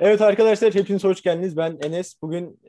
Evet 0.00 0.20
arkadaşlar 0.20 0.74
hepiniz 0.74 1.04
hoş 1.04 1.22
geldiniz. 1.22 1.56
Ben 1.56 1.78
Enes. 1.82 2.22
Bugün 2.22 2.60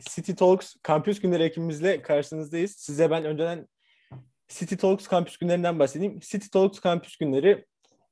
City 0.00 0.32
Talks 0.32 0.74
kampüs 0.82 1.20
günleri 1.20 1.42
ekibimizle 1.42 2.02
karşınızdayız. 2.02 2.70
Size 2.70 3.10
ben 3.10 3.24
önceden 3.24 3.68
City 4.48 4.74
Talks 4.74 5.06
kampüs 5.06 5.36
günlerinden 5.36 5.78
bahsedeyim. 5.78 6.20
City 6.20 6.46
Talks 6.52 6.80
kampüs 6.80 7.16
günleri 7.16 7.64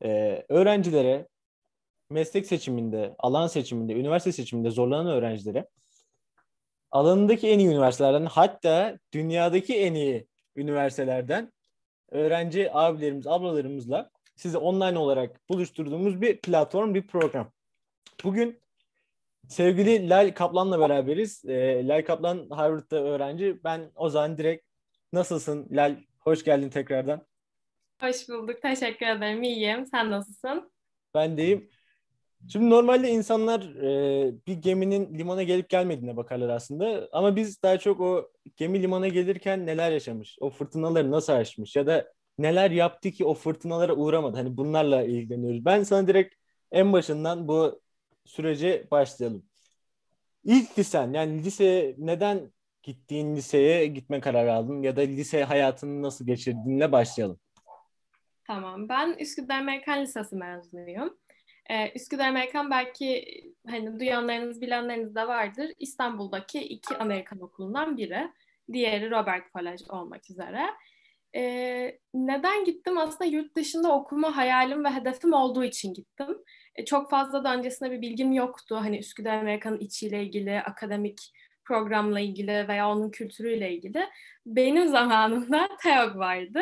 e, 0.04 0.42
öğrencilere 0.48 1.28
meslek 2.10 2.46
seçiminde, 2.46 3.14
alan 3.18 3.46
seçiminde, 3.46 3.92
üniversite 3.92 4.32
seçiminde 4.32 4.70
zorlanan 4.70 5.06
öğrencilere 5.06 5.68
alanındaki 6.90 7.48
en 7.48 7.58
iyi 7.58 7.68
üniversitelerden 7.68 8.26
hatta 8.26 8.98
dünyadaki 9.12 9.76
en 9.76 9.94
iyi 9.94 10.26
üniversitelerden 10.56 11.53
öğrenci 12.14 12.70
abilerimiz, 12.72 13.26
ablalarımızla 13.26 14.10
sizi 14.36 14.58
online 14.58 14.98
olarak 14.98 15.48
buluşturduğumuz 15.48 16.20
bir 16.20 16.40
platform, 16.40 16.94
bir 16.94 17.06
program. 17.06 17.52
Bugün 18.24 18.60
sevgili 19.48 20.08
Lal 20.08 20.34
Kaplan'la 20.34 20.80
beraberiz. 20.80 21.44
E, 21.44 21.88
Lal 21.88 22.02
Kaplan 22.02 22.46
Harvard'da 22.50 23.04
öğrenci. 23.04 23.64
Ben 23.64 23.90
o 23.94 24.08
zaman 24.08 24.38
direkt 24.38 24.66
nasılsın 25.12 25.68
Lal? 25.70 25.96
Hoş 26.20 26.44
geldin 26.44 26.68
tekrardan. 26.68 27.26
Hoş 28.00 28.28
bulduk. 28.28 28.62
Teşekkür 28.62 29.06
ederim. 29.06 29.42
İyiyim. 29.42 29.86
Sen 29.86 30.10
nasılsın? 30.10 30.72
Ben 31.14 31.36
deyim. 31.36 31.70
Şimdi 32.48 32.70
normalde 32.70 33.10
insanlar 33.10 33.60
e, 33.62 34.32
bir 34.46 34.54
geminin 34.54 35.18
limana 35.18 35.42
gelip 35.42 35.68
gelmediğine 35.68 36.16
bakarlar 36.16 36.48
aslında. 36.48 37.08
Ama 37.12 37.36
biz 37.36 37.62
daha 37.62 37.78
çok 37.78 38.00
o 38.00 38.30
gemi 38.56 38.82
limana 38.82 39.08
gelirken 39.08 39.66
neler 39.66 39.92
yaşamış, 39.92 40.36
o 40.40 40.50
fırtınaları 40.50 41.10
nasıl 41.10 41.32
aşmış 41.32 41.76
ya 41.76 41.86
da 41.86 42.12
neler 42.38 42.70
yaptı 42.70 43.10
ki 43.10 43.24
o 43.24 43.34
fırtınalara 43.34 43.94
uğramadı. 43.94 44.36
Hani 44.36 44.56
bunlarla 44.56 45.02
ilgileniyoruz. 45.02 45.64
Ben 45.64 45.82
sana 45.82 46.08
direkt 46.08 46.34
en 46.72 46.92
başından 46.92 47.48
bu 47.48 47.80
sürece 48.24 48.86
başlayalım. 48.90 49.44
İlk 50.44 50.78
lisen 50.78 51.12
yani 51.12 51.44
lise 51.44 51.94
neden 51.98 52.52
gittiğin 52.82 53.36
liseye 53.36 53.86
gitme 53.86 54.20
kararı 54.20 54.52
aldın 54.52 54.82
ya 54.82 54.96
da 54.96 55.00
lise 55.00 55.44
hayatını 55.44 56.02
nasıl 56.02 56.26
geçirdiğinle 56.26 56.92
başlayalım. 56.92 57.38
Tamam. 58.46 58.88
Ben 58.88 59.16
Üsküdar 59.18 59.58
Amerikan 59.58 60.02
Lisesi 60.02 60.36
mezunuyum. 60.36 61.18
Ee, 61.70 61.92
Üsküdar 61.94 62.28
Amerikan 62.28 62.70
belki 62.70 63.24
hani 63.66 64.00
duyanlarınız 64.00 64.60
bilenleriniz 64.60 65.14
de 65.14 65.28
vardır. 65.28 65.72
İstanbul'daki 65.78 66.60
iki 66.60 66.96
Amerikan 66.96 67.40
okulundan 67.40 67.96
biri. 67.96 68.28
Diğeri 68.72 69.10
Robert 69.10 69.52
College 69.52 69.84
olmak 69.88 70.30
üzere. 70.30 70.66
Ee, 71.36 71.98
neden 72.14 72.64
gittim? 72.64 72.98
Aslında 72.98 73.24
yurt 73.24 73.56
dışında 73.56 73.92
okuma 73.92 74.36
hayalim 74.36 74.84
ve 74.84 74.90
hedefim 74.90 75.32
olduğu 75.32 75.64
için 75.64 75.94
gittim. 75.94 76.38
Ee, 76.76 76.84
çok 76.84 77.10
fazla 77.10 77.44
da 77.44 77.54
öncesinde 77.54 77.90
bir 77.90 78.00
bilgim 78.00 78.32
yoktu. 78.32 78.76
Hani 78.80 78.98
Üsküdar 78.98 79.38
Amerikan'ın 79.38 79.78
içiyle 79.78 80.22
ilgili, 80.22 80.60
akademik 80.60 81.32
programla 81.64 82.20
ilgili 82.20 82.68
veya 82.68 82.90
onun 82.90 83.10
kültürüyle 83.10 83.72
ilgili. 83.72 84.08
Benim 84.46 84.88
zamanımda 84.88 85.68
TEOG 85.82 86.16
vardı. 86.16 86.60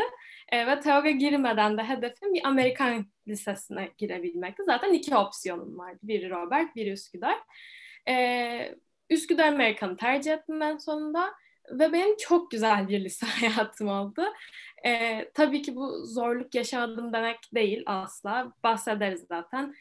E, 0.52 0.66
ve 0.66 0.80
TEOG'a 0.80 1.10
girmeden 1.10 1.78
de 1.78 1.82
hedefim 1.82 2.34
bir 2.34 2.46
Amerikan 2.46 3.06
lisesine 3.28 3.88
girebilmekti. 3.98 4.62
Zaten 4.64 4.92
iki 4.92 5.16
opsiyonum 5.16 5.78
vardı. 5.78 5.98
Biri 6.02 6.30
Robert, 6.30 6.76
biri 6.76 6.90
Üsküdar. 6.90 7.38
E, 8.08 8.74
Üsküdar 9.10 9.48
Amerikan'ı 9.48 9.96
tercih 9.96 10.32
ettim 10.32 10.60
ben 10.60 10.76
sonunda. 10.76 11.32
Ve 11.70 11.92
benim 11.92 12.16
çok 12.16 12.50
güzel 12.50 12.88
bir 12.88 13.04
lise 13.04 13.26
hayatım 13.40 13.88
oldu. 13.88 14.24
E, 14.84 15.24
tabii 15.34 15.62
ki 15.62 15.76
bu 15.76 16.06
zorluk 16.06 16.54
yaşadım 16.54 17.12
demek 17.12 17.38
değil 17.54 17.82
asla. 17.86 18.52
Bahsederiz 18.64 19.26
zaten 19.28 19.74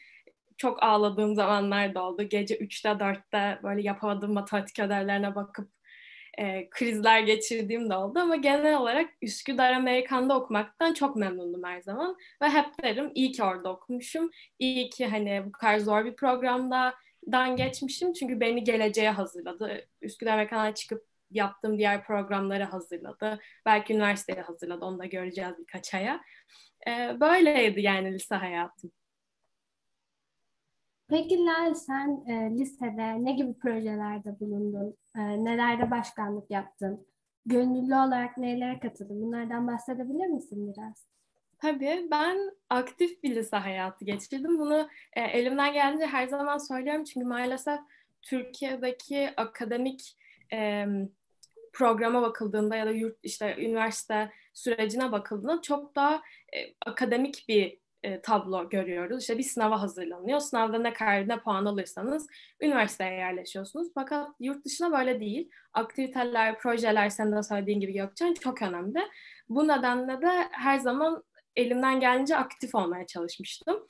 çok 0.56 0.82
ağladığım 0.82 1.34
zamanlar 1.34 1.94
da 1.94 2.02
oldu. 2.02 2.22
Gece 2.22 2.56
3'te 2.58 2.88
4'te 2.88 3.60
böyle 3.62 3.82
yapamadığım 3.82 4.32
matematik 4.32 4.78
ödevlerine 4.78 5.34
bakıp 5.34 5.68
e, 6.38 6.70
krizler 6.70 7.20
geçirdiğim 7.20 7.90
de 7.90 7.96
oldu 7.96 8.18
ama 8.18 8.36
genel 8.36 8.78
olarak 8.78 9.10
Üsküdar 9.22 9.72
Amerikan'da 9.72 10.38
okumaktan 10.38 10.94
çok 10.94 11.16
memnundum 11.16 11.64
her 11.64 11.80
zaman 11.80 12.16
ve 12.42 12.48
hep 12.48 12.82
derim 12.82 13.12
iyi 13.14 13.32
ki 13.32 13.44
orada 13.44 13.72
okumuşum. 13.72 14.30
İyi 14.58 14.90
ki 14.90 15.06
hani 15.06 15.42
bu 15.46 15.52
kadar 15.52 15.78
zor 15.78 16.04
bir 16.04 16.16
programda 16.16 16.94
dan 17.32 17.56
geçmişim 17.56 18.12
çünkü 18.12 18.40
beni 18.40 18.64
geleceğe 18.64 19.10
hazırladı. 19.10 19.86
Üsküdar 20.02 20.32
Amerikan'a 20.32 20.74
çıkıp 20.74 21.04
yaptığım 21.30 21.78
diğer 21.78 22.04
programları 22.04 22.64
hazırladı. 22.64 23.38
Belki 23.66 23.94
üniversiteye 23.94 24.42
hazırladı. 24.42 24.84
Onu 24.84 24.98
da 24.98 25.06
göreceğiz 25.06 25.54
birkaç 25.58 25.94
aya. 25.94 26.20
Ee, 26.88 27.20
böyleydi 27.20 27.80
yani 27.80 28.14
lise 28.14 28.34
hayatım. 28.34 28.92
Peki 31.12 31.44
Lal 31.44 31.74
sen 31.74 32.24
e, 32.26 32.58
lisede 32.58 33.24
ne 33.24 33.32
gibi 33.32 33.54
projelerde 33.58 34.40
bulundun? 34.40 34.96
E, 35.16 35.20
nelerde 35.20 35.90
başkanlık 35.90 36.50
yaptın? 36.50 37.06
Gönüllü 37.46 37.94
olarak 37.94 38.38
nelere 38.38 38.80
katıldın? 38.80 39.22
Bunlardan 39.22 39.66
bahsedebilir 39.66 40.26
misin 40.26 40.72
biraz? 40.72 41.06
Tabii 41.58 42.08
ben 42.10 42.38
aktif 42.70 43.22
bir 43.22 43.34
lise 43.34 43.56
hayatı 43.56 44.04
geçirdim. 44.04 44.58
Bunu 44.58 44.88
e, 45.12 45.20
elimden 45.20 45.72
geldiğince 45.72 46.06
her 46.06 46.26
zaman 46.26 46.58
söylüyorum 46.58 47.04
çünkü 47.04 47.26
maalesef 47.26 47.80
Türkiye'deki 48.22 49.30
akademik 49.36 50.18
e, 50.52 50.86
programa 51.72 52.22
bakıldığında 52.22 52.76
ya 52.76 52.86
da 52.86 52.90
yurt 52.90 53.18
işte 53.22 53.56
üniversite 53.58 54.30
sürecine 54.54 55.12
bakıldığında 55.12 55.62
çok 55.62 55.96
daha 55.96 56.22
e, 56.56 56.58
akademik 56.86 57.44
bir 57.48 57.81
e, 58.02 58.20
tablo 58.20 58.68
görüyoruz. 58.68 59.20
İşte 59.20 59.38
bir 59.38 59.42
sınava 59.42 59.82
hazırlanıyor. 59.82 60.40
Sınavda 60.40 60.78
ne 60.78 60.92
kadar 60.92 61.28
ne 61.28 61.38
puan 61.40 61.64
alırsanız 61.64 62.26
üniversiteye 62.60 63.12
yerleşiyorsunuz. 63.12 63.88
Fakat 63.94 64.28
yurt 64.40 64.64
dışına 64.64 64.92
böyle 64.92 65.20
değil. 65.20 65.50
Aktiviteler, 65.72 66.58
projeler 66.58 67.08
senin 67.08 67.36
de 67.36 67.42
söylediğin 67.42 67.80
gibi 67.80 67.92
Gökçen 67.92 68.34
çok 68.34 68.62
önemli. 68.62 68.98
Bu 69.48 69.68
nedenle 69.68 70.22
de 70.22 70.48
her 70.52 70.78
zaman 70.78 71.22
elimden 71.56 72.00
gelince 72.00 72.36
aktif 72.36 72.74
olmaya 72.74 73.06
çalışmıştım. 73.06 73.86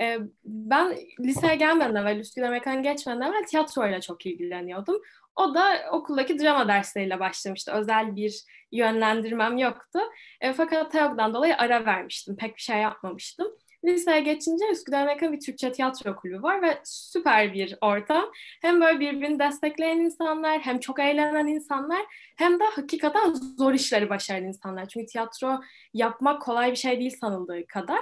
E, 0.00 0.18
ben 0.44 0.96
liseye 1.20 1.54
gelmeden 1.56 1.94
evvel, 1.94 2.18
Üsküdar 2.18 2.50
Mekan 2.50 2.82
geçmeden 2.82 3.20
evvel 3.20 3.44
tiyatroyla 3.44 4.00
çok 4.00 4.26
ilgileniyordum. 4.26 5.02
O 5.36 5.54
da 5.54 5.76
okuldaki 5.92 6.38
drama 6.38 6.68
dersleriyle 6.68 7.20
başlamıştı. 7.20 7.72
Özel 7.72 8.16
bir 8.16 8.44
yönlendirmem 8.72 9.58
yoktu. 9.58 9.98
E, 10.40 10.52
fakat 10.52 10.92
TEOG'dan 10.92 11.34
dolayı 11.34 11.56
ara 11.56 11.86
vermiştim. 11.86 12.36
Pek 12.36 12.56
bir 12.56 12.62
şey 12.62 12.78
yapmamıştım. 12.78 13.46
Liseye 13.84 14.20
geçince 14.20 14.64
Üsküdar 14.72 15.02
Amerikan 15.02 15.32
bir 15.32 15.40
Türkçe 15.40 15.72
tiyatro 15.72 16.16
kulübü 16.16 16.42
var 16.42 16.62
ve 16.62 16.78
süper 16.84 17.54
bir 17.54 17.76
ortam. 17.80 18.24
Hem 18.62 18.80
böyle 18.80 19.00
birbirini 19.00 19.38
destekleyen 19.38 19.98
insanlar, 19.98 20.60
hem 20.60 20.80
çok 20.80 21.00
eğlenen 21.00 21.46
insanlar, 21.46 22.00
hem 22.36 22.60
de 22.60 22.64
hakikaten 22.64 23.34
zor 23.58 23.74
işleri 23.74 24.10
başaran 24.10 24.44
insanlar. 24.44 24.88
Çünkü 24.88 25.06
tiyatro 25.06 25.60
yapmak 25.94 26.42
kolay 26.42 26.70
bir 26.70 26.76
şey 26.76 27.00
değil 27.00 27.16
sanıldığı 27.20 27.66
kadar. 27.66 28.00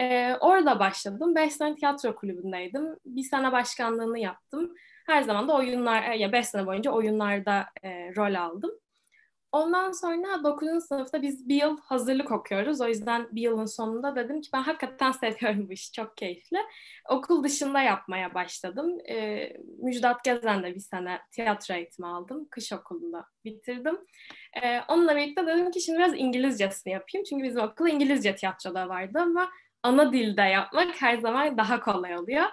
Ee, 0.00 0.36
orada 0.40 0.78
başladım. 0.78 1.34
Beş 1.34 1.52
sene 1.52 1.74
tiyatro 1.74 2.16
kulübündeydim. 2.16 2.96
Bir 3.06 3.22
sene 3.22 3.52
başkanlığını 3.52 4.18
yaptım. 4.18 4.74
Her 5.06 5.22
zaman 5.22 5.48
da 5.48 5.56
oyunlar, 5.56 6.12
ya 6.12 6.32
beş 6.32 6.46
sene 6.46 6.66
boyunca 6.66 6.90
oyunlarda 6.90 7.66
e, 7.82 8.14
rol 8.16 8.34
aldım. 8.34 8.70
Ondan 9.52 9.92
sonra 9.92 10.44
9. 10.44 10.80
sınıfta 10.80 11.22
biz 11.22 11.48
bir 11.48 11.54
yıl 11.54 11.80
hazırlık 11.80 12.30
okuyoruz. 12.32 12.80
O 12.80 12.88
yüzden 12.88 13.28
bir 13.32 13.42
yılın 13.42 13.66
sonunda 13.66 14.16
dedim 14.16 14.40
ki 14.40 14.50
ben 14.52 14.62
hakikaten 14.62 15.12
seviyorum 15.20 15.68
bu 15.68 15.72
işi. 15.72 15.92
Çok 15.92 16.16
keyifli. 16.16 16.58
Okul 17.08 17.44
dışında 17.44 17.80
yapmaya 17.80 18.34
başladım. 18.34 18.98
E, 19.08 19.48
Müjdat 19.78 20.24
Gezen'de 20.24 20.74
bir 20.74 20.80
sene 20.80 21.20
tiyatro 21.32 21.74
eğitimi 21.74 22.08
aldım. 22.08 22.48
Kış 22.50 22.72
okulunda 22.72 23.24
bitirdim. 23.44 23.98
E, 24.62 24.80
onunla 24.88 25.16
birlikte 25.16 25.46
dedim 25.46 25.70
ki 25.70 25.80
şimdi 25.80 25.98
biraz 25.98 26.14
İngilizcesini 26.16 26.92
yapayım. 26.92 27.24
Çünkü 27.30 27.44
bizim 27.44 27.60
okulda 27.60 27.88
İngilizce 27.88 28.34
tiyatroda 28.34 28.88
vardı 28.88 29.18
ama 29.22 29.50
ana 29.82 30.12
dilde 30.12 30.42
yapmak 30.42 31.02
her 31.02 31.18
zaman 31.18 31.58
daha 31.58 31.80
kolay 31.80 32.18
oluyor. 32.18 32.44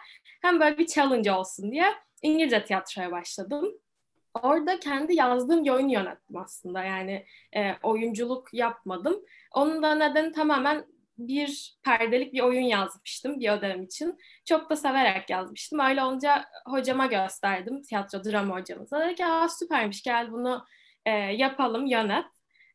Hem 0.41 0.59
böyle 0.59 0.77
bir 0.77 0.88
challenge 0.88 1.31
olsun 1.31 1.71
diye 1.71 1.94
İngilizce 2.21 2.63
tiyatroya 2.63 3.12
başladım. 3.12 3.71
Orada 4.33 4.79
kendi 4.79 5.15
yazdığım 5.15 5.65
bir 5.65 5.69
oyun 5.69 5.88
yönettim 5.89 6.38
aslında. 6.38 6.83
Yani 6.83 7.25
e, 7.56 7.74
oyunculuk 7.83 8.53
yapmadım. 8.53 9.21
Onun 9.51 9.83
da 9.83 9.95
nedeni 9.95 10.31
tamamen 10.31 10.85
bir 11.18 11.77
perdelik 11.83 12.33
bir 12.33 12.41
oyun 12.41 12.62
yazmıştım 12.62 13.39
bir 13.39 13.50
ödevim 13.50 13.83
için. 13.83 14.18
Çok 14.45 14.69
da 14.69 14.75
severek 14.75 15.29
yazmıştım. 15.29 15.79
Öyle 15.79 16.03
olunca 16.03 16.45
hocama 16.65 17.06
gösterdim. 17.06 17.81
Tiyatro 17.81 18.24
drama 18.24 18.59
hocamıza. 18.59 19.00
Dedi 19.00 19.15
ki 19.15 19.25
Aa, 19.25 19.50
süpermiş 19.50 20.03
gel 20.03 20.31
bunu 20.31 20.65
e, 21.06 21.12
yapalım 21.12 21.85
yönet. 21.85 22.25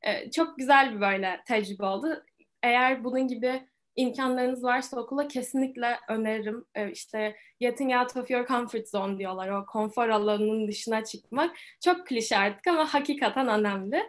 E, 0.02 0.31
çok 0.31 0.58
güzel 0.58 0.94
bir 0.94 1.00
böyle 1.00 1.40
tecrübe 1.46 1.84
oldu. 1.84 2.25
Eğer 2.62 3.04
bunun 3.04 3.28
gibi 3.28 3.69
imkanlarınız 3.96 4.64
varsa 4.64 5.00
okula 5.00 5.28
kesinlikle 5.28 5.98
öneririm. 6.08 6.64
Ee, 6.74 6.90
işte 6.90 7.36
getting 7.60 7.92
out 7.94 8.16
of 8.16 8.30
your 8.30 8.46
comfort 8.46 8.88
zone 8.88 9.18
diyorlar. 9.18 9.48
O 9.48 9.66
konfor 9.66 10.08
alanının 10.08 10.68
dışına 10.68 11.04
çıkmak. 11.04 11.56
Çok 11.84 12.06
klişe 12.06 12.36
artık 12.36 12.66
ama 12.66 12.94
hakikaten 12.94 13.48
önemli. 13.48 14.02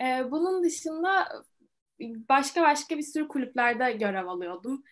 Ee, 0.00 0.30
bunun 0.30 0.64
dışında 0.64 1.28
başka 2.00 2.62
başka 2.62 2.98
bir 2.98 3.02
sürü 3.02 3.28
kulüplerde 3.28 3.92
görev 3.92 4.26
alıyordum. 4.26 4.84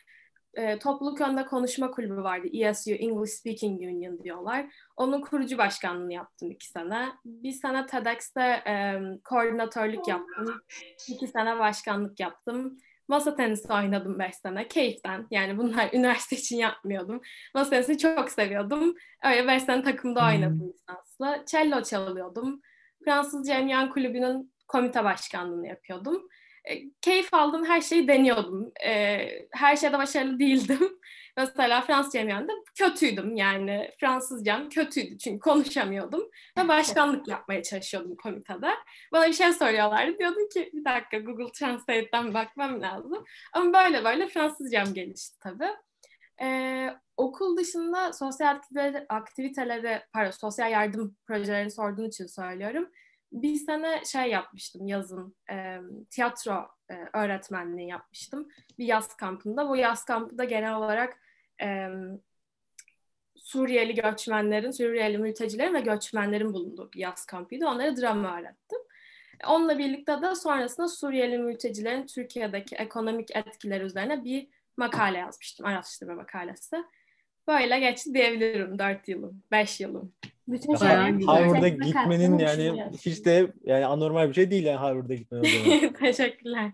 E, 0.54 0.78
topluluk 0.78 1.20
önünde 1.20 1.44
konuşma 1.44 1.90
kulübü 1.90 2.16
vardı. 2.16 2.46
ESU, 2.52 2.90
English 2.90 3.32
Speaking 3.32 3.80
Union 3.82 4.22
diyorlar. 4.22 4.66
Onun 4.96 5.20
kurucu 5.20 5.58
başkanlığını 5.58 6.12
yaptım 6.12 6.50
iki 6.50 6.68
sene. 6.68 7.08
Bir 7.24 7.52
sene 7.52 7.86
TEDx'te 7.86 8.42
e, 8.42 9.00
koordinatörlük 9.24 10.08
yaptım. 10.08 10.62
İki 11.08 11.26
sene 11.26 11.58
başkanlık 11.58 12.20
yaptım. 12.20 12.78
Masa 13.08 13.36
tenisi 13.36 13.72
oynadım 13.72 14.18
beş 14.18 14.34
sene. 14.34 14.68
Keyiften. 14.68 15.26
Yani 15.30 15.58
bunlar 15.58 15.90
üniversite 15.92 16.36
için 16.36 16.56
yapmıyordum. 16.56 17.20
Masa 17.54 17.70
tenisini 17.70 17.98
çok 17.98 18.30
seviyordum. 18.30 18.94
Öyle 19.24 19.48
beş 19.48 19.62
sene 19.62 19.82
takımda 19.82 20.26
oynadım 20.26 20.60
hmm. 20.60 20.68
lisansla. 20.68 21.44
Cello 21.46 21.82
çalıyordum. 21.82 22.60
Fransız 23.04 23.46
Cemyan 23.46 23.90
Kulübü'nün 23.90 24.52
komite 24.68 25.04
başkanlığını 25.04 25.66
yapıyordum. 25.68 26.28
E, 26.64 26.90
keyif 27.00 27.34
aldım, 27.34 27.64
her 27.64 27.80
şeyi 27.80 28.08
deniyordum. 28.08 28.72
E, 28.86 29.18
her 29.52 29.76
şeyde 29.76 29.98
başarılı 29.98 30.38
değildim. 30.38 30.98
Mesela 31.36 31.80
Fransız 31.80 32.12
cemiyanda 32.12 32.52
kötüydüm 32.78 33.36
yani. 33.36 33.90
Fransızcam 34.00 34.68
kötüydü 34.68 35.18
çünkü 35.18 35.38
konuşamıyordum. 35.38 36.30
Ve 36.58 36.68
başkanlık 36.68 37.28
yapmaya 37.28 37.62
çalışıyordum 37.62 38.16
komitede. 38.16 38.70
Bana 39.12 39.26
bir 39.26 39.32
şey 39.32 39.52
soruyorlardı. 39.52 40.18
Diyordum 40.18 40.48
ki 40.48 40.70
bir 40.72 40.84
dakika 40.84 41.18
Google 41.18 41.52
Translate'den 41.52 42.34
bakmam 42.34 42.82
lazım. 42.82 43.24
Ama 43.52 43.72
böyle 43.72 44.04
böyle 44.04 44.28
Fransızcam 44.28 44.94
gelişti 44.94 45.38
tabii. 45.38 45.70
Ee, 46.42 46.90
okul 47.16 47.56
dışında 47.56 48.12
sosyal 48.12 48.60
aktiviteleri, 49.08 50.02
pardon 50.12 50.30
sosyal 50.30 50.70
yardım 50.70 51.16
projelerini 51.26 51.70
sorduğun 51.70 52.08
için 52.08 52.26
söylüyorum 52.26 52.88
bir 53.32 53.54
sene 53.56 54.02
şey 54.04 54.30
yapmıştım 54.30 54.86
yazın 54.86 55.36
e, 55.50 55.78
tiyatro 56.10 56.68
e, 56.92 57.18
öğretmenliği 57.18 57.88
yapmıştım 57.88 58.48
bir 58.78 58.84
yaz 58.84 59.16
kampında. 59.16 59.68
Bu 59.68 59.76
yaz 59.76 60.04
kampında 60.04 60.44
genel 60.44 60.76
olarak 60.76 61.18
e, 61.62 61.88
Suriyeli 63.36 63.94
göçmenlerin, 63.94 64.70
Suriyeli 64.70 65.18
mültecilerin 65.18 65.74
ve 65.74 65.80
göçmenlerin 65.80 66.54
bulunduğu 66.54 66.92
bir 66.92 66.98
yaz 66.98 67.26
kampıydı. 67.26 67.66
Onlara 67.66 67.96
drama 67.96 68.40
öğrettim. 68.40 68.78
Onunla 69.46 69.78
birlikte 69.78 70.22
de 70.22 70.34
sonrasında 70.34 70.88
Suriyeli 70.88 71.38
mültecilerin 71.38 72.06
Türkiye'deki 72.06 72.76
ekonomik 72.76 73.36
etkileri 73.36 73.84
üzerine 73.84 74.24
bir 74.24 74.48
makale 74.76 75.18
yazmıştım, 75.18 75.66
araştırma 75.66 76.14
makalesi. 76.14 76.76
Böyle 77.48 77.80
geçti 77.80 78.14
diyebilirim 78.14 78.78
dört 78.78 79.08
yılım, 79.08 79.42
beş 79.50 79.80
yılım. 79.80 80.12
Bütün 80.48 80.74
Harvard'a 80.74 81.68
gitmenin 81.68 82.38
yani 82.38 82.90
hiç 83.06 83.24
de 83.24 83.52
yani 83.64 83.86
anormal 83.86 84.28
bir 84.28 84.34
şey 84.34 84.50
değil 84.50 84.64
yani 84.64 84.76
Harvard'a 84.76 85.14
gitmenin. 85.14 85.92
Teşekkürler. 86.00 86.72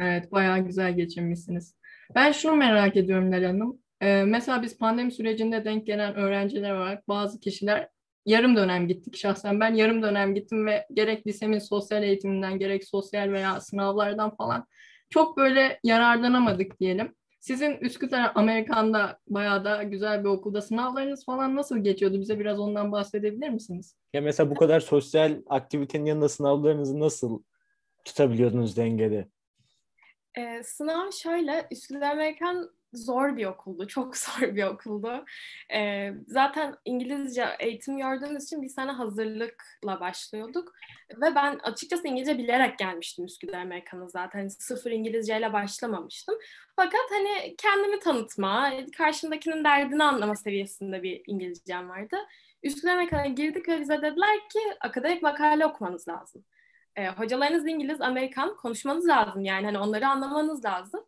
Evet 0.00 0.32
bayağı 0.32 0.58
güzel 0.58 0.96
geçirmişsiniz. 0.96 1.74
Ben 2.14 2.32
şunu 2.32 2.56
merak 2.56 2.96
ediyorum 2.96 3.32
Lel 3.32 3.44
Hanım. 3.44 3.78
Ee, 4.00 4.24
mesela 4.24 4.62
biz 4.62 4.78
pandemi 4.78 5.12
sürecinde 5.12 5.64
denk 5.64 5.86
gelen 5.86 6.14
öğrenciler 6.14 6.74
olarak 6.74 7.08
bazı 7.08 7.40
kişiler 7.40 7.88
yarım 8.26 8.56
dönem 8.56 8.88
gittik. 8.88 9.16
Şahsen 9.16 9.60
ben 9.60 9.74
yarım 9.74 10.02
dönem 10.02 10.34
gittim 10.34 10.66
ve 10.66 10.86
gerek 10.92 11.26
lisemin 11.26 11.58
sosyal 11.58 12.02
eğitiminden 12.02 12.58
gerek 12.58 12.84
sosyal 12.84 13.32
veya 13.32 13.60
sınavlardan 13.60 14.36
falan 14.36 14.66
çok 15.10 15.36
böyle 15.36 15.80
yararlanamadık 15.84 16.80
diyelim. 16.80 17.14
Sizin 17.40 17.76
Üsküdar 17.76 18.32
Amerikan'da 18.34 19.18
bayağı 19.28 19.64
da 19.64 19.82
güzel 19.82 20.24
bir 20.24 20.28
okulda 20.28 20.62
sınavlarınız 20.62 21.24
falan 21.24 21.56
nasıl 21.56 21.78
geçiyordu? 21.78 22.20
Bize 22.20 22.38
biraz 22.38 22.58
ondan 22.60 22.92
bahsedebilir 22.92 23.48
misiniz? 23.48 23.96
Ya 24.12 24.20
mesela 24.20 24.50
bu 24.50 24.54
kadar 24.54 24.80
sosyal 24.80 25.42
aktivitenin 25.46 26.04
yanında 26.04 26.28
sınavlarınızı 26.28 27.00
nasıl 27.00 27.42
tutabiliyordunuz 28.04 28.76
dengede? 28.76 29.28
Ee, 30.38 30.62
sınav 30.62 31.10
şöyle, 31.10 31.66
Üsküdar 31.70 32.10
Amerikan 32.10 32.70
zor 32.92 33.36
bir 33.36 33.46
okuldu. 33.46 33.86
Çok 33.86 34.16
zor 34.16 34.40
bir 34.56 34.64
okuldu. 34.64 35.24
Ee, 35.74 36.12
zaten 36.26 36.74
İngilizce 36.84 37.46
eğitim 37.58 37.98
gördüğümüz 37.98 38.44
için 38.44 38.62
bir 38.62 38.68
sene 38.68 38.90
hazırlıkla 38.90 40.00
başlıyorduk. 40.00 40.72
Ve 41.16 41.34
ben 41.34 41.58
açıkçası 41.62 42.08
İngilizce 42.08 42.38
bilerek 42.38 42.78
gelmiştim 42.78 43.24
Üsküdar 43.24 43.58
Amerikan'a 43.60 44.08
zaten. 44.08 44.48
Sıfır 44.48 44.90
İngilizceyle 44.90 45.52
başlamamıştım. 45.52 46.34
Fakat 46.76 47.10
hani 47.10 47.56
kendimi 47.58 47.98
tanıtma, 47.98 48.72
karşımdakinin 48.96 49.64
derdini 49.64 50.04
anlama 50.04 50.36
seviyesinde 50.36 51.02
bir 51.02 51.22
İngilizcem 51.26 51.88
vardı. 51.88 52.16
Üsküdar 52.62 52.92
Amerikan'a 52.92 53.26
girdik 53.26 53.68
ve 53.68 53.80
bize 53.80 54.02
dediler 54.02 54.48
ki 54.52 54.60
akademik 54.80 55.22
makale 55.22 55.66
okumanız 55.66 56.08
lazım. 56.08 56.44
Ee, 56.96 57.08
hocalarınız 57.08 57.66
İngiliz, 57.66 58.00
Amerikan 58.00 58.56
konuşmanız 58.56 59.08
lazım 59.08 59.44
yani 59.44 59.66
hani 59.66 59.78
onları 59.78 60.08
anlamanız 60.08 60.64
lazım. 60.64 61.04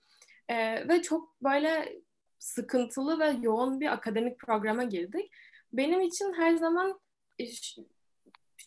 E, 0.48 0.88
ve 0.88 1.02
çok 1.02 1.42
böyle 1.42 2.02
sıkıntılı 2.38 3.18
ve 3.18 3.36
yoğun 3.40 3.80
bir 3.80 3.92
akademik 3.92 4.38
programa 4.38 4.84
girdik. 4.84 5.30
Benim 5.72 6.00
için 6.00 6.32
her 6.32 6.54
zaman 6.54 7.00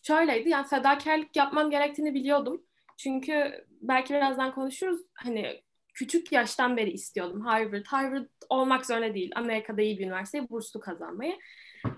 şöyleydi 0.02 0.48
yani 0.48 0.66
fedakarlık 0.66 1.36
yapmam 1.36 1.70
gerektiğini 1.70 2.14
biliyordum. 2.14 2.62
Çünkü 2.96 3.66
belki 3.80 4.14
birazdan 4.14 4.54
konuşuruz 4.54 5.00
hani 5.14 5.62
küçük 5.94 6.32
yaştan 6.32 6.76
beri 6.76 6.90
istiyordum 6.90 7.40
Harvard. 7.40 7.84
Harvard 7.86 8.26
olmak 8.48 8.86
zorunda 8.86 9.14
değil. 9.14 9.32
Amerika'da 9.34 9.82
iyi 9.82 9.98
bir 9.98 10.04
üniversiteye 10.04 10.48
burslu 10.48 10.80
kazanmayı. 10.80 11.38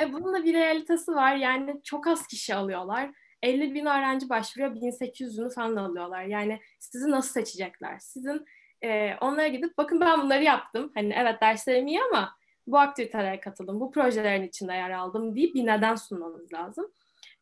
E 0.00 0.12
bunun 0.12 0.34
da 0.34 0.44
bir 0.44 0.54
realitesi 0.54 1.12
var. 1.12 1.36
Yani 1.36 1.80
çok 1.84 2.06
az 2.06 2.26
kişi 2.26 2.54
alıyorlar. 2.54 3.10
50 3.42 3.74
bin 3.74 3.86
öğrenci 3.86 4.28
başvuruyor. 4.28 4.76
1800'ünü 4.76 5.54
falan 5.54 5.76
alıyorlar. 5.76 6.22
Yani 6.22 6.60
sizi 6.78 7.10
nasıl 7.10 7.32
seçecekler? 7.32 7.98
Sizin 7.98 8.46
e, 8.84 9.14
onlara 9.20 9.48
gidip 9.48 9.78
bakın 9.78 10.00
ben 10.00 10.22
bunları 10.22 10.44
yaptım. 10.44 10.92
Hani 10.94 11.14
evet 11.16 11.40
derslerim 11.40 11.86
iyi 11.86 12.02
ama 12.02 12.34
bu 12.66 12.78
aktivitelere 12.78 13.40
katıldım, 13.40 13.80
bu 13.80 13.90
projelerin 13.90 14.48
içinde 14.48 14.72
yer 14.72 14.90
aldım 14.90 15.36
deyip 15.36 15.54
bir 15.54 15.66
neden 15.66 15.94
sunmanız 15.94 16.52
lazım. 16.52 16.92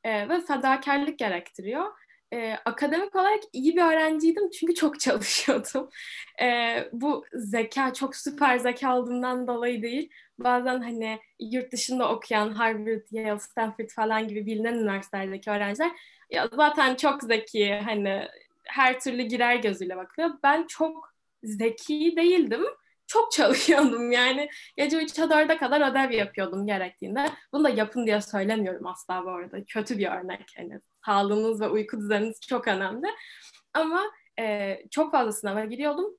E, 0.05 0.29
ve 0.29 0.41
fedakarlık 0.41 1.19
gerektiriyor. 1.19 1.87
E, 2.33 2.53
akademik 2.65 3.17
olarak 3.17 3.41
iyi 3.53 3.77
bir 3.77 3.83
öğrenciydim 3.83 4.51
çünkü 4.51 4.75
çok 4.75 5.01
çalışıyordum. 5.01 5.89
E, 6.43 6.77
bu 6.93 7.25
zeka, 7.33 7.95
çok 7.95 8.17
süper 8.17 8.59
zeka 8.59 8.99
olduğundan 8.99 9.47
dolayı 9.47 9.83
değil. 9.83 10.11
Bazen 10.39 10.81
hani 10.81 11.19
yurt 11.41 11.73
dışında 11.73 12.13
okuyan 12.13 12.51
Harvard, 12.51 13.03
Yale, 13.11 13.39
Stanford 13.39 13.89
falan 13.97 14.29
gibi 14.29 14.47
bilinen 14.47 14.75
üniversitelerdeki 14.75 15.51
öğrenciler 15.51 15.91
ya 16.31 16.49
zaten 16.57 16.95
çok 16.95 17.23
zeki 17.23 17.75
hani 17.75 18.29
her 18.65 19.01
türlü 19.01 19.23
girer 19.23 19.57
gözüyle 19.57 19.97
bakıyor. 19.97 20.31
Ben 20.43 20.67
çok 20.67 21.15
zeki 21.43 22.15
değildim. 22.17 22.63
Çok 23.06 23.32
çalışıyordum 23.32 24.13
yani. 24.13 24.49
Gece 24.77 24.97
3'e 24.97 25.25
4'e 25.25 25.56
kadar 25.56 25.91
ödev 25.91 26.11
yapıyordum 26.11 26.67
gerektiğinde. 26.67 27.31
Bunu 27.53 27.65
da 27.65 27.69
yapın 27.69 28.06
diye 28.06 28.20
söylemiyorum 28.20 28.87
asla 28.87 29.25
bu 29.25 29.31
arada. 29.31 29.65
Kötü 29.65 29.99
bir 29.99 30.06
örnek. 30.06 30.56
Yani 30.58 30.81
sağlığınız 31.08 31.60
ve 31.60 31.69
uyku 31.69 31.98
düzeniniz 31.98 32.41
çok 32.41 32.69
önemli. 32.69 33.06
Ama 33.74 34.03
e, 34.41 34.77
çok 34.91 35.12
fazla 35.12 35.32
sınava 35.32 35.65
giriyordum. 35.65 36.17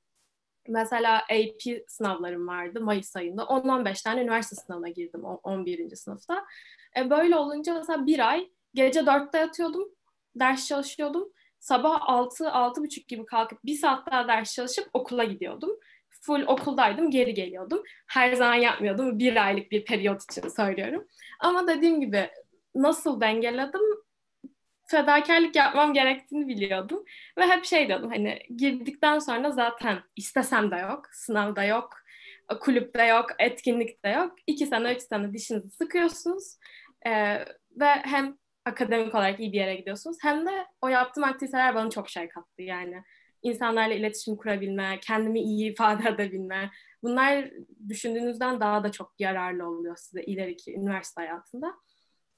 Mesela 0.67 1.17
AP 1.17 1.83
sınavlarım 1.87 2.47
vardı 2.47 2.81
Mayıs 2.81 3.15
ayında. 3.15 3.41
10-15 3.41 4.03
tane 4.03 4.21
üniversite 4.21 4.55
sınavına 4.55 4.89
girdim 4.89 5.23
11. 5.23 5.95
sınıfta. 5.95 6.45
E, 6.97 7.09
böyle 7.09 7.35
olunca 7.35 7.73
mesela 7.73 8.05
bir 8.05 8.29
ay 8.29 8.49
gece 8.73 8.99
4'te 8.99 9.37
yatıyordum. 9.37 9.89
Ders 10.35 10.67
çalışıyordum 10.67 11.31
sabah 11.59 11.99
6-6.30 12.01 13.07
gibi 13.07 13.25
kalkıp 13.25 13.65
bir 13.65 13.75
saat 13.75 14.11
daha 14.11 14.27
ders 14.27 14.55
çalışıp 14.55 14.89
okula 14.93 15.23
gidiyordum. 15.23 15.71
Full 16.21 16.41
okuldaydım, 16.47 17.11
geri 17.11 17.33
geliyordum. 17.33 17.83
Her 18.07 18.33
zaman 18.33 18.53
yapmıyordum. 18.53 19.19
Bir 19.19 19.45
aylık 19.45 19.71
bir 19.71 19.85
periyot 19.85 20.23
için 20.23 20.49
söylüyorum. 20.49 21.07
Ama 21.39 21.67
dediğim 21.67 22.01
gibi 22.01 22.29
nasıl 22.75 23.21
dengeledim? 23.21 23.81
Fedakarlık 24.89 25.55
yapmam 25.55 25.93
gerektiğini 25.93 26.47
biliyordum. 26.47 27.03
Ve 27.37 27.47
hep 27.47 27.65
şey 27.65 27.87
diyordum 27.87 28.09
hani 28.09 28.39
girdikten 28.55 29.19
sonra 29.19 29.51
zaten 29.51 29.99
istesem 30.15 30.71
de 30.71 30.75
yok, 30.75 31.05
sınavda 31.11 31.63
yok, 31.63 31.89
kulüpte 32.59 33.05
yok, 33.05 33.25
etkinlikte 33.39 34.09
yok. 34.09 34.35
İki 34.47 34.65
sene, 34.65 34.93
üç 34.93 35.01
sene 35.01 35.33
dişinizi 35.33 35.69
sıkıyorsunuz. 35.69 36.57
Ee, 37.07 37.35
ve 37.79 37.85
hem 37.85 38.37
akademik 38.65 39.15
olarak 39.15 39.39
iyi 39.39 39.53
bir 39.53 39.57
yere 39.57 39.75
gidiyorsunuz. 39.75 40.17
Hem 40.21 40.45
de 40.45 40.65
o 40.81 40.87
yaptığım 40.87 41.23
aktiviteler 41.23 41.75
bana 41.75 41.89
çok 41.89 42.09
şey 42.09 42.29
kattı 42.29 42.61
yani. 42.61 43.03
İnsanlarla 43.41 43.93
iletişim 43.93 44.35
kurabilme, 44.35 44.99
kendimi 45.01 45.39
iyi 45.39 45.71
ifade 45.71 46.09
edebilme. 46.15 46.71
Bunlar 47.03 47.49
düşündüğünüzden 47.89 48.59
daha 48.59 48.83
da 48.83 48.91
çok 48.91 49.13
yararlı 49.19 49.67
oluyor 49.67 49.95
size 49.97 50.21
ileriki 50.21 50.73
üniversite 50.73 51.21
hayatında. 51.21 51.73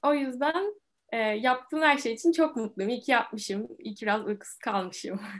O 0.02 0.14
yüzden 0.14 0.74
e, 1.12 1.18
yaptığım 1.18 1.82
her 1.82 1.98
şey 1.98 2.12
için 2.12 2.32
çok 2.32 2.56
mutluyum. 2.56 2.90
İyi 2.90 3.00
ki 3.00 3.12
yapmışım. 3.12 3.68
İyi 3.78 3.94
ki 3.94 4.06
biraz 4.06 4.26
uykusuz 4.26 4.58
kalmışım. 4.58 5.20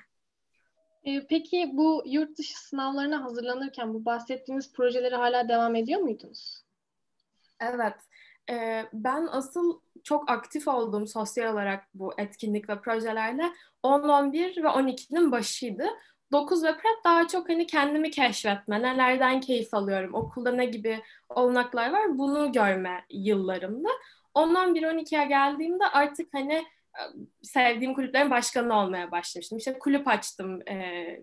E, 1.04 1.26
peki 1.26 1.70
bu 1.72 2.02
yurt 2.06 2.38
dışı 2.38 2.60
sınavlarına 2.60 3.24
hazırlanırken 3.24 3.94
bu 3.94 4.04
bahsettiğiniz 4.04 4.72
projeleri 4.72 5.14
hala 5.14 5.48
devam 5.48 5.74
ediyor 5.74 6.00
muydunuz? 6.00 6.62
Evet. 7.60 7.94
E, 8.50 8.84
ben 8.92 9.28
asıl 9.30 9.80
çok 10.04 10.30
aktif 10.30 10.68
olduğum 10.68 11.06
sosyal 11.06 11.52
olarak 11.52 11.84
bu 11.94 12.12
etkinlik 12.18 12.68
ve 12.68 12.80
projelerle 12.80 13.52
10, 13.82 14.02
11 14.08 14.56
ve 14.64 14.68
12'nin 14.68 15.32
başıydı. 15.32 15.84
9 16.32 16.64
ve 16.64 16.72
prep 16.72 17.04
daha 17.04 17.28
çok 17.28 17.48
hani 17.48 17.66
kendimi 17.66 18.10
keşfetme, 18.10 18.82
nelerden 18.82 19.40
keyif 19.40 19.74
alıyorum, 19.74 20.14
okulda 20.14 20.52
ne 20.52 20.64
gibi 20.64 21.02
olanaklar 21.28 21.92
var 21.92 22.18
bunu 22.18 22.52
görme 22.52 23.04
yıllarımda. 23.10 23.88
Ondan 24.34 24.74
1-12'ye 24.74 25.24
geldiğimde 25.24 25.84
artık 25.84 26.34
hani 26.34 26.54
e, 26.94 27.02
sevdiğim 27.42 27.94
kulüplerin 27.94 28.30
başkanı 28.30 28.78
olmaya 28.78 29.10
başlamıştım. 29.10 29.58
İşte 29.58 29.78
kulüp 29.78 30.08
açtım 30.08 30.68
e, 30.68 31.20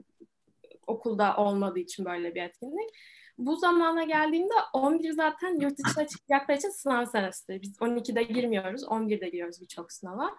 okulda 0.87 1.37
olmadığı 1.37 1.79
için 1.79 2.05
böyle 2.05 2.35
bir 2.35 2.41
etkinlik. 2.41 2.89
Bu 3.37 3.55
zamana 3.55 4.03
geldiğimde 4.03 4.53
11 4.73 5.11
zaten 5.11 5.59
yurt 5.59 5.77
dışına 5.77 6.07
çıkacaklar 6.07 6.55
için 6.55 6.69
sınav 6.69 7.05
senesidir. 7.05 7.61
Biz 7.61 7.77
12'de 7.77 8.23
girmiyoruz, 8.23 8.83
11'de 8.83 9.29
giriyoruz 9.29 9.61
birçok 9.61 9.91
sınava. 9.91 10.35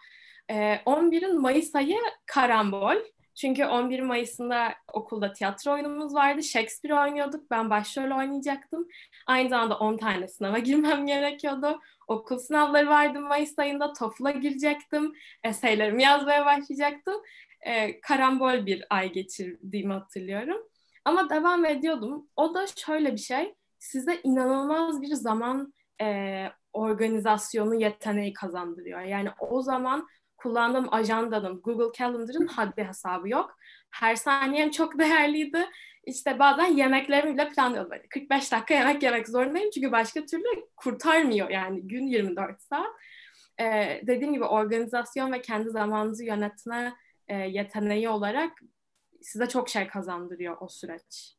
E, 0.50 0.54
11'in 0.86 1.40
Mayıs 1.40 1.74
ayı 1.74 1.98
karambol. 2.26 2.96
Çünkü 3.40 3.64
11 3.64 4.00
Mayıs'ında 4.00 4.74
okulda 4.92 5.32
tiyatro 5.32 5.72
oyunumuz 5.72 6.14
vardı. 6.14 6.42
Shakespeare 6.42 7.00
oynuyorduk. 7.00 7.50
Ben 7.50 7.70
başrol 7.70 8.18
oynayacaktım. 8.18 8.88
Aynı 9.26 9.48
zamanda 9.48 9.78
10 9.78 9.96
tane 9.96 10.28
sınava 10.28 10.58
girmem 10.68 11.06
gerekiyordu. 11.06 11.80
Okul 12.08 12.38
sınavları 12.38 12.88
vardı 12.88 13.20
Mayıs 13.20 13.58
ayında. 13.58 13.92
TOEFL'a 13.92 14.30
girecektim. 14.30 15.12
Eseylerimi 15.44 16.02
yazmaya 16.02 16.46
başlayacaktım. 16.46 17.14
Ee, 17.66 18.00
karambol 18.00 18.66
bir 18.66 18.84
ay 18.90 19.12
geçirdiğimi 19.12 19.92
hatırlıyorum. 19.92 20.58
Ama 21.04 21.30
devam 21.30 21.64
ediyordum. 21.64 22.28
O 22.36 22.54
da 22.54 22.66
şöyle 22.66 23.12
bir 23.12 23.18
şey. 23.18 23.54
Size 23.78 24.20
inanılmaz 24.22 25.02
bir 25.02 25.14
zaman 25.14 25.72
e, 26.02 26.46
organizasyonu 26.72 27.74
yeteneği 27.74 28.32
kazandırıyor. 28.32 29.00
Yani 29.00 29.28
o 29.38 29.62
zaman 29.62 30.08
kullandığım 30.42 30.94
ajandanın, 30.94 31.60
Google 31.62 31.98
Calendar'ın 31.98 32.46
haddi 32.46 32.84
hesabı 32.84 33.28
yok. 33.28 33.56
Her 33.90 34.16
saniyem 34.16 34.70
çok 34.70 34.98
değerliydi. 34.98 35.66
İşte 36.04 36.38
bazen 36.38 36.76
yemeklerimi 36.76 37.34
bile 37.34 37.48
planlıyordum. 37.48 37.90
Böyle 37.90 38.08
45 38.08 38.52
dakika 38.52 38.74
yemek 38.74 39.02
yemek 39.02 39.28
zorundayım 39.28 39.70
çünkü 39.70 39.92
başka 39.92 40.24
türlü 40.24 40.68
kurtarmıyor 40.76 41.50
yani 41.50 41.80
gün 41.82 42.06
24 42.06 42.62
saat. 42.62 42.86
Ee, 43.60 44.00
dediğim 44.06 44.32
gibi 44.34 44.44
organizasyon 44.44 45.32
ve 45.32 45.42
kendi 45.42 45.70
zamanınızı 45.70 46.24
yönetme 46.24 46.94
e, 47.28 47.36
yeteneği 47.36 48.08
olarak 48.08 48.52
size 49.22 49.48
çok 49.48 49.68
şey 49.68 49.86
kazandırıyor 49.86 50.56
o 50.60 50.68
süreç. 50.68 51.36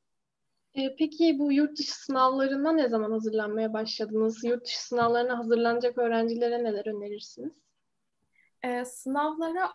Peki 0.74 1.40
bu 1.40 1.52
yurt 1.52 1.78
dışı 1.78 1.96
sınavlarına 1.96 2.72
ne 2.72 2.90
zaman 2.90 3.12
hazırlanmaya 3.12 3.74
başladınız? 3.74 4.44
Yurt 4.44 4.66
dışı 4.66 4.88
sınavlarına 4.88 5.38
hazırlanacak 5.38 5.98
öğrencilere 5.98 6.64
neler 6.64 6.88
önerirsiniz? 6.88 7.52
E, 8.64 8.86
sınavlara 8.86 9.72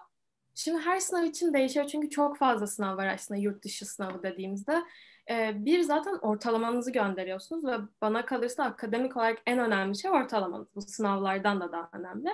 şimdi 0.55 0.79
her 0.79 1.01
sınav 1.01 1.25
için 1.25 1.55
değişiyor 1.55 1.87
çünkü 1.87 2.11
çok 2.11 2.39
fazla 2.39 2.67
sınav 2.67 2.97
var 2.97 3.07
aslında 3.07 3.41
yurt 3.41 3.65
dışı 3.65 3.87
sınavı 3.87 4.23
dediğimizde. 4.23 4.83
E, 5.31 5.53
bir 5.65 5.81
zaten 5.81 6.19
ortalamanızı 6.23 6.93
gönderiyorsunuz 6.93 7.65
ve 7.67 7.77
bana 8.01 8.27
kalırsa 8.27 8.65
akademik 8.65 9.17
olarak 9.17 9.39
en 9.47 9.59
önemli 9.59 9.99
şey 9.99 10.11
ortalamanız. 10.11 10.69
Bu 10.75 10.83
sınavlardan 10.83 11.61
da 11.61 11.73
daha 11.73 11.91
önemli. 11.93 12.31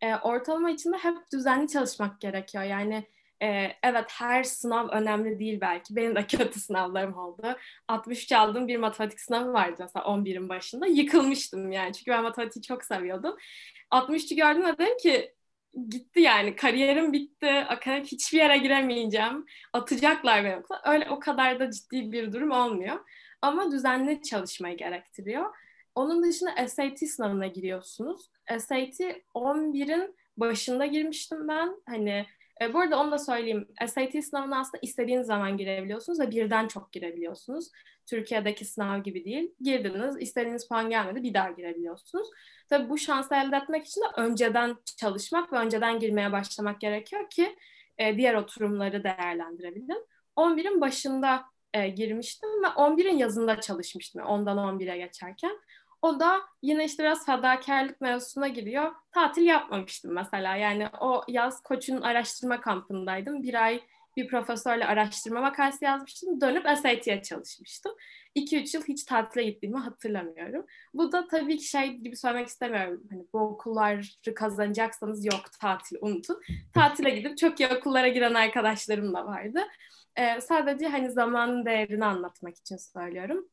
E, 0.00 0.16
ortalama 0.16 0.70
içinde 0.70 0.96
hep 0.96 1.16
düzenli 1.32 1.68
çalışmak 1.68 2.20
gerekiyor. 2.20 2.64
Yani 2.64 3.06
e, 3.42 3.46
evet 3.82 4.04
her 4.08 4.42
sınav 4.44 4.88
önemli 4.88 5.38
değil 5.38 5.60
belki. 5.60 5.96
Benim 5.96 6.16
de 6.16 6.26
kötü 6.26 6.60
sınavlarım 6.60 7.18
oldu. 7.18 7.56
63 7.88 8.32
aldığım 8.32 8.68
bir 8.68 8.76
matematik 8.76 9.20
sınavı 9.20 9.52
vardı 9.52 9.76
mesela 9.78 10.04
11'in 10.04 10.48
başında. 10.48 10.86
Yıkılmıştım 10.86 11.72
yani 11.72 11.92
çünkü 11.92 12.10
ben 12.10 12.22
matematiği 12.22 12.62
çok 12.62 12.84
seviyordum. 12.84 13.36
63'ü 13.90 14.36
gördüm 14.36 14.64
ve 14.64 14.78
dedim 14.78 14.96
ki 14.98 15.34
gitti 15.88 16.20
yani. 16.20 16.56
Kariyerim 16.56 17.12
bitti. 17.12 17.50
Akademik 17.50 18.12
hiçbir 18.12 18.38
yere 18.38 18.58
giremeyeceğim. 18.58 19.46
Atacaklar 19.72 20.44
beni 20.44 20.56
okula. 20.56 20.82
Öyle 20.86 21.10
o 21.10 21.18
kadar 21.20 21.60
da 21.60 21.70
ciddi 21.70 22.12
bir 22.12 22.32
durum 22.32 22.50
olmuyor. 22.50 23.00
Ama 23.42 23.72
düzenli 23.72 24.22
çalışmayı 24.22 24.76
gerektiriyor. 24.76 25.54
Onun 25.94 26.22
dışında 26.22 26.68
SAT 26.68 26.98
sınavına 26.98 27.46
giriyorsunuz. 27.46 28.30
SAT 28.58 29.00
11'in 29.34 30.16
başında 30.36 30.86
girmiştim 30.86 31.48
ben. 31.48 31.82
Hani 31.86 32.26
e, 32.62 32.74
bu 32.74 32.78
arada 32.78 33.00
onu 33.00 33.10
da 33.10 33.18
söyleyeyim. 33.18 33.68
SAT 33.86 34.24
sınavına 34.24 34.60
aslında 34.60 34.78
istediğiniz 34.82 35.26
zaman 35.26 35.56
girebiliyorsunuz 35.56 36.20
ve 36.20 36.30
birden 36.30 36.68
çok 36.68 36.92
girebiliyorsunuz. 36.92 37.70
Türkiye'deki 38.08 38.64
sınav 38.64 39.02
gibi 39.02 39.24
değil. 39.24 39.54
Girdiniz, 39.60 40.16
istediğiniz 40.20 40.68
puan 40.68 40.90
gelmedi, 40.90 41.22
bir 41.22 41.34
daha 41.34 41.50
girebiliyorsunuz. 41.50 42.28
Tabii 42.68 42.90
bu 42.90 42.98
şansı 42.98 43.34
elde 43.34 43.56
etmek 43.56 43.86
için 43.86 44.00
de 44.00 44.06
önceden 44.16 44.76
çalışmak 44.96 45.52
ve 45.52 45.56
önceden 45.56 45.98
girmeye 45.98 46.32
başlamak 46.32 46.80
gerekiyor 46.80 47.30
ki 47.30 47.56
e, 47.98 48.16
diğer 48.16 48.34
oturumları 48.34 49.04
değerlendirebilin. 49.04 50.06
11'in 50.36 50.80
başında 50.80 51.44
e, 51.74 51.88
girmiştim 51.88 52.62
ve 52.62 52.66
11'in 52.66 53.16
yazında 53.16 53.60
çalışmıştım. 53.60 54.22
Ondan 54.22 54.58
11'e 54.58 54.98
geçerken. 54.98 55.58
O 56.02 56.20
da 56.20 56.40
yine 56.62 56.84
işte 56.84 57.02
biraz 57.02 57.26
fedakarlık 57.26 58.00
mevzusuna 58.00 58.48
giriyor. 58.48 58.92
Tatil 59.12 59.42
yapmamıştım 59.42 60.14
mesela. 60.14 60.56
Yani 60.56 60.88
o 61.00 61.22
yaz 61.28 61.62
koçun 61.62 62.00
araştırma 62.00 62.60
kampındaydım. 62.60 63.42
Bir 63.42 63.64
ay 63.64 63.80
bir 64.18 64.28
profesörle 64.28 64.86
araştırma 64.86 65.40
makalesi 65.40 65.84
yazmıştım. 65.84 66.40
Dönüp 66.40 66.64
SAT'ye 66.64 67.22
çalışmıştım. 67.22 67.92
2-3 68.36 68.76
yıl 68.76 68.84
hiç 68.84 69.04
tatile 69.04 69.42
gittiğimi 69.42 69.78
hatırlamıyorum. 69.78 70.66
Bu 70.94 71.12
da 71.12 71.26
tabii 71.28 71.58
ki 71.58 71.64
şey 71.64 71.96
gibi 71.96 72.16
söylemek 72.16 72.48
istemiyorum. 72.48 73.02
Hani 73.10 73.26
bu 73.32 73.38
okulları 73.38 74.34
kazanacaksanız 74.34 75.24
yok 75.24 75.42
tatil 75.60 75.96
unutun. 76.00 76.40
Tatile 76.74 77.10
gidip 77.10 77.38
çok 77.38 77.60
iyi 77.60 77.68
okullara 77.68 78.08
giren 78.08 78.34
arkadaşlarım 78.34 79.14
da 79.14 79.26
vardı. 79.26 79.60
Ee, 80.16 80.40
sadece 80.40 80.86
hani 80.88 81.10
zamanın 81.10 81.64
değerini 81.64 82.04
anlatmak 82.04 82.56
için 82.56 82.76
söylüyorum. 82.76 83.48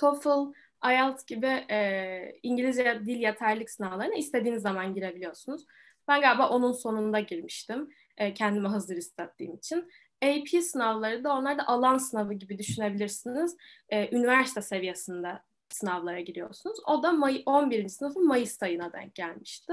TOEFL, 0.00 0.52
IELTS 0.90 1.24
gibi 1.24 1.46
e, 1.46 2.38
İngilizce 2.42 3.00
dil 3.06 3.20
yeterlilik 3.20 3.70
sınavlarına 3.70 4.14
istediğiniz 4.14 4.62
zaman 4.62 4.94
girebiliyorsunuz. 4.94 5.66
Ben 6.08 6.20
galiba 6.20 6.48
onun 6.48 6.72
sonunda 6.72 7.20
girmiştim. 7.20 7.88
E, 8.20 8.34
kendimi 8.34 8.68
hazır 8.68 8.96
hissettiğim 8.96 9.54
için. 9.54 9.90
AP 10.24 10.62
sınavları 10.62 11.24
da 11.24 11.34
onlar 11.34 11.58
da 11.58 11.66
alan 11.66 11.98
sınavı 11.98 12.34
gibi 12.34 12.58
düşünebilirsiniz. 12.58 13.56
E, 13.88 14.16
üniversite 14.16 14.62
seviyesinde 14.62 15.38
sınavlara 15.68 16.20
giriyorsunuz. 16.20 16.78
O 16.86 17.02
da 17.02 17.12
May 17.12 17.42
11. 17.46 17.88
sınıfın 17.88 18.26
Mayıs 18.26 18.62
ayına 18.62 18.92
denk 18.92 19.14
gelmişti. 19.14 19.72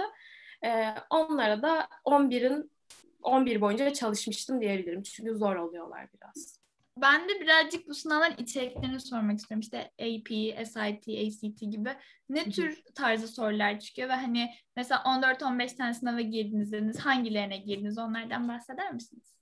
E, 0.66 0.96
onlara 1.10 1.62
da 1.62 1.88
11'in 2.06 2.72
11 3.24 3.62
boyunca 3.62 3.94
çalışmıştım 3.94 4.62
diyebilirim. 4.62 5.04
Çünkü 5.04 5.36
zor 5.36 5.56
oluyorlar 5.56 6.08
biraz. 6.14 6.57
Ben 7.02 7.30
de 7.30 7.42
birazcık 7.42 7.88
bu 7.88 7.94
sınavların 7.94 8.36
içeriklerini 8.38 9.00
sormak 9.00 9.40
istiyorum. 9.40 9.60
İşte 9.60 9.80
AP, 9.80 10.28
SIT, 10.68 11.08
ACT 11.08 11.60
gibi 11.60 11.90
ne 12.30 12.50
tür 12.50 12.84
tarzı 12.96 13.28
sorular 13.28 13.80
çıkıyor 13.80 14.10
ve 14.10 14.14
hani 14.14 14.50
mesela 14.76 15.02
14-15 15.02 15.76
tane 15.76 15.94
sınava 15.94 16.22
girdiniz 16.22 17.00
hangilerine 17.00 17.58
girdiniz 17.58 17.98
onlardan 17.98 18.48
bahseder 18.48 18.94
misiniz? 18.94 19.38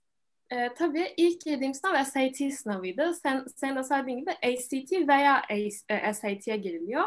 E, 0.52 0.74
tabii 0.74 1.14
ilk 1.18 1.46
girdiğim 1.46 1.74
sınav 1.74 2.04
SAT 2.04 2.54
sınavıydı. 2.54 3.14
Sen, 3.14 3.46
senin 3.56 3.76
de 3.76 3.84
söylediğin 3.84 4.20
gibi 4.20 4.32
ACT 4.32 5.08
veya 5.08 5.42
e, 5.50 6.14
SAT'ye 6.14 6.58
giriliyor. 6.58 7.04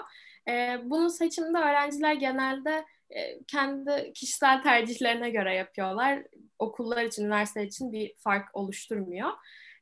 E, 0.49 0.79
bunun 0.85 1.09
seçiminde 1.09 1.59
öğrenciler 1.59 2.15
genelde 2.15 2.85
e, 3.11 3.43
kendi 3.47 4.13
kişisel 4.15 4.63
tercihlerine 4.63 5.31
göre 5.31 5.55
yapıyorlar. 5.55 6.23
Okullar 6.59 7.05
için, 7.05 7.25
üniversiteler 7.25 7.67
için 7.67 7.93
bir 7.93 8.15
fark 8.19 8.57
oluşturmuyor. 8.57 9.31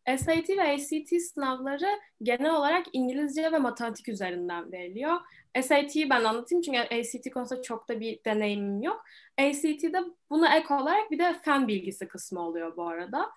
SAT 0.07 0.49
ve 0.49 0.63
ACT 0.63 1.23
sınavları 1.23 2.01
genel 2.23 2.55
olarak 2.55 2.87
İngilizce 2.93 3.53
ve 3.53 3.59
matematik 3.59 4.09
üzerinden 4.09 4.73
veriliyor. 4.73 5.17
SAT'yi 5.63 6.11
ben 6.11 6.25
anlatayım 6.25 6.63
çünkü 6.63 6.79
ACT 6.79 7.31
konusunda 7.35 7.63
çok 7.63 7.89
da 7.89 8.01
bir 8.01 8.25
deneyimim 8.25 8.83
yok. 8.83 9.05
ACT'de 9.39 9.99
buna 10.31 10.57
ek 10.57 10.75
olarak 10.75 11.11
bir 11.11 11.19
de 11.19 11.35
fen 11.45 11.69
bilgisi 11.69 12.09
kısmı 12.09 12.41
oluyor 12.41 12.77
bu 12.77 12.89
arada. 12.89 13.31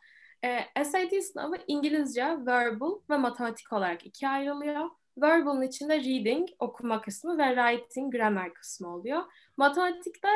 E, 0.43 0.83
SAT 0.83 1.23
sınavı 1.23 1.55
İngilizce, 1.67 2.25
verbal 2.45 2.99
ve 3.09 3.17
matematik 3.17 3.73
olarak 3.73 4.05
ikiye 4.05 4.31
ayrılıyor. 4.31 4.89
Verbal'ın 5.17 5.61
içinde 5.61 5.97
reading, 5.97 6.49
okuma 6.59 7.01
kısmı 7.01 7.38
ve 7.38 7.55
writing, 7.55 8.15
grammar 8.15 8.53
kısmı 8.53 8.95
oluyor. 8.95 9.21
Matematikte 9.57 10.29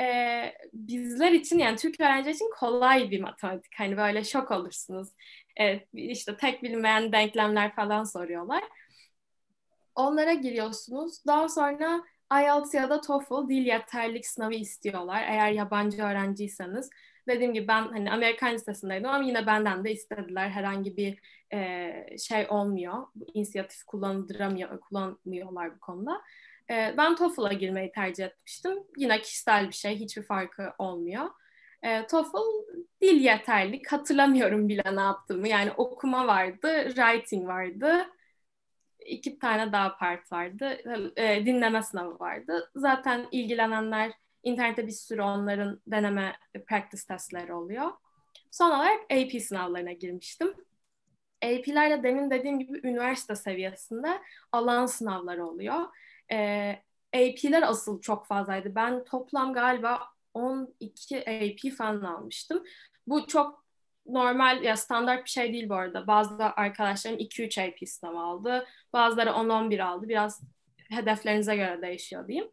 e, 0.00 0.54
bizler 0.72 1.32
için 1.32 1.58
yani 1.58 1.76
Türk 1.76 2.00
öğrenci 2.00 2.30
için 2.30 2.50
kolay 2.58 3.10
bir 3.10 3.20
matematik. 3.20 3.72
Hani 3.78 3.96
böyle 3.96 4.24
şok 4.24 4.50
olursunuz. 4.50 5.08
E, 5.60 5.80
işte 5.94 6.36
tek 6.36 6.62
bilinmeyen 6.62 7.12
denklemler 7.12 7.74
falan 7.74 8.04
soruyorlar. 8.04 8.62
Onlara 9.94 10.32
giriyorsunuz. 10.32 11.26
Daha 11.26 11.48
sonra 11.48 12.02
IELTS 12.32 12.74
ya 12.74 12.90
da 12.90 13.00
TOEFL 13.00 13.48
dil 13.48 13.66
yeterlilik 13.66 14.26
sınavı 14.26 14.54
istiyorlar. 14.54 15.24
Eğer 15.28 15.52
yabancı 15.52 16.02
öğrenciyseniz 16.02 16.90
dediğim 17.28 17.54
gibi 17.54 17.68
ben 17.68 17.82
hani 17.82 18.12
Amerikan 18.12 18.54
lisesindeydim 18.54 19.08
ama 19.08 19.24
yine 19.24 19.46
benden 19.46 19.84
de 19.84 19.92
istediler. 19.92 20.48
Herhangi 20.48 20.96
bir 20.96 21.20
e, 21.52 22.18
şey 22.18 22.46
olmuyor. 22.48 23.06
İnisiyatif 23.34 23.82
kullandıramıyor, 23.82 24.80
kullanmıyorlar 24.80 25.74
bu 25.76 25.80
konuda. 25.80 26.22
E, 26.70 26.94
ben 26.98 27.16
TOEFL'a 27.16 27.52
girmeyi 27.52 27.92
tercih 27.92 28.24
etmiştim. 28.24 28.78
Yine 28.96 29.20
kişisel 29.20 29.68
bir 29.68 29.74
şey, 29.74 29.96
hiçbir 29.96 30.22
farkı 30.22 30.72
olmuyor. 30.78 31.30
E, 31.82 32.06
TOEFL 32.06 32.36
dil 33.02 33.20
yeterlik. 33.20 33.92
Hatırlamıyorum 33.92 34.68
bile 34.68 34.96
ne 34.96 35.00
yaptığımı. 35.00 35.48
Yani 35.48 35.72
okuma 35.72 36.26
vardı, 36.26 36.84
writing 36.88 37.46
vardı. 37.48 38.06
iki 39.06 39.38
tane 39.38 39.72
daha 39.72 39.96
part 39.96 40.32
vardı. 40.32 40.78
E, 41.16 41.46
dinleme 41.46 41.82
sınavı 41.82 42.18
vardı. 42.20 42.70
Zaten 42.74 43.28
ilgilenenler 43.32 44.12
internette 44.42 44.86
bir 44.86 44.92
sürü 44.92 45.22
onların 45.22 45.80
deneme 45.86 46.36
practice 46.66 47.02
testleri 47.08 47.54
oluyor. 47.54 47.90
Son 48.50 48.70
olarak 48.70 49.00
AP 49.12 49.40
sınavlarına 49.40 49.92
girmiştim. 49.92 50.54
AP'lerle 51.42 52.02
demin 52.02 52.30
dediğim 52.30 52.58
gibi 52.58 52.88
üniversite 52.88 53.36
seviyesinde 53.36 54.20
alan 54.52 54.86
sınavları 54.86 55.46
oluyor. 55.46 55.86
Ee, 56.32 56.82
AP'ler 57.14 57.62
asıl 57.62 58.00
çok 58.00 58.26
fazlaydı. 58.26 58.74
Ben 58.74 59.04
toplam 59.04 59.52
galiba 59.52 60.00
12 60.34 61.18
AP 61.18 61.76
falan 61.76 62.00
almıştım. 62.00 62.62
Bu 63.06 63.26
çok 63.26 63.64
normal 64.06 64.62
ya 64.62 64.76
standart 64.76 65.24
bir 65.24 65.30
şey 65.30 65.52
değil 65.52 65.68
bu 65.68 65.74
arada. 65.74 66.06
Bazı 66.06 66.44
arkadaşlarım 66.44 67.18
2-3 67.18 67.58
AP 67.58 67.86
sınav 67.86 68.14
aldı. 68.14 68.66
Bazıları 68.92 69.30
10-11 69.30 69.82
aldı. 69.82 70.08
Biraz 70.08 70.42
hedeflerinize 70.90 71.56
göre 71.56 71.82
değişiyor 71.82 72.28
diyeyim. 72.28 72.50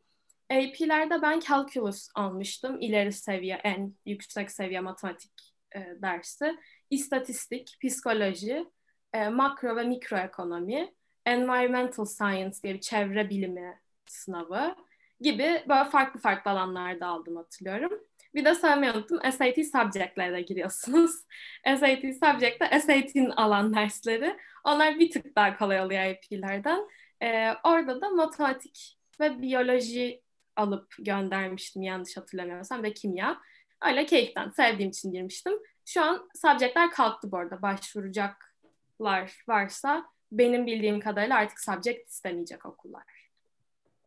AP'lerde 0.52 1.22
ben 1.22 1.40
calculus 1.40 2.08
almıştım. 2.16 2.82
İleri 2.82 3.12
seviye, 3.14 3.56
en 3.64 3.96
yüksek 4.06 4.52
seviye 4.52 4.80
matematik 4.80 5.54
e, 5.76 5.80
dersi. 6.02 6.56
İstatistik, 6.90 7.78
psikoloji, 7.84 8.66
e, 9.14 9.30
makro 9.30 9.76
ve 9.76 9.84
mikroekonomi, 9.84 10.94
environmental 11.28 12.06
science 12.06 12.58
diye 12.64 12.74
bir 12.74 12.82
çevre 12.82 13.30
bilimi 13.30 13.80
sınavı 14.06 14.76
gibi 15.22 15.64
böyle 15.70 15.90
farklı 15.90 16.20
farklı 16.20 16.52
alanlarda 16.52 17.08
aldım 17.08 17.36
hatırlıyorum. 17.36 17.92
Bir 18.36 18.46
de 18.46 18.56
söylemeyi 18.56 18.94
unuttum. 18.94 19.20
SAT 19.24 19.56
subject'lere 19.56 20.42
giriyorsunuz. 20.42 21.12
SAT 21.66 22.02
subject'te 22.02 22.80
SAT'in 22.80 23.30
alan 23.30 23.74
dersleri. 23.76 24.38
Onlar 24.64 25.00
bir 25.00 25.12
tık 25.12 25.36
daha 25.36 25.58
kolay 25.58 25.82
oluyor 25.82 26.04
IP'lerden. 26.04 26.88
Ee, 27.24 27.52
orada 27.64 28.02
da 28.02 28.10
matematik 28.10 28.98
ve 29.20 29.42
biyoloji 29.42 30.22
alıp 30.56 30.96
göndermiştim 31.00 31.82
yanlış 31.82 32.18
hatırlamıyorsam 32.18 32.84
ve 32.84 32.94
kimya. 32.94 33.42
Öyle 33.86 34.06
keyiften 34.06 34.50
sevdiğim 34.50 34.90
için 34.90 35.12
girmiştim. 35.12 35.54
Şu 35.86 36.02
an 36.02 36.30
subject'ler 36.36 36.92
kalktı 36.92 37.32
bu 37.32 37.38
arada. 37.38 37.62
Başvuracaklar 37.62 39.44
varsa 39.48 40.06
benim 40.32 40.66
bildiğim 40.66 41.00
kadarıyla 41.00 41.38
artık 41.38 41.60
subject 41.60 42.10
istemeyecek 42.10 42.66
okullar. 42.66 43.04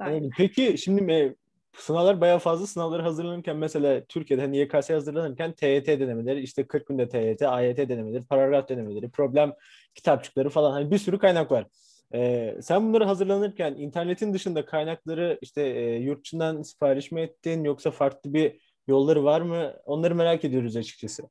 Böyle. 0.01 0.29
Peki 0.37 0.79
şimdi 0.79 1.13
e, 1.13 1.35
sınavlar 1.77 2.21
bayağı 2.21 2.39
fazla 2.39 2.67
sınavları 2.67 3.03
hazırlanırken 3.03 3.57
mesela 3.57 4.05
Türkiye'de 4.05 4.43
hani 4.43 4.57
YKS 4.57 4.91
hazırlanırken 4.91 5.53
TYT 5.53 5.87
denemeleri, 5.87 6.41
işte 6.41 6.67
40 6.67 6.87
günde 6.87 7.09
TYT, 7.09 7.43
AYT 7.43 7.89
denemeleri, 7.89 8.25
paragraf 8.25 8.69
denemeleri, 8.69 9.11
problem 9.11 9.53
kitapçıkları 9.95 10.49
falan 10.51 10.73
hani 10.73 10.91
bir 10.91 10.99
sürü 10.99 11.19
kaynak 11.19 11.51
var. 11.51 11.67
Ee, 12.15 12.57
sen 12.63 12.89
bunları 12.89 13.05
hazırlanırken 13.05 13.75
internetin 13.75 14.35
dışında 14.35 14.65
kaynakları 14.65 15.39
işte 15.43 15.63
e, 15.63 15.97
yurt 15.97 16.25
dışından 16.25 16.63
sipariş 16.63 17.13
mi 17.13 17.21
ettin 17.21 17.65
yoksa 17.65 17.91
farklı 17.91 18.35
bir 18.35 18.61
yolları 18.89 19.25
var 19.25 19.41
mı? 19.41 19.75
Onları 19.85 20.15
merak 20.15 20.45
ediyoruz 20.45 20.77
açıkçası. 20.77 21.23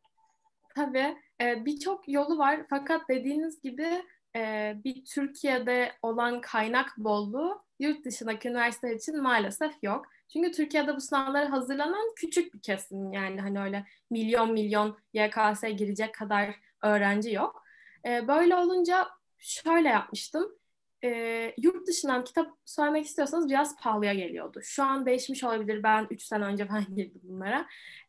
Tabii. 0.76 1.16
E, 1.42 1.66
Birçok 1.66 2.10
yolu 2.10 2.38
var 2.38 2.66
fakat 2.70 3.02
dediğiniz 3.10 3.62
gibi 3.62 3.88
e, 4.36 4.74
bir 4.84 5.06
Türkiye'de 5.06 5.92
olan 6.02 6.42
kaynak 6.42 6.98
bolluğu 6.98 7.64
yurt 7.80 8.06
dışındaki 8.06 8.50
üniversiteler 8.50 8.96
için 8.96 9.22
maalesef 9.22 9.74
yok. 9.84 10.06
Çünkü 10.34 10.52
Türkiye'de 10.52 10.96
bu 10.96 11.02
sınavlara 11.02 11.52
hazırlanan 11.52 12.14
küçük 12.16 12.54
bir 12.54 12.62
kesim 12.62 13.14
yani 13.14 13.42
hani 13.42 13.62
öyle 13.62 13.86
milyon 14.12 14.54
milyon 14.54 14.98
YKS 15.14 15.62
girecek 15.78 16.14
kadar 16.14 16.56
öğrenci 16.84 17.32
yok. 17.32 17.64
E, 18.06 18.28
böyle 18.28 18.56
olunca 18.56 19.08
şöyle 19.38 19.90
yapmıştım 19.90 20.60
e, 21.04 21.54
yurt 21.58 21.88
dışından 21.88 22.24
kitap 22.24 22.48
söylemek 22.66 23.06
istiyorsanız 23.06 23.50
biraz 23.50 23.76
pahalıya 23.76 24.14
geliyordu. 24.14 24.60
Şu 24.64 24.84
an 24.84 25.06
değişmiş 25.06 25.44
olabilir. 25.44 25.84
Ben 25.84 26.08
3 26.12 26.24
sene 26.24 26.46
önce 26.46 26.66
falan 26.66 26.86
girdim 26.96 27.22
bunlara. 27.24 27.66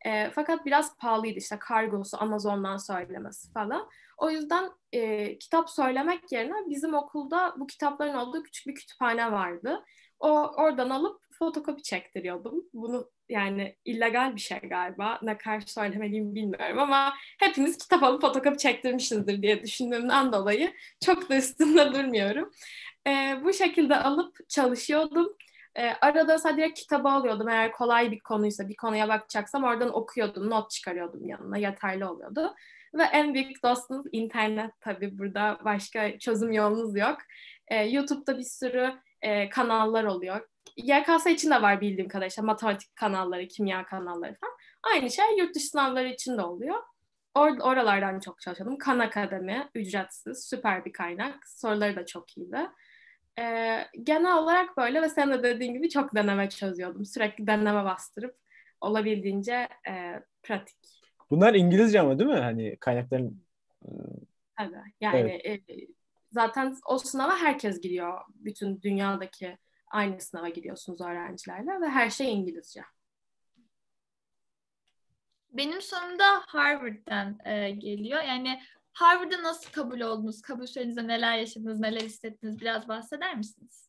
E, 0.06 0.30
fakat 0.30 0.66
biraz 0.66 0.96
pahalıydı 0.96 1.38
işte 1.38 1.58
kargosu, 1.58 2.16
Amazon'dan 2.20 2.76
söylemesi 2.76 3.52
falan. 3.52 3.88
O 4.20 4.30
yüzden 4.30 4.70
e, 4.92 5.38
kitap 5.38 5.70
söylemek 5.70 6.32
yerine 6.32 6.70
bizim 6.70 6.94
okulda 6.94 7.54
bu 7.56 7.66
kitapların 7.66 8.14
olduğu 8.14 8.42
küçük 8.42 8.66
bir 8.66 8.74
kütüphane 8.74 9.32
vardı. 9.32 9.84
O 10.18 10.30
oradan 10.56 10.90
alıp 10.90 11.20
fotokopi 11.38 11.82
çektiriyordum. 11.82 12.64
Bunu 12.74 13.10
yani 13.28 13.76
illegal 13.84 14.36
bir 14.36 14.40
şey 14.40 14.58
galiba. 14.58 15.18
Ne 15.22 15.38
kadar 15.38 15.60
söylemeliyim 15.60 16.34
bilmiyorum 16.34 16.78
ama 16.78 17.14
hepimiz 17.38 17.78
kitap 17.78 18.02
alıp 18.02 18.20
fotokopi 18.20 18.58
çektirmişizdir 18.58 19.42
diye 19.42 19.62
düşündüğümden 19.62 20.32
dolayı 20.32 20.72
çok 21.04 21.30
da 21.30 21.36
üstünde 21.36 21.94
durmuyorum. 21.94 22.50
E, 23.06 23.40
bu 23.44 23.52
şekilde 23.52 23.96
alıp 23.96 24.48
çalışıyordum. 24.48 25.36
E, 25.74 25.88
arada 26.00 26.38
sadece 26.38 26.74
kitabı 26.74 27.08
alıyordum. 27.08 27.48
Eğer 27.48 27.72
kolay 27.72 28.10
bir 28.10 28.20
konuysa, 28.20 28.68
bir 28.68 28.76
konuya 28.76 29.08
bakacaksam 29.08 29.64
oradan 29.64 29.94
okuyordum, 29.96 30.50
not 30.50 30.70
çıkarıyordum 30.70 31.28
yanına. 31.28 31.58
Yeterli 31.58 32.04
oluyordu. 32.04 32.54
Ve 32.94 33.02
en 33.02 33.34
büyük 33.34 33.62
dostunuz 33.64 34.06
internet 34.12 34.70
tabii. 34.80 35.18
Burada 35.18 35.58
başka 35.64 36.18
çözüm 36.18 36.52
yolunuz 36.52 36.96
yok. 36.96 37.18
E, 37.68 37.84
YouTube'da 37.84 38.38
bir 38.38 38.44
sürü 38.44 38.94
e, 39.22 39.48
kanallar 39.48 40.04
oluyor. 40.04 40.48
YKS 40.76 41.26
için 41.26 41.50
de 41.50 41.62
var 41.62 41.80
bildiğim 41.80 42.08
kadarıyla 42.08 42.42
matematik 42.42 42.96
kanalları, 42.96 43.48
kimya 43.48 43.84
kanalları 43.84 44.34
falan. 44.40 44.54
Aynı 44.82 45.10
şey 45.10 45.24
yurt 45.38 45.54
dışı 45.54 45.66
sınavları 45.66 46.08
için 46.08 46.38
de 46.38 46.42
oluyor. 46.42 46.76
Or 47.34 47.58
oralardan 47.58 48.20
çok 48.20 48.40
çalışıyordum. 48.40 48.78
Kan 48.78 48.98
Akademi 48.98 49.70
ücretsiz, 49.74 50.48
süper 50.48 50.84
bir 50.84 50.92
kaynak. 50.92 51.48
Soruları 51.48 51.96
da 51.96 52.06
çok 52.06 52.36
iyiydi. 52.36 52.70
Ee, 53.38 53.86
genel 54.02 54.36
olarak 54.36 54.76
böyle 54.76 55.02
ve 55.02 55.08
sen 55.08 55.30
de 55.32 55.42
dediğin 55.42 55.74
gibi 55.74 55.88
çok 55.88 56.14
deneme 56.14 56.48
çözüyordum. 56.48 57.04
Sürekli 57.04 57.46
deneme 57.46 57.84
bastırıp 57.84 58.36
olabildiğince 58.80 59.68
e, 59.88 60.22
pratik. 60.42 60.99
Bunlar 61.30 61.54
İngilizce 61.54 62.00
ama 62.00 62.18
değil 62.18 62.30
mi? 62.30 62.36
Hani 62.36 62.76
kaynakların... 62.76 63.42
Tabii. 64.56 64.76
Yani 65.00 65.40
evet. 65.44 65.70
e, 65.70 65.74
zaten 66.32 66.76
o 66.86 66.98
sınava 66.98 67.36
herkes 67.36 67.80
giriyor. 67.80 68.20
Bütün 68.34 68.82
dünyadaki 68.82 69.58
aynı 69.90 70.20
sınava 70.20 70.48
gidiyorsunuz 70.48 71.00
öğrencilerle 71.00 71.80
ve 71.80 71.88
her 71.88 72.10
şey 72.10 72.32
İngilizce. 72.32 72.82
Benim 75.50 75.82
sorumda 75.82 76.24
Harvard'dan 76.46 77.38
e, 77.44 77.70
geliyor. 77.70 78.22
Yani 78.22 78.60
Harvard'a 78.92 79.42
nasıl 79.42 79.70
kabul 79.72 80.00
oldunuz? 80.00 80.42
Kabul 80.42 80.66
sürecinizde 80.66 81.06
neler 81.06 81.38
yaşadınız, 81.38 81.80
neler 81.80 82.00
hissettiniz? 82.00 82.60
Biraz 82.60 82.88
bahseder 82.88 83.36
misiniz? 83.36 83.88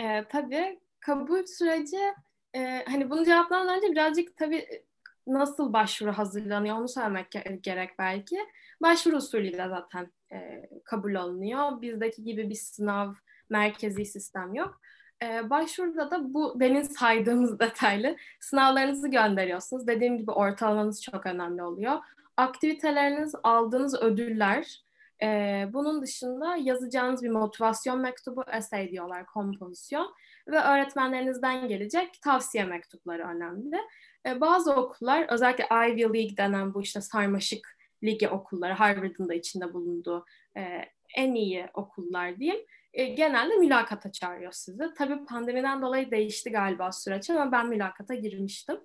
E, 0.00 0.24
tabii. 0.28 0.80
Kabul 1.00 1.46
süreci 1.46 2.14
e, 2.54 2.84
hani 2.86 3.10
bunu 3.10 3.24
cevaplamadan 3.24 3.76
önce 3.76 3.92
birazcık 3.92 4.36
tabii 4.36 4.84
nasıl 5.28 5.72
başvuru 5.72 6.12
hazırlanıyor 6.12 6.76
onu 6.76 6.88
söylemek 6.88 7.26
gerek 7.62 7.90
belki. 7.98 8.36
Başvuru 8.82 9.16
usulüyle 9.16 9.68
zaten 9.68 10.12
e, 10.32 10.68
kabul 10.84 11.14
olunuyor. 11.14 11.82
Bizdeki 11.82 12.24
gibi 12.24 12.50
bir 12.50 12.54
sınav 12.54 13.14
merkezi 13.50 14.04
sistem 14.04 14.54
yok. 14.54 14.80
E, 15.22 15.50
başvuruda 15.50 16.10
da 16.10 16.34
bu 16.34 16.60
demin 16.60 16.82
saydığımız 16.82 17.58
detaylı 17.60 18.16
sınavlarınızı 18.40 19.08
gönderiyorsunuz. 19.08 19.86
Dediğim 19.86 20.18
gibi 20.18 20.30
ortalamanız 20.30 21.02
çok 21.02 21.26
önemli 21.26 21.62
oluyor. 21.62 21.98
Aktiviteleriniz, 22.36 23.34
aldığınız 23.42 24.02
ödüller, 24.02 24.82
e, 25.22 25.66
bunun 25.72 26.02
dışında 26.02 26.56
yazacağınız 26.56 27.22
bir 27.22 27.30
motivasyon 27.30 28.00
mektubu, 28.00 28.44
essay 28.52 28.90
diyorlar, 28.90 29.26
kompozisyon 29.26 30.14
ve 30.48 30.60
öğretmenlerinizden 30.60 31.68
gelecek 31.68 32.22
tavsiye 32.22 32.64
mektupları 32.64 33.22
önemli. 33.22 33.80
E, 34.28 34.40
bazı 34.40 34.74
okullar, 34.74 35.26
özellikle 35.28 35.64
Ivy 35.64 36.02
League 36.02 36.36
denen 36.36 36.74
bu 36.74 36.82
işte 36.82 37.00
sarmaşık 37.00 37.78
ligi 38.04 38.28
okulları, 38.28 38.72
Harvard'ın 38.72 39.28
da 39.28 39.34
içinde 39.34 39.72
bulunduğu 39.72 40.24
e, 40.56 40.84
en 41.16 41.34
iyi 41.34 41.66
okullar 41.74 42.36
diyeyim 42.36 42.64
e, 42.92 43.04
genelde 43.04 43.56
mülakata 43.56 44.12
çağırıyor 44.12 44.52
sizi. 44.52 44.84
Tabii 44.98 45.24
pandemiden 45.24 45.82
dolayı 45.82 46.10
değişti 46.10 46.50
galiba 46.50 46.92
süreç 46.92 47.30
ama 47.30 47.52
ben 47.52 47.66
mülakata 47.68 48.14
girmiştim. 48.14 48.80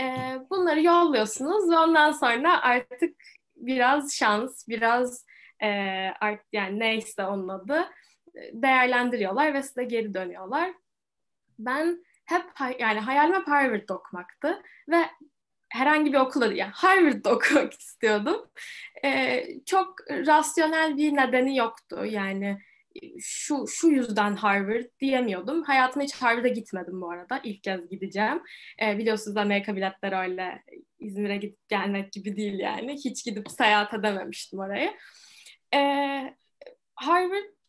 E, 0.00 0.04
bunları 0.50 0.82
yolluyorsunuz 0.82 1.70
ve 1.70 1.78
ondan 1.78 2.12
sonra 2.12 2.62
artık 2.62 3.16
biraz 3.56 4.14
şans, 4.14 4.68
biraz 4.68 5.26
e, 5.62 5.68
art, 6.20 6.40
yani 6.52 6.78
neyse 6.78 7.26
onun 7.26 7.48
adı 7.48 7.88
değerlendiriyorlar 8.52 9.54
ve 9.54 9.62
size 9.62 9.84
geri 9.84 10.14
dönüyorlar. 10.14 10.72
Ben 11.58 12.04
hep 12.30 12.44
yani 12.80 13.00
hayalim 13.00 13.34
hep 13.34 13.48
Harvard'da 13.48 13.94
okumaktı 13.94 14.62
ve 14.88 15.04
herhangi 15.68 16.12
bir 16.12 16.18
okula 16.18 16.46
değil, 16.48 16.58
yani 16.58 16.72
Harvard'da 16.74 17.30
okumak 17.34 17.72
istiyordum. 17.72 18.50
Ee, 19.04 19.46
çok 19.66 19.94
rasyonel 20.10 20.96
bir 20.96 21.16
nedeni 21.16 21.56
yoktu. 21.56 22.04
Yani 22.04 22.58
şu 23.20 23.66
şu 23.68 23.88
yüzden 23.88 24.36
Harvard 24.36 24.84
diyemiyordum. 25.00 25.62
Hayatımda 25.62 26.04
hiç 26.04 26.14
Harvard'a 26.14 26.48
gitmedim 26.48 27.00
bu 27.00 27.10
arada. 27.10 27.40
İlk 27.44 27.62
kez 27.62 27.88
gideceğim. 27.88 28.42
E, 28.82 28.98
biliyorsunuz 28.98 29.36
Amerika 29.36 29.76
biletleri 29.76 30.16
öyle 30.16 30.62
İzmir'e 30.98 31.36
gidip 31.36 31.68
gelmek 31.68 32.12
gibi 32.12 32.36
değil 32.36 32.58
yani. 32.58 32.94
Hiç 32.94 33.24
gidip 33.24 33.50
seyahat 33.50 33.94
edememiştim 33.94 34.58
oraya. 34.58 34.94
E, 35.74 35.80
Harvard 36.94 37.59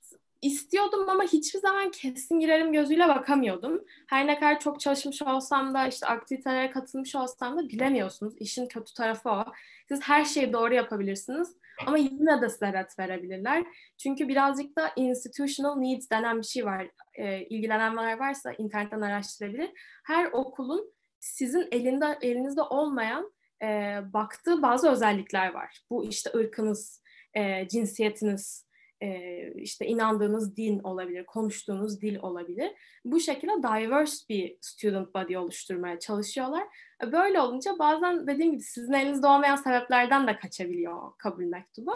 istiyordum 0.41 1.09
ama 1.09 1.23
hiçbir 1.23 1.59
zaman 1.59 1.91
kesin 1.91 2.39
girerim 2.39 2.73
gözüyle 2.73 3.07
bakamıyordum. 3.07 3.83
Her 4.07 4.27
ne 4.27 4.39
kadar 4.39 4.59
çok 4.59 4.79
çalışmış 4.79 5.21
olsam 5.21 5.73
da 5.73 5.87
işte 5.87 6.07
aktivitelere 6.07 6.69
katılmış 6.71 7.15
olsam 7.15 7.57
da 7.57 7.69
bilemiyorsunuz. 7.69 8.33
İşin 8.39 8.67
kötü 8.67 8.93
tarafı 8.93 9.29
o. 9.29 9.45
Siz 9.87 10.01
her 10.01 10.25
şeyi 10.25 10.53
doğru 10.53 10.73
yapabilirsiniz 10.73 11.55
ama 11.87 11.97
yine 11.97 12.41
de 12.41 12.49
size 12.49 12.73
ret 12.73 12.99
verebilirler. 12.99 13.65
Çünkü 13.97 14.27
birazcık 14.27 14.77
da 14.77 14.91
institutional 14.95 15.75
needs 15.75 16.09
denen 16.09 16.37
bir 16.37 16.47
şey 16.47 16.65
var. 16.65 16.87
E, 17.13 17.41
ilgilenenler 17.41 18.19
varsa 18.19 18.51
internetten 18.51 19.01
araştırabilir. 19.01 19.71
Her 20.05 20.31
okulun 20.31 20.93
sizin 21.19 21.67
elinde 21.71 22.17
elinizde 22.21 22.61
olmayan 22.61 23.33
e, 23.63 23.99
baktığı 24.13 24.61
bazı 24.61 24.89
özellikler 24.89 25.53
var. 25.53 25.81
Bu 25.89 26.05
işte 26.05 26.31
ırkınız, 26.35 27.03
e, 27.33 27.67
cinsiyetiniz, 27.67 28.70
e, 29.01 29.53
işte 29.55 29.85
inandığınız 29.85 30.57
din 30.57 30.79
olabilir, 30.79 31.25
konuştuğunuz 31.25 32.01
dil 32.01 32.19
olabilir. 32.21 32.71
Bu 33.05 33.19
şekilde 33.19 33.51
diverse 33.51 34.29
bir 34.29 34.57
student 34.61 35.15
body 35.15 35.37
oluşturmaya 35.37 35.99
çalışıyorlar. 35.99 36.63
Böyle 37.11 37.39
olunca 37.39 37.79
bazen 37.79 38.27
dediğim 38.27 38.51
gibi 38.51 38.61
sizin 38.61 38.93
elinizde 38.93 39.27
olmayan 39.27 39.55
sebeplerden 39.55 40.27
de 40.27 40.37
kaçabiliyor 40.37 41.17
kabul 41.17 41.43
mektubu. 41.43 41.91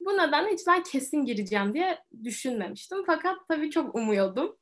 Bu 0.00 0.12
nedenle 0.12 0.52
hiç 0.52 0.60
ben 0.66 0.82
kesin 0.82 1.24
gireceğim 1.24 1.74
diye 1.74 1.98
düşünmemiştim. 2.24 2.98
Fakat 3.06 3.36
tabii 3.48 3.70
çok 3.70 3.94
umuyordum. 3.94 4.56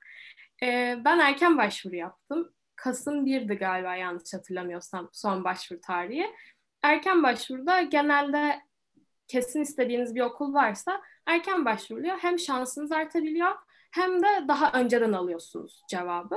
Ben 1.05 1.18
erken 1.18 1.59
başvuru 1.59 1.97
yaptım. 1.97 2.53
Kasım 2.77 3.27
1'di 3.27 3.55
galiba 3.55 3.97
yanlış 3.97 4.35
hatırlamıyorsam 4.35 5.09
son 5.12 5.44
başvuru 5.44 5.81
tarihi. 5.81 6.27
Erken 6.83 7.23
başvuruda 7.23 7.83
genelde 7.83 8.61
kesin 9.29 9.62
istediğiniz 9.62 10.14
bir 10.14 10.20
okul 10.20 10.55
varsa 10.55 11.01
erken 11.27 11.65
başvuruluyor. 11.65 12.19
Hem 12.19 12.39
şansınız 12.39 12.93
artabiliyor 12.93 13.53
hem 13.95 14.23
de 14.23 14.49
daha 14.49 14.73
önceden 14.81 15.13
alıyorsunuz 15.13 15.83
cevabı. 15.89 16.37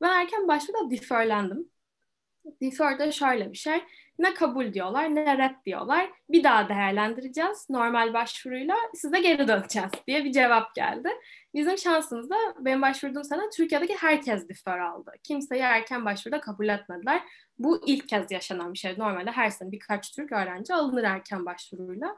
Ben 0.00 0.20
erken 0.20 0.48
başvuruda 0.48 0.90
deferlendim. 0.90 1.68
Defer'de 2.62 3.12
şöyle 3.12 3.52
bir 3.52 3.58
şey. 3.58 3.84
Ne 4.18 4.34
kabul 4.34 4.72
diyorlar 4.72 5.14
ne 5.14 5.38
red 5.38 5.54
diyorlar. 5.66 6.10
Bir 6.28 6.44
daha 6.44 6.68
değerlendireceğiz. 6.68 7.66
Normal 7.70 8.14
başvuruyla 8.14 8.76
size 8.94 9.20
geri 9.20 9.48
döneceğiz 9.48 9.90
diye 10.06 10.24
bir 10.24 10.32
cevap 10.32 10.74
geldi. 10.74 11.08
Bizim 11.54 11.78
şansımızda 11.78 12.36
benim 12.58 12.82
başvurduğum 12.82 13.24
sene 13.24 13.40
Türkiye'deki 13.56 13.94
herkes 13.96 14.48
defer 14.48 14.78
aldı. 14.78 15.12
Kimseyi 15.22 15.62
erken 15.62 16.04
başvuruda 16.04 16.40
kabul 16.40 16.68
etmediler. 16.68 17.22
Bu 17.58 17.82
ilk 17.86 18.08
kez 18.08 18.30
yaşanan 18.30 18.72
bir 18.72 18.78
şey. 18.78 18.98
Normalde 18.98 19.30
her 19.30 19.50
sene 19.50 19.72
birkaç 19.72 20.12
Türk 20.16 20.32
öğrenci 20.32 20.74
alınır 20.74 21.04
erken 21.04 21.46
başvuruyla. 21.46 22.16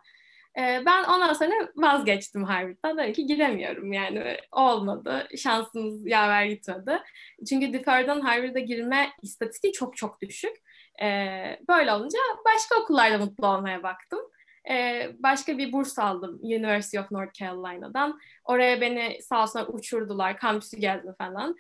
Ee, 0.59 0.83
ben 0.87 1.05
ondan 1.05 1.33
sonra 1.33 1.53
vazgeçtim 1.77 2.45
Harvard'dan. 2.45 2.99
Dedim 2.99 3.13
ki 3.13 3.27
giremiyorum 3.27 3.93
yani 3.93 4.37
olmadı. 4.53 5.29
Şansımız 5.37 6.07
yaver 6.07 6.45
gitmedi. 6.45 7.03
Çünkü 7.49 7.73
defer'dan 7.73 8.21
Harvard'a 8.21 8.59
girme 8.59 9.11
istatistiği 9.23 9.73
çok 9.73 9.97
çok 9.97 10.21
düşük. 10.21 10.57
Ee, 11.03 11.59
böyle 11.69 11.93
olunca 11.93 12.19
başka 12.45 12.81
okullarda 12.83 13.19
mutlu 13.19 13.47
olmaya 13.47 13.83
baktım. 13.83 14.21
Ee, 14.71 15.11
başka 15.19 15.59
bir 15.59 15.73
burs 15.73 15.99
aldım 15.99 16.39
University 16.43 16.99
of 16.99 17.11
North 17.11 17.33
Carolina'dan. 17.33 18.21
Oraya 18.45 18.81
beni 18.81 19.19
sağ 19.23 19.43
olsunlar 19.43 19.67
uçurdular, 19.69 20.39
kampüsü 20.39 20.77
gezdim 20.77 21.15
falan. 21.19 21.57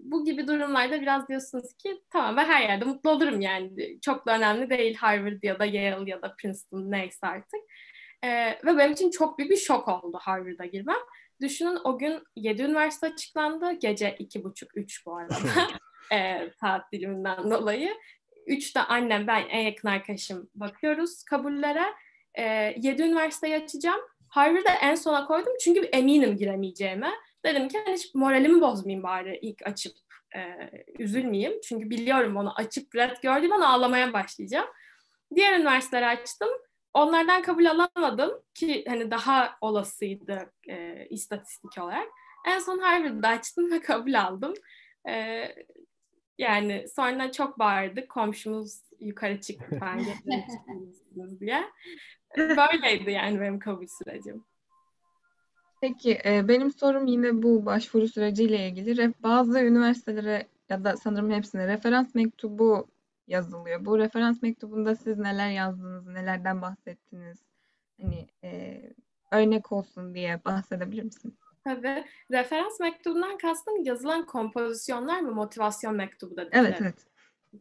Bu 0.00 0.24
gibi 0.24 0.46
durumlarda 0.46 1.00
biraz 1.00 1.28
diyorsunuz 1.28 1.74
ki 1.74 2.00
tamam 2.10 2.36
ben 2.36 2.44
her 2.44 2.62
yerde 2.62 2.84
mutlu 2.84 3.10
olurum 3.10 3.40
yani. 3.40 4.00
Çok 4.00 4.26
da 4.26 4.36
önemli 4.36 4.70
değil 4.70 4.94
Harvard 4.96 5.42
ya 5.42 5.58
da 5.58 5.64
Yale 5.64 6.10
ya 6.10 6.22
da 6.22 6.34
Princeton 6.38 6.90
neyse 6.90 7.26
artık. 7.26 7.60
E, 8.24 8.28
ve 8.64 8.78
benim 8.78 8.92
için 8.92 9.10
çok 9.10 9.38
büyük 9.38 9.50
bir 9.50 9.56
şok 9.56 9.88
oldu 9.88 10.18
Harvard'a 10.20 10.64
girmem. 10.66 11.00
Düşünün 11.40 11.78
o 11.84 11.98
gün 11.98 12.22
7 12.36 12.62
üniversite 12.62 13.06
açıklandı. 13.06 13.72
Gece 13.72 14.16
iki 14.18 14.44
buçuk 14.44 14.76
üç 14.76 15.06
bu 15.06 15.16
arada. 15.16 15.34
e, 16.12 16.50
saat 16.60 16.92
diliminden 16.92 17.50
dolayı. 17.50 17.94
Üç 18.46 18.76
de 18.76 18.80
annem, 18.80 19.26
ben 19.26 19.48
en 19.48 19.60
yakın 19.60 19.88
arkadaşım 19.88 20.50
bakıyoruz 20.54 21.22
kabullere. 21.22 21.84
E, 22.34 22.42
7 22.76 23.02
üniversiteyi 23.02 23.56
açacağım. 23.56 24.00
Harvard'a 24.28 24.72
en 24.72 24.94
sona 24.94 25.26
koydum 25.26 25.52
çünkü 25.60 25.80
eminim 25.80 26.36
giremeyeceğime. 26.36 27.10
Dedim 27.44 27.68
ki 27.68 27.78
hani 27.84 27.94
hiç 27.94 28.14
moralimi 28.14 28.60
bozmayayım 28.60 29.02
bari 29.02 29.38
ilk 29.42 29.66
açıp 29.66 29.92
e, 30.36 30.40
üzülmeyeyim. 30.98 31.60
Çünkü 31.60 31.90
biliyorum 31.90 32.36
onu 32.36 32.54
açıp 32.54 32.96
red 32.96 33.16
gördüğüm 33.22 33.52
an 33.52 33.60
ağlamaya 33.60 34.12
başlayacağım. 34.12 34.68
Diğer 35.34 35.58
üniversiteleri 35.58 36.06
açtım. 36.06 36.48
Onlardan 36.94 37.42
kabul 37.42 37.66
alamadım 37.66 38.30
ki 38.54 38.84
hani 38.88 39.10
daha 39.10 39.56
olasıydı 39.60 40.52
e, 40.68 41.06
istatistik 41.10 41.78
olarak. 41.78 42.08
En 42.46 42.58
son 42.58 42.78
Harvard'da 42.78 43.28
açtım 43.28 43.70
ve 43.70 43.80
kabul 43.80 44.14
aldım. 44.14 44.54
E, 45.08 45.44
yani 46.38 46.86
sonra 46.96 47.32
çok 47.32 47.58
bağırdık. 47.58 48.08
Komşumuz 48.08 48.82
yukarı 49.00 49.40
çıktı 49.40 49.78
falan 49.78 50.00
diye. 51.40 51.64
Böyleydi 52.36 53.10
yani 53.10 53.40
benim 53.40 53.58
kabul 53.58 53.86
sürecim. 53.86 54.44
Peki 55.80 56.18
e, 56.24 56.48
benim 56.48 56.70
sorum 56.70 57.06
yine 57.06 57.42
bu 57.42 57.66
başvuru 57.66 58.08
süreciyle 58.08 58.68
ilgili. 58.68 59.14
Bazı 59.22 59.60
üniversitelere 59.60 60.46
ya 60.68 60.84
da 60.84 60.96
sanırım 60.96 61.30
hepsine 61.30 61.66
referans 61.66 62.14
mektubu 62.14 62.88
yazılıyor. 63.32 63.84
Bu 63.84 63.98
referans 63.98 64.42
mektubunda 64.42 64.96
siz 64.96 65.18
neler 65.18 65.50
yazdınız, 65.50 66.06
nelerden 66.06 66.62
bahsettiniz? 66.62 67.38
Hani 68.00 68.28
e, 68.44 68.82
örnek 69.32 69.72
olsun 69.72 70.14
diye 70.14 70.44
bahsedebilir 70.44 71.02
misiniz? 71.02 71.34
Tabii. 71.64 72.04
Referans 72.30 72.80
mektubundan 72.80 73.38
kastım 73.38 73.84
yazılan 73.84 74.26
kompozisyonlar 74.26 75.20
mı, 75.20 75.32
motivasyon 75.32 75.96
mektubu 75.96 76.36
da 76.36 76.48
Evet, 76.52 76.76
evet. 76.80 77.06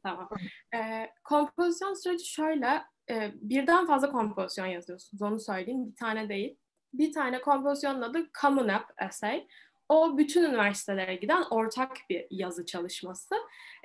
Tamam. 0.03 0.29
Ee, 0.75 1.09
kompozisyon 1.23 1.93
süreci 1.93 2.25
şöyle, 2.25 2.83
e, 3.09 3.31
birden 3.35 3.87
fazla 3.87 4.11
kompozisyon 4.11 4.65
yazıyorsunuz, 4.65 5.21
onu 5.21 5.39
söyleyeyim, 5.39 5.87
bir 5.87 5.95
tane 5.95 6.29
değil. 6.29 6.57
Bir 6.93 7.13
tane 7.13 7.41
kompozisyonun 7.41 8.01
adı 8.01 8.29
Common 8.41 8.67
App 8.67 8.91
Essay. 9.01 9.47
O 9.91 10.17
bütün 10.17 10.43
üniversitelere 10.43 11.15
giden 11.15 11.43
ortak 11.49 11.97
bir 12.09 12.27
yazı 12.29 12.65
çalışması. 12.65 13.35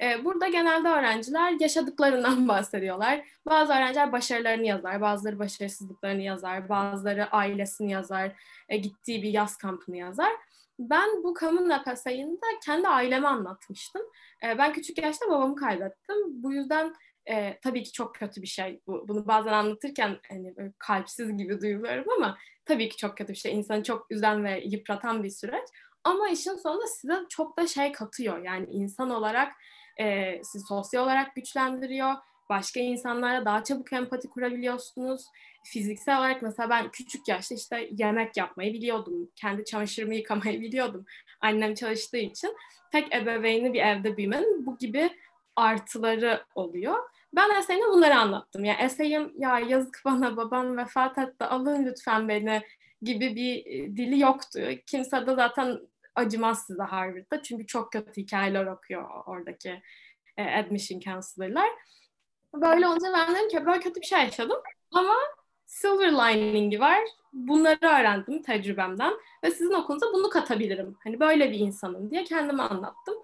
Ee, 0.03 0.25
burada 0.25 0.49
genelde 0.49 0.88
öğrenciler 0.88 1.61
yaşadıklarından 1.61 2.49
bahsediyorlar. 2.49 3.27
Bazı 3.47 3.73
öğrenciler 3.73 4.12
başarılarını 4.12 4.66
yazar, 4.66 5.01
bazıları 5.01 5.38
başarısızlıklarını 5.38 6.23
yazar, 6.23 6.69
bazıları 6.69 7.31
ailesini 7.31 7.92
yazar, 7.92 8.33
e, 8.69 8.77
gittiği 8.77 9.23
bir 9.23 9.31
yaz 9.31 9.57
kampını 9.57 9.97
yazar. 9.97 10.33
Ben 10.79 11.23
bu 11.25 11.35
kamu 11.35 11.69
nefesayında 11.69 12.47
kendi 12.64 12.88
ailemi 12.88 13.29
anlatmıştım. 13.29 14.03
E, 14.45 14.59
ben 14.59 14.73
küçük 14.73 14.99
yaşta 14.99 15.29
babamı 15.29 15.57
kaybettim. 15.57 16.16
Bu 16.42 16.53
yüzden 16.53 16.95
e, 17.31 17.59
tabii 17.62 17.83
ki 17.83 17.92
çok 17.92 18.14
kötü 18.14 18.42
bir 18.42 18.47
şey. 18.47 18.81
Bu, 18.87 19.09
bunu 19.09 19.27
bazen 19.27 19.53
anlatırken 19.53 20.19
hani 20.29 20.55
kalpsiz 20.79 21.37
gibi 21.37 21.61
duyuluyorum 21.61 22.12
ama 22.16 22.38
tabii 22.64 22.88
ki 22.88 22.97
çok 22.97 23.16
kötü 23.16 23.33
bir 23.33 23.38
şey. 23.38 23.55
İnsanı 23.55 23.83
çok 23.83 24.07
üzen 24.11 24.45
ve 24.45 24.62
yıpratan 24.64 25.23
bir 25.23 25.31
süreç. 25.31 25.69
Ama 26.07 26.29
işin 26.29 26.57
sonunda 26.57 26.87
size 26.87 27.14
çok 27.29 27.59
da 27.59 27.66
şey 27.66 27.92
katıyor. 27.92 28.45
Yani 28.45 28.66
insan 28.71 29.11
olarak 29.11 29.53
e, 30.01 30.35
sizi 30.42 30.66
sosyal 30.66 31.05
olarak 31.05 31.35
güçlendiriyor. 31.35 32.14
Başka 32.49 32.81
insanlara 32.81 33.45
daha 33.45 33.64
çabuk 33.64 33.92
empati 33.92 34.29
kurabiliyorsunuz. 34.29 35.27
Fiziksel 35.64 36.19
olarak 36.19 36.42
mesela 36.42 36.71
ben 36.71 36.90
küçük 36.90 37.29
yaşta 37.29 37.55
işte 37.55 37.88
yemek 37.99 38.37
yapmayı 38.37 38.73
biliyordum. 38.73 39.31
Kendi 39.37 39.64
çamaşırımı 39.64 40.14
yıkamayı 40.14 40.61
biliyordum. 40.61 41.05
Annem 41.40 41.75
çalıştığı 41.75 42.16
için 42.16 42.57
tek 42.92 43.14
ebeveyni 43.14 43.73
bir 43.73 43.81
evde 43.81 44.16
büyümenin 44.16 44.66
bu 44.66 44.79
gibi 44.79 45.11
artıları 45.57 46.45
oluyor. 46.55 46.97
Ben 47.33 47.59
eseyine 47.59 47.85
bunları 47.85 48.16
anlattım. 48.16 48.64
Yani 48.64 48.83
eseyim 48.83 49.33
ya 49.38 49.59
yazık 49.59 50.03
bana 50.05 50.37
babam 50.37 50.77
vefat 50.77 51.19
etti 51.19 51.45
alın 51.45 51.87
lütfen 51.87 52.29
beni 52.29 52.62
gibi 53.03 53.37
bir 53.37 53.64
dili 53.97 54.21
yoktu. 54.21 54.61
Kimse 54.87 55.27
de 55.27 55.35
zaten 55.35 55.81
acımaz 56.17 56.67
size 56.67 56.83
Harvard'da. 56.83 57.43
Çünkü 57.43 57.67
çok 57.67 57.93
kötü 57.93 58.23
hikayeler 58.23 58.67
okuyor 58.67 59.11
oradaki 59.27 59.83
e, 60.37 60.45
admission 60.45 61.01
counselor'lar. 61.01 61.69
Böyle 62.55 62.89
olunca 62.89 63.09
ben 63.15 63.35
dedim 63.35 63.49
ki 63.49 63.67
böyle 63.67 63.81
kötü 63.81 64.01
bir 64.01 64.07
şey 64.07 64.19
yaşadım 64.19 64.59
ama 64.93 65.15
silver 65.67 66.13
lining'i 66.13 66.81
var. 66.81 67.01
Bunları 67.33 67.79
öğrendim 67.83 68.43
tecrübemden 68.43 69.13
ve 69.45 69.51
sizin 69.51 69.73
okulunuza 69.73 70.07
bunu 70.13 70.31
katabilirim. 70.31 70.97
Hani 71.05 71.21
böyle 71.21 71.53
bir 71.53 71.59
insanım 71.59 72.11
diye 72.11 72.25
kendime 72.25 72.63
anlattım. 72.63 73.15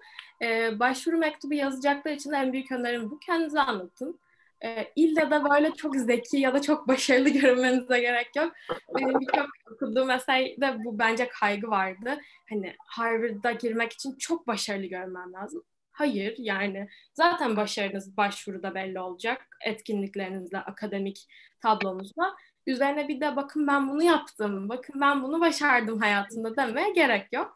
Ee, 0.41 0.79
başvuru 0.79 1.17
mektubu 1.17 1.53
yazacaklar 1.53 2.11
için 2.11 2.31
en 2.31 2.53
büyük 2.53 2.71
önerim 2.71 3.11
bu. 3.11 3.19
Kendinize 3.19 3.59
anlatın. 3.59 4.19
E, 4.63 4.91
illa 4.95 5.31
da 5.31 5.49
böyle 5.49 5.73
çok 5.73 5.95
zeki 5.95 6.37
ya 6.37 6.53
da 6.53 6.61
çok 6.61 6.87
başarılı 6.87 7.29
görünmenize 7.39 7.99
gerek 7.99 8.35
yok. 8.35 8.53
Benim 8.95 9.19
birçok 9.19 9.47
okuduğum 9.71 10.07
meselede 10.07 10.77
bu 10.83 10.99
bence 10.99 11.27
kaygı 11.27 11.67
vardı. 11.67 12.17
Hani 12.49 12.75
Harvard'a 12.85 13.51
girmek 13.51 13.93
için 13.93 14.15
çok 14.15 14.47
başarılı 14.47 14.85
görmen 14.85 15.33
lazım. 15.33 15.63
Hayır 15.91 16.35
yani 16.37 16.89
zaten 17.13 17.55
başarınız 17.55 18.17
başvuruda 18.17 18.75
belli 18.75 18.99
olacak. 18.99 19.47
Etkinliklerinizle, 19.65 20.57
akademik 20.57 21.27
tablonuzla. 21.61 22.35
Üzerine 22.67 23.07
bir 23.07 23.21
de 23.21 23.35
bakın 23.35 23.67
ben 23.67 23.89
bunu 23.89 24.03
yaptım, 24.03 24.69
bakın 24.69 25.01
ben 25.01 25.23
bunu 25.23 25.39
başardım 25.39 25.99
hayatımda 25.99 26.55
demeye 26.55 26.89
gerek 26.89 27.27
yok. 27.33 27.55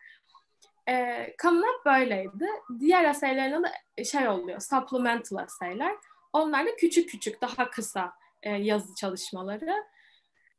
E, 0.90 1.28
Common 1.42 1.62
Up 1.62 1.86
böyleydi. 1.86 2.48
Diğer 2.80 3.10
eseylerinde 3.10 3.68
de 4.00 4.04
şey 4.04 4.28
oluyor, 4.28 4.60
supplemental 4.60 5.44
eseyler. 5.44 5.96
Onlar 6.38 6.66
da 6.66 6.76
küçük 6.76 7.10
küçük, 7.10 7.42
daha 7.42 7.70
kısa 7.70 8.14
e, 8.44 8.50
yazı 8.50 8.96
çalışmaları. 8.96 9.84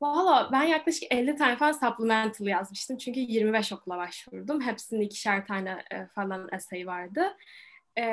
Valla 0.01 0.49
ben 0.53 0.63
yaklaşık 0.63 1.13
50 1.13 1.37
tane 1.37 1.57
falan 1.57 1.73
supplemental 1.73 2.47
yazmıştım. 2.47 2.97
Çünkü 2.97 3.21
25 3.21 3.73
okula 3.73 3.97
başvurdum. 3.97 4.61
Hepsinin 4.61 5.01
ikişer 5.01 5.47
tane 5.47 5.85
e, 5.91 6.07
falan 6.07 6.49
essay 6.53 6.87
vardı. 6.87 7.37
E, 7.99 8.05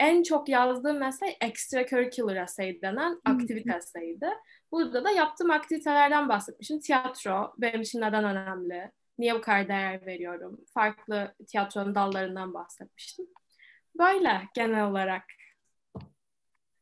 en 0.00 0.22
çok 0.22 0.48
yazdığım 0.48 1.02
essay 1.02 1.36
extracurricular 1.40 2.36
essay 2.36 2.82
denen 2.82 3.20
aktivite 3.24 3.76
essayiydi. 3.76 4.28
Burada 4.72 5.04
da 5.04 5.10
yaptığım 5.10 5.50
aktivitelerden 5.50 6.28
bahsetmişim. 6.28 6.80
Tiyatro 6.80 7.54
benim 7.58 7.80
için 7.80 8.00
neden 8.00 8.24
önemli? 8.24 8.90
Niye 9.18 9.34
bu 9.34 9.40
kadar 9.40 9.68
değer 9.68 10.06
veriyorum? 10.06 10.60
Farklı 10.74 11.34
tiyatronun 11.48 11.94
dallarından 11.94 12.54
bahsetmiştim. 12.54 13.26
Böyle 13.98 14.42
genel 14.54 14.86
olarak. 14.86 15.24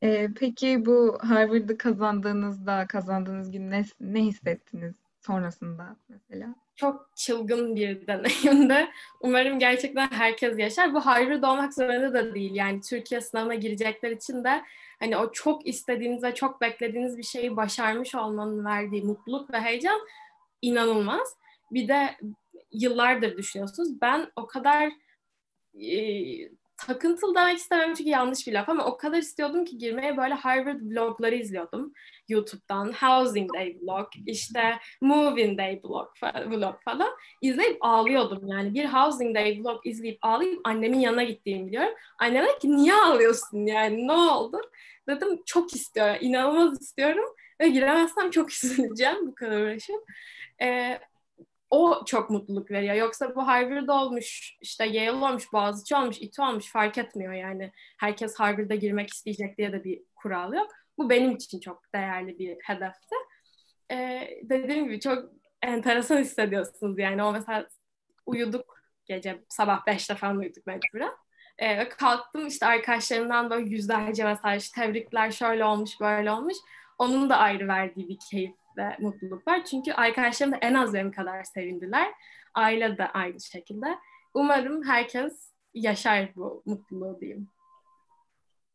Ee, 0.03 0.29
peki 0.37 0.87
bu 0.87 1.19
Harvard'ı 1.21 1.79
kazandığınızda, 1.79 2.87
kazandığınız 2.87 3.51
gün 3.51 3.71
ne, 3.71 3.85
ne 4.01 4.21
hissettiniz 4.21 4.95
sonrasında 5.21 5.97
mesela? 6.09 6.55
Çok 6.77 7.11
çılgın 7.17 7.77
bir 7.77 8.07
deneyimdi. 8.07 8.89
Umarım 9.21 9.59
gerçekten 9.59 10.09
herkes 10.11 10.59
yaşar. 10.59 10.95
Bu 10.95 11.01
Harvard 11.01 11.43
olmak 11.43 11.75
zorunda 11.75 12.15
da 12.15 12.35
değil. 12.35 12.55
Yani 12.55 12.81
Türkiye 12.81 13.21
sınavına 13.21 13.55
girecekler 13.55 14.11
için 14.11 14.45
de 14.45 14.63
hani 15.01 15.17
o 15.17 15.33
çok 15.33 15.67
istediğiniz 15.67 16.23
ve 16.23 16.35
çok 16.35 16.61
beklediğiniz 16.61 17.19
bir 17.19 17.23
şeyi 17.23 17.57
başarmış 17.57 18.15
olmanın 18.15 18.65
verdiği 18.65 19.03
mutluluk 19.03 19.53
ve 19.53 19.61
heyecan 19.61 20.01
inanılmaz. 20.63 21.37
Bir 21.71 21.89
de 21.89 22.17
yıllardır 22.73 23.37
düşünüyorsunuz. 23.37 24.01
Ben 24.01 24.33
o 24.37 24.47
kadar 24.47 24.93
e, 25.75 25.95
takıntılı 26.87 27.35
demek 27.35 27.59
istemem 27.59 27.95
çünkü 27.95 28.11
yanlış 28.11 28.47
bir 28.47 28.53
laf 28.53 28.69
ama 28.69 28.85
o 28.85 28.97
kadar 28.97 29.19
istiyordum 29.19 29.65
ki 29.65 29.79
girmeye 29.79 30.17
böyle 30.17 30.35
Harvard 30.35 30.81
vlogları 30.81 31.35
izliyordum 31.35 31.93
YouTube'dan. 32.29 32.93
Housing 32.93 33.55
Day 33.55 33.77
vlog, 33.83 34.09
işte 34.27 34.79
Moving 35.01 35.59
Day 35.59 35.81
vlog, 35.85 36.09
vlog 36.23 36.83
falan. 36.85 37.11
izleyip 37.43 37.79
ağlıyordum 37.81 38.49
yani. 38.49 38.75
Bir 38.75 38.85
Housing 38.85 39.37
Day 39.37 39.61
vlog 39.61 39.87
izleyip 39.87 40.19
ağlayıp 40.23 40.61
annemin 40.65 41.01
yanına 41.01 41.23
gittiğimi 41.23 41.67
biliyorum. 41.67 41.95
Annem 42.19 42.45
dedi 42.45 42.59
ki 42.59 42.77
niye 42.77 42.95
ağlıyorsun 42.95 43.67
yani 43.67 44.07
ne 44.07 44.13
oldu? 44.13 44.61
Dedim 45.09 45.43
çok 45.47 45.75
istiyorum, 45.75 46.17
inanılmaz 46.21 46.83
istiyorum 46.83 47.25
ve 47.61 47.69
giremezsem 47.69 48.31
çok 48.31 48.53
üzüleceğim 48.65 49.27
bu 49.27 49.35
kadar 49.35 49.61
uğraşıp. 49.61 50.05
Ee, 50.63 50.99
o 51.71 52.05
çok 52.07 52.31
mutluluk 52.31 52.71
veriyor. 52.71 52.95
Yoksa 52.95 53.35
bu 53.35 53.47
Harvard 53.47 53.89
olmuş, 53.89 54.57
işte 54.61 54.87
Yale 54.87 55.25
olmuş, 55.25 55.53
Boğaziçi 55.53 55.97
olmuş, 55.97 56.19
İTÜ 56.21 56.43
olmuş 56.43 56.73
fark 56.73 56.99
etmiyor 56.99 57.33
yani. 57.33 57.73
Herkes 57.99 58.35
Harvard'a 58.35 58.75
girmek 58.75 59.11
isteyecek 59.11 59.59
diye 59.59 59.73
de 59.73 59.85
bir 59.85 60.03
kural 60.15 60.53
yok. 60.53 60.71
Bu 60.99 61.11
benim 61.11 61.31
için 61.31 61.61
çok 61.61 61.95
değerli 61.95 62.39
bir 62.39 62.57
hedefti. 62.65 63.15
Ee, 63.93 64.31
dediğim 64.43 64.85
gibi 64.85 65.01
çok 65.01 65.25
enteresan 65.63 66.19
hissediyorsunuz 66.19 66.99
yani. 66.99 67.23
O 67.23 67.33
mesela 67.33 67.69
uyuduk 68.27 68.81
gece 69.05 69.45
sabah 69.49 69.87
5'te 69.87 70.15
falan 70.15 70.37
uyuduk 70.37 70.67
mecburen. 70.67 71.13
Ee, 71.59 71.89
kalktım 71.89 72.47
işte 72.47 72.67
arkadaşlarımdan 72.67 73.51
böyle 73.51 73.71
yüzlerce 73.71 74.25
mesaj, 74.25 74.69
tebrikler 74.71 75.31
şöyle 75.31 75.65
olmuş 75.65 76.01
böyle 76.01 76.31
olmuş. 76.31 76.57
Onun 76.99 77.31
da 77.31 77.37
ayrı 77.37 77.69
verdiği 77.69 78.09
bir 78.09 78.19
keyif 78.31 78.60
ve 78.81 78.97
mutluluk 78.99 79.49
var. 79.49 79.65
Çünkü 79.65 79.93
arkadaşlarım 79.93 80.53
da 80.53 80.57
en 80.57 80.75
az 80.75 80.95
benim 80.95 81.13
kadar 81.13 81.45
sevindiler. 81.45 82.09
Aile 82.55 82.99
de 82.99 83.09
aynı 83.09 83.41
şekilde. 83.41 83.99
Umarım 84.35 84.85
herkes 84.85 85.53
yaşar 85.75 86.31
bu 86.37 86.63
mutluluğu 86.67 87.21
diyeyim. 87.21 87.49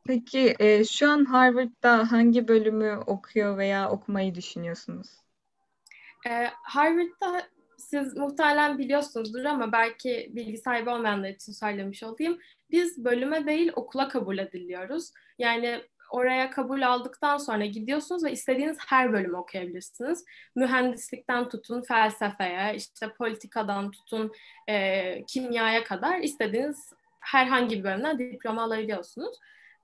Peki 0.08 0.56
e, 0.60 0.86
şu 0.86 1.10
an 1.10 1.26
Harvard'da 1.26 2.12
hangi 2.12 2.48
bölümü 2.48 2.98
okuyor 3.08 3.58
veya 3.58 3.90
okumayı 3.90 4.36
düşünüyorsunuz? 4.36 5.08
E, 6.30 6.48
Harvard'da 6.64 7.48
siz 7.78 8.18
muhtemelen 8.18 8.78
biliyorsunuzdur 8.78 9.46
ama 9.46 9.72
belki 9.72 10.32
bilgi 10.36 10.58
sahibi 10.58 10.90
olmayanlar 10.90 11.30
için 11.30 11.52
söylemiş 11.52 12.04
olayım. 12.04 12.40
Biz 12.72 13.06
bölüme 13.06 13.46
değil 13.46 13.72
okula 13.76 14.08
kabul 14.08 14.38
ediliyoruz. 14.38 15.12
Yani 15.40 15.82
oraya 16.12 16.50
kabul 16.50 16.82
aldıktan 16.82 17.38
sonra 17.38 17.66
gidiyorsunuz 17.66 18.24
ve 18.24 18.32
istediğiniz 18.32 18.78
her 18.88 19.14
bölümü 19.14 19.38
okuyabilirsiniz. 19.38 20.26
Mühendislikten 20.56 21.50
tutun 21.50 21.82
felsefeye, 21.82 22.76
işte 22.76 23.14
politikadan 23.18 23.92
tutun 23.92 24.32
e, 24.70 25.26
kimyaya 25.26 25.84
kadar 25.84 26.20
istediğiniz 26.20 26.94
herhangi 27.20 27.80
bir 27.80 27.84
bölümden 27.84 28.20
diploma 28.20 28.64
alabiliyorsunuz. 28.64 29.40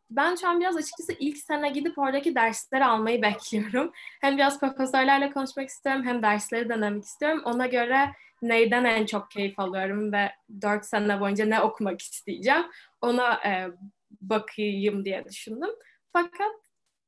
Ben 0.10 0.36
şu 0.36 0.48
an 0.48 0.60
biraz 0.60 0.78
açıkçası 0.78 1.14
ilk 1.20 1.38
sene 1.38 1.70
gidip 1.70 1.98
oradaki 1.98 2.36
dersleri 2.36 2.86
almayı 2.86 3.22
bekliyorum. 3.22 3.92
Hem 4.22 4.38
biraz 4.38 4.60
profesörlerle 4.60 5.32
konuşmak 5.32 5.70
istiyorum 5.70 6.04
hem 6.06 6.22
dersleri 6.22 6.70
denemek 6.70 7.04
istiyorum. 7.04 7.42
Ona 7.46 7.68
göre 7.68 8.12
neyden 8.42 8.86
en 8.86 9.06
çok 9.06 9.32
keyif 9.32 9.60
alıyorum 9.60 10.14
ve 10.14 10.32
dört 10.62 10.86
sene 10.86 11.20
boyunca 11.20 11.46
ne 11.46 11.62
okumak 11.62 12.02
isteyeceğim 12.02 12.66
ona 13.02 13.34
e, 13.34 13.68
bakayım 14.22 15.06
diye 15.06 15.26
düşündüm. 15.26 15.70
Fakat 16.14 16.56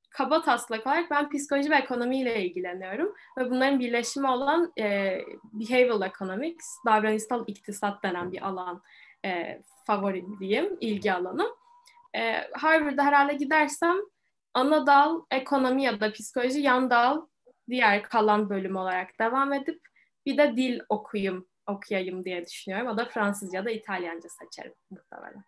kaba 0.10 0.42
taslak 0.42 0.88
olarak 0.88 1.12
ben 1.12 1.30
psikoloji 1.30 1.72
ve 1.72 1.76
ekonomiyle 1.76 2.46
ilgileniyorum 2.46 3.16
ve 3.38 3.50
bunların 3.50 3.80
birleşimi 3.80 4.28
olan 4.28 4.74
e, 4.80 5.18
behavioral 5.54 6.02
economics, 6.02 6.66
davranışsal 6.86 7.44
iktisat 7.48 8.04
denen 8.04 8.32
bir 8.32 8.48
alan 8.48 8.82
e, 9.26 9.62
favorim 9.86 10.40
diyeyim, 10.40 10.78
ilgi 10.82 11.14
alanım. 11.14 11.48
E, 12.16 12.52
Harvard'a 12.54 13.04
herhalde 13.04 13.34
gidersem 13.34 13.98
ana 14.54 14.88
dal 14.88 15.22
ekonomi 15.32 15.84
ya 15.84 16.00
da 16.00 16.12
psikoloji, 16.12 16.60
yan 16.60 16.90
dal 16.90 17.28
diğer 17.70 18.04
kalan 18.04 18.50
bölüm 18.50 18.76
olarak 18.76 19.20
devam 19.20 19.54
edip 19.54 19.82
bir 20.26 20.38
de 20.38 20.58
dil 20.58 20.80
okuyayım, 20.90 21.48
okuyayım 21.68 22.24
diye 22.24 22.46
düşünüyorum. 22.46 22.88
O 22.88 22.98
da 22.98 23.06
Fransızca 23.06 23.66
da 23.66 23.72
İtalyanca 23.72 24.30
seçerim 24.30 24.74
muhtemelen. 24.92 25.44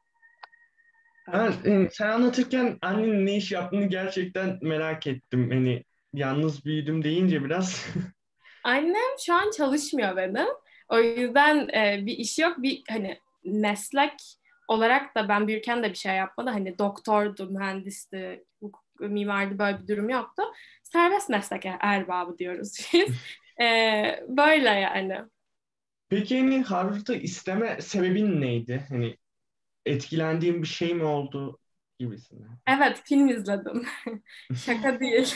Ben 1.34 1.54
e, 1.66 1.90
sen 1.90 2.08
anlatırken 2.08 2.78
annenin 2.82 3.26
ne 3.26 3.36
iş 3.38 3.52
yaptığını 3.52 3.86
gerçekten 3.86 4.60
merak 4.62 5.08
ettim. 5.08 5.50
Hani 5.50 5.84
yalnız 6.14 6.66
büyüdüm 6.66 7.04
deyince 7.04 7.44
biraz. 7.44 7.86
Annem 8.64 9.20
şu 9.26 9.34
an 9.34 9.52
çalışmıyor 9.58 10.18
benim. 10.18 10.48
O 10.90 11.00
yüzden 11.00 11.70
e, 11.70 12.06
bir 12.06 12.18
iş 12.18 12.40
yok. 12.40 12.58
Bir 12.58 12.84
hani 12.90 13.20
meslek 13.44 14.14
olarak 14.68 15.16
da 15.16 15.30
ben 15.30 15.48
büyürken 15.48 15.84
de 15.84 15.90
bir 15.90 15.96
şey 15.96 16.16
yapmadı. 16.16 16.50
Hani 16.50 16.80
doktordu, 16.80 17.50
mühendisti, 17.50 18.46
hukuk, 18.60 18.84
mimardı 19.00 19.60
böyle 19.60 19.80
bir 19.80 19.88
durum 19.88 20.10
yoktu. 20.10 20.44
Serbest 20.84 21.30
meslek 21.30 21.66
erbabı 21.66 22.38
diyoruz 22.38 22.90
biz. 22.94 23.10
e, 23.62 23.66
böyle 24.28 24.70
yani. 24.70 25.18
Peki 26.10 26.40
hani 26.40 26.62
Harvard'ı 26.62 27.16
isteme 27.16 27.82
sebebin 27.82 28.42
neydi? 28.42 28.86
Hani 28.90 29.18
etkilendiğin 29.86 30.62
bir 30.62 30.67
şey 30.67 30.93
mi 30.93 31.04
oldu 31.04 31.60
gibisinden? 32.00 32.60
Evet, 32.67 33.02
film 33.06 33.28
izledim. 33.28 33.86
Şaka 34.65 35.00
değil. 35.00 35.36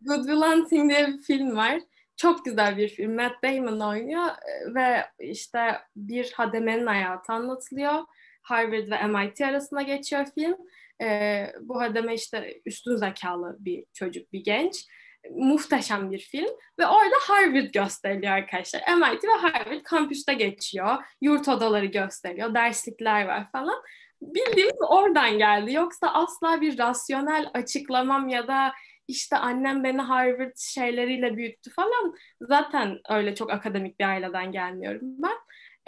Good 0.00 0.24
Will 0.26 0.42
Hunting 0.42 0.90
diye 0.90 1.08
bir 1.08 1.22
film 1.22 1.56
var. 1.56 1.80
Çok 2.16 2.44
güzel 2.44 2.76
bir 2.76 2.88
film. 2.88 3.14
Matt 3.14 3.42
Damon 3.44 3.80
oynuyor 3.80 4.26
e, 4.26 4.74
ve 4.74 5.04
işte 5.18 5.78
bir 5.96 6.32
hademenin 6.32 6.86
hayatı 6.86 7.32
anlatılıyor. 7.32 8.02
Harvard 8.42 8.90
ve 8.90 9.06
MIT 9.06 9.40
arasında 9.40 9.82
geçiyor 9.82 10.26
film. 10.34 10.56
Ee, 11.02 11.52
bu 11.60 11.80
hademe 11.80 12.14
işte 12.14 12.60
üstün 12.66 12.96
zekalı 12.96 13.56
bir 13.58 13.84
çocuk, 13.94 14.32
bir 14.32 14.44
genç. 14.44 14.86
Muhteşem 15.30 16.10
bir 16.10 16.18
film 16.18 16.48
ve 16.78 16.86
orada 16.86 17.14
Harvard 17.20 17.72
gösteriliyor 17.72 18.32
arkadaşlar. 18.32 18.80
MIT 18.80 19.24
ve 19.24 19.32
Harvard 19.32 19.82
kampüste 19.82 20.34
geçiyor. 20.34 20.96
Yurt 21.20 21.48
odaları 21.48 21.86
gösteriyor, 21.86 22.54
derslikler 22.54 23.26
var 23.26 23.50
falan. 23.52 23.82
Bildiğimiz 24.22 24.76
oradan 24.88 25.38
geldi. 25.38 25.72
Yoksa 25.72 26.08
asla 26.08 26.60
bir 26.60 26.78
rasyonel 26.78 27.50
açıklamam 27.54 28.28
ya 28.28 28.48
da 28.48 28.72
işte 29.08 29.36
annem 29.36 29.84
beni 29.84 30.00
Harvard 30.00 30.56
şeyleriyle 30.56 31.36
büyüttü 31.36 31.70
falan. 31.70 32.14
Zaten 32.40 33.00
öyle 33.08 33.34
çok 33.34 33.50
akademik 33.50 34.00
bir 34.00 34.04
aileden 34.04 34.52
gelmiyorum 34.52 35.00
ben. 35.02 35.38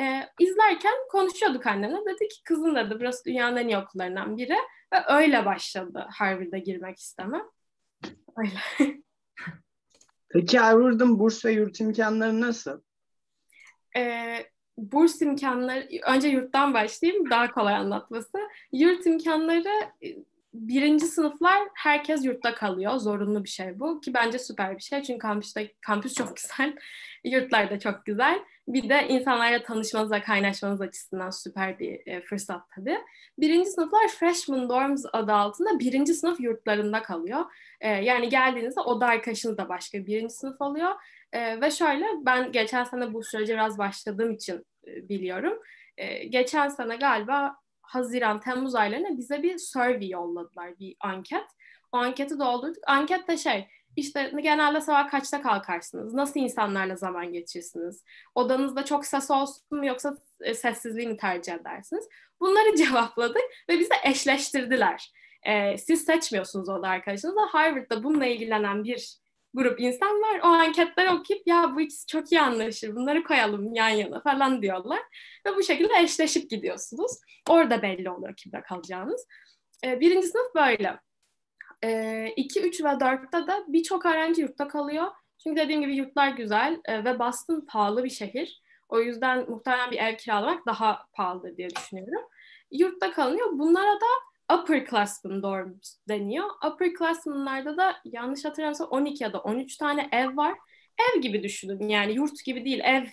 E, 0.01 0.29
izlerken 0.38 0.95
konuşuyorduk 1.11 1.66
annemle. 1.66 1.97
Dedi 2.07 2.29
ki 2.29 2.43
kızın 2.45 2.75
dedi 2.75 2.97
burası 3.01 3.25
dünyanın 3.25 3.57
en 3.57 3.69
iyi 3.69 3.79
okullarından 3.79 4.37
biri. 4.37 4.57
Ve 4.95 5.05
öyle 5.09 5.45
başladı 5.45 6.07
Harvard'a 6.11 6.59
girmek 6.59 6.99
istemem. 6.99 7.43
Öyle. 8.37 8.93
Peki 10.29 10.59
Harvard'ın 10.59 11.18
burs 11.18 11.44
ve 11.44 11.53
yurt 11.53 11.81
imkanları 11.81 12.40
nasıl? 12.40 12.81
e, 13.96 14.35
burs 14.79 15.22
imkanları, 15.22 15.88
önce 16.07 16.29
yurttan 16.29 16.74
başlayayım 16.74 17.31
daha 17.31 17.53
kolay 17.53 17.74
anlatması. 17.74 18.38
Yurt 18.72 19.07
imkanları 19.07 19.92
birinci 20.54 21.06
sınıflar 21.06 21.58
herkes 21.74 22.24
yurtta 22.24 22.54
kalıyor. 22.54 22.96
Zorunlu 22.96 23.44
bir 23.44 23.48
şey 23.48 23.80
bu 23.80 24.00
ki 24.00 24.14
bence 24.14 24.38
süper 24.38 24.76
bir 24.76 24.82
şey. 24.82 25.02
Çünkü 25.02 25.18
kampüste, 25.18 25.72
kampüs 25.80 26.14
çok 26.14 26.36
güzel. 26.36 26.76
Yurtlar 27.24 27.70
da 27.70 27.78
çok 27.78 28.04
güzel. 28.06 28.40
Bir 28.68 28.88
de 28.88 29.08
insanlarla 29.08 29.62
tanışmanız 29.62 30.12
ve 30.12 30.20
kaynaşmanız 30.20 30.80
açısından 30.80 31.30
süper 31.30 31.78
bir 31.78 32.06
e, 32.06 32.20
fırsat 32.20 32.62
tabii. 32.76 32.98
Birinci 33.38 33.70
sınıflar 33.70 34.08
freshman 34.08 34.68
dorms 34.68 35.04
adı 35.12 35.32
altında 35.32 35.78
birinci 35.78 36.14
sınıf 36.14 36.40
yurtlarında 36.40 37.02
kalıyor. 37.02 37.40
E, 37.80 37.88
yani 37.88 38.28
geldiğinizde 38.28 38.80
oda 38.80 39.06
arkadaşınız 39.06 39.58
da 39.58 39.68
başka 39.68 40.06
birinci 40.06 40.34
sınıf 40.34 40.60
oluyor. 40.60 40.90
E, 41.32 41.60
ve 41.60 41.70
şöyle 41.70 42.04
ben 42.20 42.52
geçen 42.52 42.84
sene 42.84 43.14
bu 43.14 43.22
sürece 43.22 43.54
biraz 43.54 43.78
başladığım 43.78 44.32
için 44.32 44.66
e, 44.86 45.08
biliyorum. 45.08 45.58
E, 45.96 46.24
geçen 46.24 46.68
sene 46.68 46.96
galiba 46.96 47.56
Haziran, 47.90 48.40
Temmuz 48.40 48.74
aylarında 48.74 49.18
bize 49.18 49.42
bir 49.42 49.59
survey 49.59 50.09
yolladılar, 50.09 50.79
bir 50.79 50.96
anket. 51.00 51.44
O 51.92 51.96
anketi 51.96 52.38
doldurduk. 52.38 52.83
Anket 52.87 53.29
de 53.29 53.37
şey, 53.37 53.68
işte 53.96 54.33
genelde 54.42 54.81
sabah 54.81 55.11
kaçta 55.11 55.42
kalkarsınız? 55.42 56.14
Nasıl 56.14 56.40
insanlarla 56.40 56.96
zaman 56.96 57.33
geçirsiniz? 57.33 58.05
Odanızda 58.35 58.85
çok 58.85 59.07
ses 59.07 59.31
olsun 59.31 59.79
mu 59.79 59.87
yoksa 59.87 60.16
e, 60.40 60.55
sessizliği 60.55 61.09
mi 61.09 61.16
tercih 61.16 61.53
edersiniz? 61.53 62.09
Bunları 62.40 62.76
cevapladık 62.85 63.42
ve 63.68 63.79
bize 63.79 63.94
eşleştirdiler. 64.05 65.12
Ee, 65.46 65.79
siz 65.79 66.05
seçmiyorsunuz 66.05 66.68
oda 66.68 66.88
arkadaşınızla. 66.88 67.46
Harvard'da 67.50 68.03
bununla 68.05 68.26
ilgilenen 68.26 68.85
bir 68.85 69.16
grup 69.54 69.80
insan 69.80 70.20
var. 70.22 70.40
O 70.42 70.46
anketleri 70.46 71.10
okuyup 71.10 71.46
ya 71.46 71.72
bu 71.76 71.80
ikisi 71.80 72.06
çok 72.06 72.32
iyi 72.32 72.40
anlaşır 72.40 72.96
bunları 72.96 73.24
koyalım 73.24 73.74
yan 73.74 73.88
yana 73.88 74.20
falan 74.20 74.62
diyorlar. 74.62 75.00
Ve 75.46 75.56
bu 75.56 75.62
şekilde 75.62 75.92
eşleşip 76.02 76.50
gidiyorsunuz. 76.50 77.12
Orada 77.48 77.82
belli 77.82 78.10
oluyor 78.10 78.36
kimde 78.36 78.62
kalacağınız. 78.62 79.26
Ee, 79.84 80.00
birinci 80.00 80.26
sınıf 80.26 80.54
böyle. 80.54 80.98
2, 82.36 82.60
ee, 82.60 82.62
3 82.62 82.80
ve 82.80 82.88
4'te 82.88 83.46
de 83.46 83.52
birçok 83.68 84.06
öğrenci 84.06 84.42
yurtta 84.42 84.68
kalıyor. 84.68 85.06
Çünkü 85.42 85.60
dediğim 85.60 85.80
gibi 85.80 85.96
yurtlar 85.96 86.28
güzel 86.28 86.80
e, 86.84 87.04
ve 87.04 87.18
Boston 87.18 87.66
pahalı 87.68 88.04
bir 88.04 88.10
şehir. 88.10 88.62
O 88.88 89.00
yüzden 89.00 89.50
muhtemelen 89.50 89.90
bir 89.90 89.98
ev 89.98 90.16
kiralamak 90.16 90.66
daha 90.66 91.06
pahalı 91.12 91.56
diye 91.56 91.70
düşünüyorum. 91.70 92.28
Yurtta 92.70 93.12
kalınıyor. 93.12 93.58
Bunlara 93.58 93.94
da 93.94 94.06
upperclassmen 94.54 95.42
dorms 95.42 95.96
deniyor. 96.08 96.46
Upperclassmen'larda 96.66 97.76
da 97.76 97.96
yanlış 98.04 98.44
hatırlamıyorsam 98.44 98.88
12 98.88 99.24
ya 99.24 99.32
da 99.32 99.40
13 99.40 99.76
tane 99.76 100.08
ev 100.12 100.36
var. 100.36 100.54
Ev 100.98 101.20
gibi 101.20 101.42
düşünün 101.42 101.88
yani 101.88 102.12
yurt 102.12 102.44
gibi 102.44 102.64
değil 102.64 102.80
ev 102.84 103.04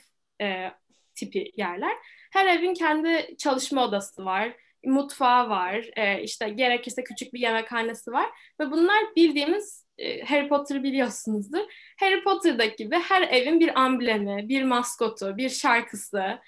e, 0.41 0.71
tipi 1.15 1.52
yerler. 1.58 1.93
Her 2.32 2.45
evin 2.45 2.73
kendi 2.73 3.36
çalışma 3.38 3.84
odası 3.84 4.26
var, 4.26 4.56
mutfağı 4.86 5.50
var, 5.50 5.89
e, 5.95 6.23
işte 6.23 6.50
gerekirse 6.50 7.04
küçük 7.04 7.34
bir 7.34 7.39
yemekhanesi 7.39 8.12
var 8.12 8.30
ve 8.60 8.71
bunlar 8.71 9.15
bildiğimiz 9.15 9.86
e, 9.97 10.26
Harry 10.26 10.50
Potter'ı 10.50 10.84
biliyorsunuzdur. 10.84 11.60
Harry 12.00 12.23
Potter'daki 12.23 12.84
gibi 12.84 12.95
her 12.95 13.21
evin 13.21 13.60
bir 13.60 13.82
amblemi, 13.82 14.50
bir 14.50 14.63
maskotu, 14.63 15.38
bir 15.38 15.50
şarkısı, 15.50 16.39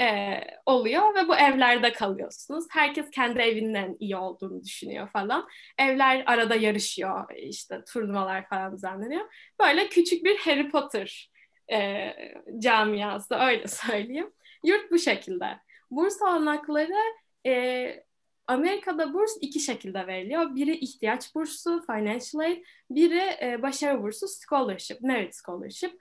e, 0.00 0.40
oluyor 0.66 1.14
ve 1.14 1.28
bu 1.28 1.36
evlerde 1.36 1.92
kalıyorsunuz. 1.92 2.64
Herkes 2.70 3.10
kendi 3.10 3.38
evinin 3.38 3.96
iyi 4.00 4.16
olduğunu 4.16 4.64
düşünüyor 4.64 5.08
falan. 5.08 5.48
Evler 5.78 6.22
arada 6.26 6.54
yarışıyor, 6.54 7.24
işte 7.36 7.84
turnuvalar 7.92 8.48
falan 8.48 8.72
düzenleniyor. 8.72 9.52
Böyle 9.60 9.88
küçük 9.88 10.24
bir 10.24 10.36
Harry 10.38 10.70
Potter 10.70 11.30
e, 11.72 12.12
camiası 12.58 13.34
öyle 13.34 13.68
söyleyeyim. 13.68 14.32
Yurt 14.64 14.90
bu 14.90 14.98
şekilde. 14.98 15.58
Burs 15.90 16.22
olanakları 16.22 17.14
e, 17.46 18.06
Amerika'da 18.46 19.14
burs 19.14 19.30
iki 19.40 19.60
şekilde 19.60 20.06
veriliyor. 20.06 20.54
Biri 20.54 20.76
ihtiyaç 20.76 21.34
bursu, 21.34 21.82
financial 21.86 22.40
aid, 22.40 22.64
biri 22.90 23.36
e, 23.42 23.62
başarı 23.62 24.02
bursu, 24.02 24.26
scholarship, 24.28 25.00
merit 25.00 25.34
scholarship. 25.34 26.00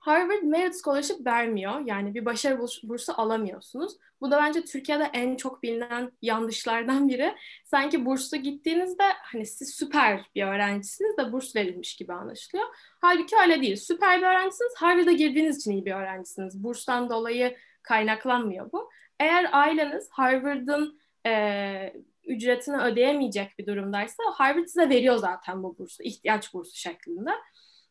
Harvard 0.00 0.42
Merit 0.42 0.74
Scholarship 0.84 1.26
vermiyor. 1.26 1.80
Yani 1.86 2.14
bir 2.14 2.24
başarı 2.24 2.58
bursu 2.82 3.12
alamıyorsunuz. 3.20 3.96
Bu 4.20 4.30
da 4.30 4.38
bence 4.38 4.64
Türkiye'de 4.64 5.10
en 5.12 5.36
çok 5.36 5.62
bilinen 5.62 6.12
yanlışlardan 6.22 7.08
biri. 7.08 7.34
Sanki 7.64 8.06
burslu 8.06 8.36
gittiğinizde 8.36 9.04
hani 9.22 9.46
siz 9.46 9.74
süper 9.74 10.24
bir 10.34 10.44
öğrencisiniz 10.44 11.16
de 11.16 11.32
burs 11.32 11.56
verilmiş 11.56 11.96
gibi 11.96 12.12
anlaşılıyor. 12.12 12.66
Halbuki 13.00 13.36
öyle 13.42 13.62
değil. 13.62 13.76
Süper 13.76 14.18
bir 14.20 14.26
öğrencisiniz. 14.26 14.72
Harvard'a 14.76 15.12
girdiğiniz 15.12 15.58
için 15.58 15.70
iyi 15.70 15.84
bir 15.84 15.94
öğrencisiniz. 15.94 16.64
Burstan 16.64 17.10
dolayı 17.10 17.56
kaynaklanmıyor 17.82 18.72
bu. 18.72 18.90
Eğer 19.20 19.48
aileniz 19.52 20.08
Harvard'ın 20.10 21.00
e, 21.26 21.92
ücretini 22.24 22.76
ödeyemeyecek 22.76 23.58
bir 23.58 23.66
durumdaysa 23.66 24.22
Harvard 24.34 24.66
size 24.66 24.88
veriyor 24.88 25.16
zaten 25.16 25.62
bu 25.62 25.78
bursu, 25.78 26.02
ihtiyaç 26.02 26.54
bursu 26.54 26.76
şeklinde. 26.76 27.30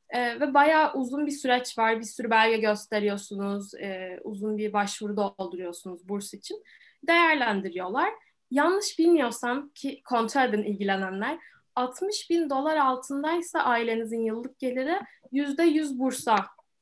E, 0.09 0.39
ve 0.39 0.53
bayağı 0.53 0.93
uzun 0.93 1.25
bir 1.25 1.31
süreç 1.31 1.77
var. 1.77 1.99
Bir 1.99 2.05
sürü 2.05 2.29
belge 2.29 2.57
gösteriyorsunuz. 2.57 3.73
E, 3.73 4.19
uzun 4.23 4.57
bir 4.57 4.73
başvuru 4.73 5.17
dolduruyorsunuz 5.17 6.09
burs 6.09 6.33
için. 6.33 6.63
Değerlendiriyorlar. 7.07 8.09
Yanlış 8.51 8.99
bilmiyorsam 8.99 9.69
ki 9.69 10.01
kontrol 10.03 10.41
edin 10.41 10.63
ilgilenenler 10.63 11.39
60 11.75 12.29
bin 12.29 12.49
dolar 12.49 12.77
altındaysa 12.77 13.59
ailenizin 13.59 14.23
yıllık 14.23 14.59
geliri 14.59 14.99
%100 15.31 15.99
bursa 15.99 16.35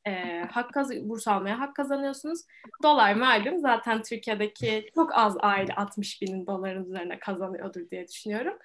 e, 0.08 0.42
hak 0.50 0.72
kaz 0.72 0.90
burs 1.08 1.28
almaya 1.28 1.60
hak 1.60 1.76
kazanıyorsunuz. 1.76 2.40
Dolar 2.82 3.14
malum 3.14 3.58
zaten 3.58 4.02
Türkiye'deki 4.02 4.86
çok 4.94 5.14
az 5.14 5.36
aile 5.40 5.74
60 5.74 6.22
bin 6.22 6.46
doların 6.46 6.84
üzerine 6.84 7.18
kazanıyordur 7.18 7.90
diye 7.90 8.08
düşünüyorum. 8.08 8.58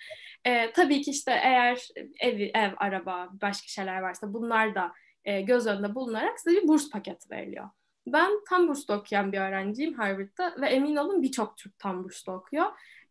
E, 0.46 0.72
tabii 0.72 1.02
ki 1.02 1.12
işte 1.12 1.32
eğer 1.44 1.88
ev, 2.20 2.40
ev, 2.40 2.72
araba, 2.78 3.30
başka 3.42 3.68
şeyler 3.68 4.00
varsa 4.02 4.34
bunlar 4.34 4.76
da 4.76 4.92
e, 5.26 5.42
göz 5.42 5.68
önünde 5.68 5.96
bulunarak 5.96 6.40
size 6.40 6.62
bir 6.62 6.68
burs 6.68 6.90
paketi 6.90 7.30
veriliyor. 7.30 7.70
Ben 8.08 8.32
tam 8.50 8.68
burslu 8.68 8.94
okuyan 8.94 9.32
bir 9.32 9.40
öğrenciyim 9.40 9.94
Harvard'da 9.94 10.56
ve 10.62 10.68
emin 10.68 10.96
olun 10.96 11.22
birçok 11.22 11.58
Türk 11.58 11.80
tam 11.80 12.04
burslu 12.04 12.34
okuyor. 12.34 12.66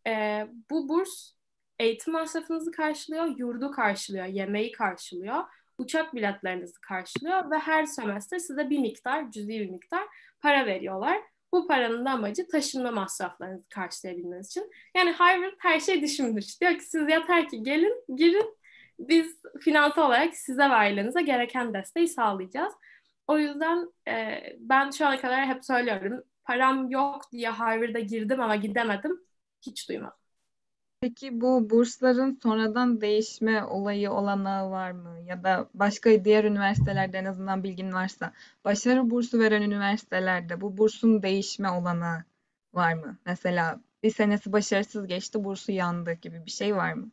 E, 0.07 0.47
bu 0.71 0.89
burs 0.89 1.33
eğitim 1.79 2.13
masrafınızı 2.13 2.71
karşılıyor, 2.71 3.39
yurdu 3.39 3.71
karşılıyor, 3.71 4.27
yemeği 4.27 4.73
karşılıyor 4.73 5.45
uçak 5.79 6.15
biletlerinizi 6.15 6.81
karşılıyor 6.81 7.51
ve 7.51 7.59
her 7.59 7.87
semestr 7.87 8.39
size 8.39 8.71
bir 8.71 8.79
miktar, 8.79 9.31
cüzi 9.31 9.49
bir 9.49 9.71
miktar 9.71 10.09
para 10.41 10.67
veriyorlar. 10.67 11.19
Bu 11.53 11.67
paranın 11.67 12.07
da 12.07 12.11
amacı 12.11 12.49
taşınma 12.49 12.91
masraflarınızı 12.91 13.69
karşılayabilmeniz 13.69 14.47
için. 14.47 14.71
Yani 14.97 15.13
Harvard 15.13 15.55
her 15.59 15.81
şey 15.81 16.03
düşünmüş. 16.03 16.61
Diyor 16.61 16.73
ki 16.73 16.85
siz 16.85 17.09
yeter 17.09 17.49
ki 17.49 17.63
gelin, 17.63 18.05
girin. 18.17 18.59
Biz 18.99 19.43
finansal 19.61 20.07
olarak 20.07 20.37
size 20.37 20.63
ve 20.63 20.75
ailenize 20.75 21.23
gereken 21.23 21.75
desteği 21.75 22.09
sağlayacağız. 22.09 22.75
O 23.27 23.39
yüzden 23.39 23.93
e, 24.09 24.43
ben 24.59 24.91
şu 24.91 25.07
ana 25.07 25.21
kadar 25.21 25.47
hep 25.47 25.65
söylüyorum. 25.65 26.23
Param 26.45 26.91
yok 26.91 27.33
diye 27.33 27.49
Harvard'a 27.49 28.01
girdim 28.01 28.41
ama 28.41 28.57
gidemedim. 28.57 29.21
Hiç 29.67 29.89
duymadım. 29.89 30.22
Peki 31.03 31.41
bu 31.41 31.71
bursların 31.71 32.39
sonradan 32.43 33.01
değişme 33.01 33.65
olayı 33.65 34.13
olanağı 34.13 34.71
var 34.71 34.91
mı? 34.91 35.19
Ya 35.27 35.45
da 35.45 35.69
başka 35.75 36.25
diğer 36.25 36.45
üniversitelerde 36.45 37.19
en 37.19 37.25
azından 37.25 37.63
bilgin 37.63 37.93
varsa 37.93 38.33
başarı 38.65 39.11
bursu 39.11 39.39
veren 39.39 39.63
üniversitelerde 39.63 40.61
bu 40.61 40.79
bursun 40.79 41.23
değişme 41.23 41.71
olanağı 41.71 42.25
var 42.75 42.95
mı? 42.95 43.19
Mesela 43.27 43.81
bir 44.03 44.11
senesi 44.11 44.53
başarısız 44.53 45.07
geçti, 45.07 45.45
bursu 45.45 45.73
yandı 45.73 46.13
gibi 46.13 46.47
bir 46.47 46.51
şey 46.51 46.77
var 46.77 46.93
mı? 46.93 47.11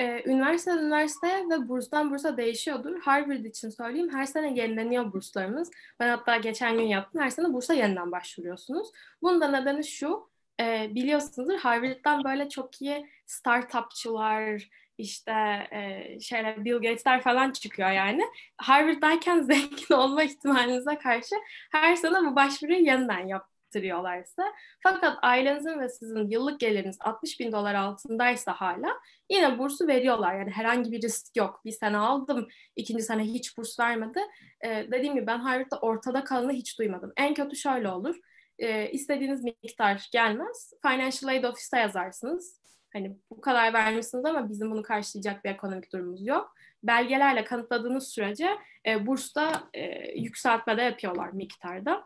Ee, 0.00 0.22
üniversite 0.30 0.70
üniversiteye 0.70 1.48
ve 1.50 1.68
burstan 1.68 2.10
bursa 2.10 2.36
değişiyordur. 2.36 3.00
Harvard 3.00 3.44
için 3.44 3.68
söyleyeyim 3.68 4.10
her 4.12 4.24
sene 4.24 4.60
yenileniyor 4.60 5.12
burslarımız. 5.12 5.70
Ben 6.00 6.08
hatta 6.08 6.36
geçen 6.36 6.76
gün 6.76 6.86
yaptım. 6.86 7.20
Her 7.20 7.30
sene 7.30 7.52
bursa 7.52 7.74
yeniden 7.74 8.12
başvuruyorsunuz. 8.12 8.88
Bunun 9.22 9.40
da 9.40 9.48
nedeni 9.48 9.84
şu 9.84 10.29
e, 10.60 10.94
biliyorsunuzdur 10.94 11.58
Harvard'dan 11.58 12.24
böyle 12.24 12.48
çok 12.48 12.82
iyi 12.82 13.06
startupçılar, 13.26 14.68
işte 14.98 15.32
e, 15.72 16.20
şeyler 16.20 16.64
Bill 16.64 16.74
Gates'ler 16.74 17.22
falan 17.22 17.50
çıkıyor 17.50 17.90
yani. 17.90 18.22
Harvard'dayken 18.56 19.42
zengin 19.42 19.94
olma 19.94 20.22
ihtimalinize 20.22 20.98
karşı 20.98 21.34
her 21.72 21.96
sene 21.96 22.30
bu 22.30 22.36
başvuruyu 22.36 22.78
yeniden 22.78 23.26
yaptırıyorlar 23.26 24.24
size. 24.24 24.42
Fakat 24.82 25.18
ailenizin 25.22 25.80
ve 25.80 25.88
sizin 25.88 26.30
yıllık 26.30 26.60
geliriniz 26.60 26.96
60 27.00 27.40
bin 27.40 27.52
dolar 27.52 27.74
altındaysa 27.74 28.52
hala 28.52 29.00
yine 29.30 29.58
bursu 29.58 29.88
veriyorlar. 29.88 30.38
Yani 30.38 30.50
herhangi 30.50 30.92
bir 30.92 31.02
risk 31.02 31.36
yok. 31.36 31.60
Bir 31.64 31.72
sene 31.72 31.96
aldım, 31.96 32.48
ikinci 32.76 33.02
sene 33.02 33.22
hiç 33.22 33.58
burs 33.58 33.80
vermedi. 33.80 34.20
Ee, 34.64 34.86
dediğim 34.92 35.14
gibi 35.14 35.26
ben 35.26 35.38
Harvard'da 35.38 35.78
ortada 35.78 36.24
kalanı 36.24 36.52
hiç 36.52 36.78
duymadım. 36.78 37.12
En 37.16 37.34
kötü 37.34 37.56
şöyle 37.56 37.88
olur 37.88 38.16
e, 38.60 38.90
istediğiniz 38.90 39.44
miktar 39.44 40.08
gelmez. 40.12 40.72
Financial 40.82 41.30
Aid 41.30 41.44
Office'te 41.44 41.78
yazarsınız. 41.78 42.60
Hani 42.92 43.16
bu 43.30 43.40
kadar 43.40 43.72
vermişsiniz 43.72 44.24
ama 44.24 44.48
bizim 44.50 44.70
bunu 44.70 44.82
karşılayacak 44.82 45.44
bir 45.44 45.50
ekonomik 45.50 45.92
durumumuz 45.92 46.26
yok. 46.26 46.54
Belgelerle 46.82 47.44
kanıtladığınız 47.44 48.08
sürece 48.08 48.48
e, 48.86 49.06
bursta 49.06 49.68
e, 49.74 50.12
yükseltmede 50.20 50.82
yapıyorlar 50.82 51.32
miktarda. 51.32 52.04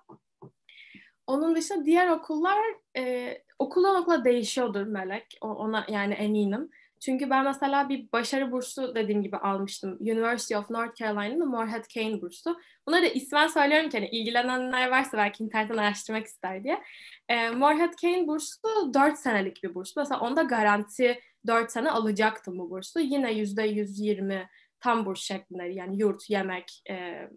Onun 1.27 1.57
dışında 1.57 1.85
diğer 1.85 2.09
okullar 2.09 2.59
e, 2.97 3.35
okuldan 3.59 4.03
okula 4.03 4.25
değişiyordur 4.25 4.87
Melek. 4.87 5.39
O, 5.41 5.49
ona 5.49 5.87
yani 5.89 6.15
eminim. 6.15 6.71
Çünkü 7.05 7.31
ben 7.31 7.45
mesela 7.45 7.89
bir 7.89 8.13
başarı 8.13 8.53
bursu 8.53 8.95
dediğim 8.95 9.23
gibi 9.23 9.37
almıştım. 9.37 9.97
University 10.01 10.57
of 10.57 10.71
North 10.71 10.95
Carolina'nın 10.95 11.49
Morehead 11.49 11.85
Kane 11.95 12.21
bursu. 12.23 12.61
Bunları 12.87 13.03
da 13.03 13.07
ismen 13.07 13.47
söylüyorum 13.47 13.89
ki 13.91 13.99
hani 13.99 14.09
ilgilenenler 14.09 14.91
varsa 14.91 15.19
belki 15.19 15.45
internetten 15.45 15.77
araştırmak 15.77 16.27
ister 16.27 16.65
diye. 16.65 16.83
E, 17.29 17.51
Morehead 17.51 17.95
Kane 18.01 18.27
bursu 18.27 18.95
4 18.95 19.19
senelik 19.19 19.63
bir 19.63 19.75
burs. 19.75 19.97
Mesela 19.97 20.21
onda 20.21 20.43
garanti 20.43 21.21
4 21.47 21.73
sene 21.73 21.91
alacaktım 21.91 22.59
bu 22.59 22.71
bursu. 22.71 23.01
Yine 23.01 23.33
%120 23.33 24.49
tam 24.81 25.07
burs 25.07 25.21
şeklinde 25.21 25.65
yani 25.65 25.99
yurt, 25.99 26.31
yemek, 26.31 26.83
e, 26.91 27.29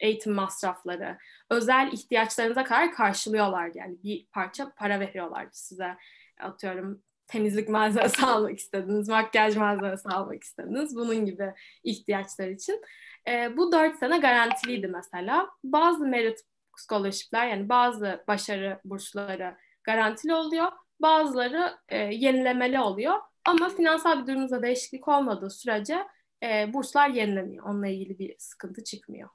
eğitim 0.00 0.32
masrafları, 0.32 1.18
özel 1.50 1.90
ihtiyaçlarınıza 1.92 2.64
kadar 2.64 2.92
karşılıyorlar 2.92 3.70
yani 3.74 3.96
bir 4.04 4.26
parça 4.26 4.72
para 4.76 5.00
veriyorlar 5.00 5.48
size. 5.52 5.96
Atıyorum 6.40 7.02
temizlik 7.26 7.68
malzemesi 7.68 8.26
almak 8.26 8.58
istediniz, 8.58 9.08
makyaj 9.08 9.56
malzemesi 9.56 10.08
almak 10.08 10.42
istediniz. 10.42 10.96
Bunun 10.96 11.26
gibi 11.26 11.54
ihtiyaçlar 11.84 12.48
için. 12.48 12.82
E, 13.28 13.56
bu 13.56 13.72
dört 13.72 13.98
sene 13.98 14.18
garantiliydi 14.18 14.88
mesela. 14.88 15.48
Bazı 15.64 16.06
merit 16.06 16.40
scholarship'ler 16.76 17.48
yani 17.48 17.68
bazı 17.68 18.24
başarı 18.28 18.80
bursları 18.84 19.56
garantili 19.84 20.34
oluyor. 20.34 20.68
Bazıları 21.00 21.76
e, 21.88 21.98
yenilemeli 21.98 22.80
oluyor. 22.80 23.14
Ama 23.44 23.68
finansal 23.68 24.22
bir 24.22 24.26
durumumuzda 24.26 24.62
değişiklik 24.62 25.08
olmadığı 25.08 25.50
sürece 25.50 26.06
e, 26.42 26.72
burslar 26.72 27.08
yenileniyor. 27.08 27.64
Onunla 27.66 27.86
ilgili 27.86 28.18
bir 28.18 28.34
sıkıntı 28.38 28.84
çıkmıyor. 28.84 29.28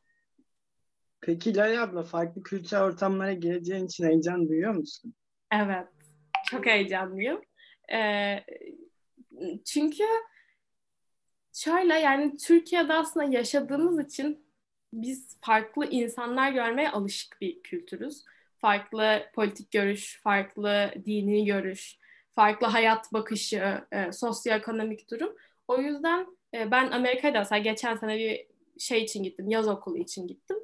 Peki 1.22 1.56
Lale 1.56 1.80
abla 1.80 2.04
farklı 2.04 2.44
kültürel 2.44 2.84
ortamlara 2.84 3.34
gireceğin 3.34 3.86
için 3.86 4.06
heyecan 4.06 4.48
duyuyor 4.48 4.74
musun? 4.74 5.14
Evet. 5.54 5.88
Çok 6.46 6.66
heyecanlıyım. 6.66 7.42
Ee, 7.94 8.46
çünkü 9.66 10.04
şöyle 11.54 11.94
yani 11.94 12.38
Türkiye'de 12.38 12.94
aslında 12.94 13.26
yaşadığımız 13.26 14.00
için 14.00 14.46
biz 14.94 15.38
farklı 15.42 15.86
insanlar 15.86 16.52
görmeye 16.52 16.90
alışık 16.90 17.42
bir 17.42 17.64
kültürüz. 17.64 18.24
Farklı 18.58 19.24
politik 19.36 19.72
görüş, 19.72 20.22
farklı 20.24 20.94
dini 21.06 21.46
görüş, 21.46 21.98
farklı 22.36 22.68
hayat 22.68 23.14
bakışı, 23.14 23.82
e, 23.92 24.12
sosyoekonomik 24.12 25.12
durum. 25.12 25.36
O 25.68 25.78
yüzden 25.78 26.38
e, 26.54 26.72
ben 26.72 26.92
Amerika'da 26.92 27.40
mesela 27.40 27.60
geçen 27.60 27.96
sene 27.96 28.18
bir 28.18 28.48
şey 28.80 29.04
için 29.04 29.24
gittim, 29.24 29.50
yaz 29.50 29.68
okulu 29.68 29.98
için 29.98 30.28
gittim. 30.28 30.58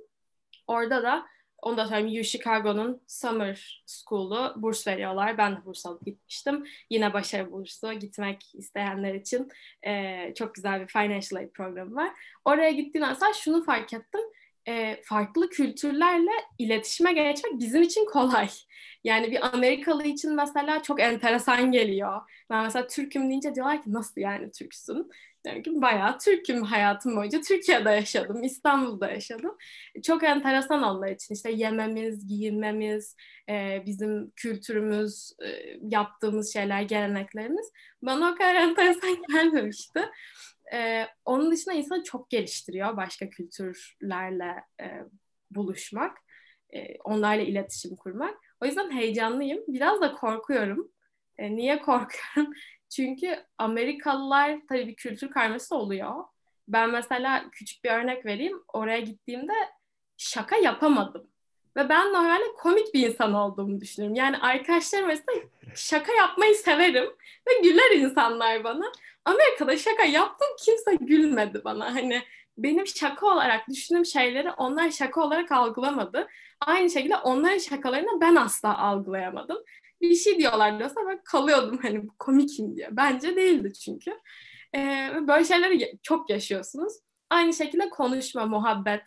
Orada 0.68 1.04
da 1.04 1.26
onu 1.62 1.78
da 1.78 1.88
söyleyeyim 1.88 2.24
Chicago'nun 2.24 3.02
Summer 3.08 3.84
School'u 3.86 4.54
burs 4.62 4.88
veriyorlar. 4.88 5.38
Ben 5.38 5.56
de 5.56 5.66
burs 5.66 5.86
alıp 5.86 6.06
gitmiştim. 6.06 6.68
Yine 6.90 7.14
başarı 7.14 7.52
bursu 7.52 7.94
gitmek 7.94 8.56
isteyenler 8.56 9.14
için 9.14 9.50
e, 9.88 10.34
çok 10.34 10.56
güzel 10.56 10.82
bir 10.82 10.88
financial 10.88 11.42
aid 11.42 11.52
programı 11.52 11.96
var. 11.96 12.12
Oraya 12.46 12.72
gittiğim 12.72 13.08
mesela 13.08 13.34
şunu 13.34 13.64
fark 13.64 13.94
ettim. 13.94 14.22
E, 14.68 15.02
farklı 15.04 15.50
kültürlerle 15.50 16.32
iletişime 16.58 17.14
geçmek 17.14 17.60
bizim 17.60 17.82
için 17.82 18.06
kolay. 18.06 18.50
Yani 19.04 19.32
bir 19.32 19.48
Amerikalı 19.54 20.04
için 20.04 20.36
mesela 20.36 20.84
çok 20.84 21.02
enteresan 21.02 21.72
geliyor. 21.72 22.22
Ben 22.50 22.64
mesela 22.64 22.88
Türk'üm 22.88 23.30
deyince 23.30 23.56
diyorlar 23.56 23.84
ki 23.84 23.94
nasıl 23.94 24.22
yani 24.22 24.52
Türksün? 24.52 25.12
Diyorum 25.46 25.64
ki 25.64 25.82
bayağı 25.82 26.18
Türk'üm 26.20 26.64
hayatım 26.64 27.16
boyunca. 27.16 27.42
Türkiye'de 27.42 27.90
yaşadım, 27.90 28.44
İstanbul'da 28.44 29.12
yaşadım. 29.12 29.58
Çok 30.04 30.24
enteresan 30.24 30.84
onlar 30.84 31.08
için. 31.12 31.36
İşte 31.36 31.52
yememiz, 31.52 32.28
giyinmemiz, 32.28 33.16
e, 33.50 33.84
bizim 33.86 34.32
kültürümüz, 34.36 35.32
e, 35.46 35.48
yaptığımız 35.82 36.54
şeyler, 36.54 36.82
geleneklerimiz 36.82 37.72
bana 38.02 38.32
o 38.32 38.36
kadar 38.36 38.56
enteresan 38.64 39.18
gelmemişti. 39.30 40.00
E, 40.74 41.08
onun 41.26 41.52
dışında 41.52 41.76
insan 41.76 42.04
çok 42.04 42.30
geliştiriyor 42.30 42.98
başka 42.98 43.30
kültürlerle 43.30 44.64
e, 44.82 44.86
buluşmak, 45.52 46.18
e, 46.74 46.98
onlarla 47.00 47.42
iletişim 47.42 47.96
kurmak. 47.96 48.38
O 48.62 48.66
yüzden 48.66 48.92
heyecanlıyım. 48.92 49.64
Biraz 49.68 50.02
da 50.02 50.14
korkuyorum. 50.14 50.92
E, 51.38 51.56
niye 51.56 51.80
korkuyorum? 51.82 52.54
Çünkü 52.90 53.46
Amerikalılar 53.58 54.60
tabii 54.70 54.88
bir 54.88 54.96
kültür 54.96 55.32
karması 55.32 55.76
oluyor. 55.76 56.24
Ben 56.68 56.92
mesela 56.92 57.50
küçük 57.52 57.84
bir 57.84 57.90
örnek 57.90 58.26
vereyim. 58.26 58.64
Oraya 58.74 59.00
gittiğimde 59.00 59.54
şaka 60.18 60.58
yapamadım. 60.58 61.28
Ve 61.76 61.90
ben 61.90 62.14
normalde 62.14 62.44
komik 62.58 62.94
bir 62.94 63.08
insan 63.08 63.34
olduğumu 63.34 63.82
düşünüyorum. 63.82 64.16
Yani 64.16 64.38
arkadaşlarım 64.38 65.08
mesela 65.08 65.40
şaka 65.78 66.14
yapmayı 66.14 66.56
severim 66.56 67.10
ve 67.48 67.62
güler 67.64 67.92
insanlar 67.92 68.64
bana. 68.64 68.92
Amerika'da 69.26 69.78
şaka 69.78 70.04
yaptım 70.04 70.48
kimse 70.66 70.96
gülmedi 70.96 71.62
bana. 71.66 71.96
Hani 71.96 72.24
benim 72.58 72.88
şaka 72.88 73.28
olarak 73.28 73.70
düşündüğüm 73.70 74.06
şeyleri 74.06 74.52
onlar 74.52 74.92
şaka 74.92 75.22
olarak 75.22 75.52
algılamadı. 75.52 76.28
Aynı 76.62 76.90
şekilde 76.90 77.16
onların 77.16 77.58
şakalarını 77.58 78.22
ben 78.22 78.36
asla 78.36 78.78
algılayamadım 78.78 79.64
bir 80.02 80.16
şey 80.16 80.38
diyorlar 80.38 80.80
diyorsa 80.80 81.02
ben 81.10 81.22
kalıyordum 81.24 81.80
hani 81.82 82.08
komikim 82.20 82.76
diye. 82.76 82.90
Bence 82.92 83.36
değildi 83.36 83.74
çünkü. 83.74 84.20
Ee, 84.76 85.10
böyle 85.28 85.46
şeyleri 85.46 85.98
çok 86.04 86.30
yaşıyorsunuz. 86.30 86.94
Aynı 87.30 87.54
şekilde 87.54 87.90
konuşma, 87.90 88.46
muhabbet. 88.46 89.02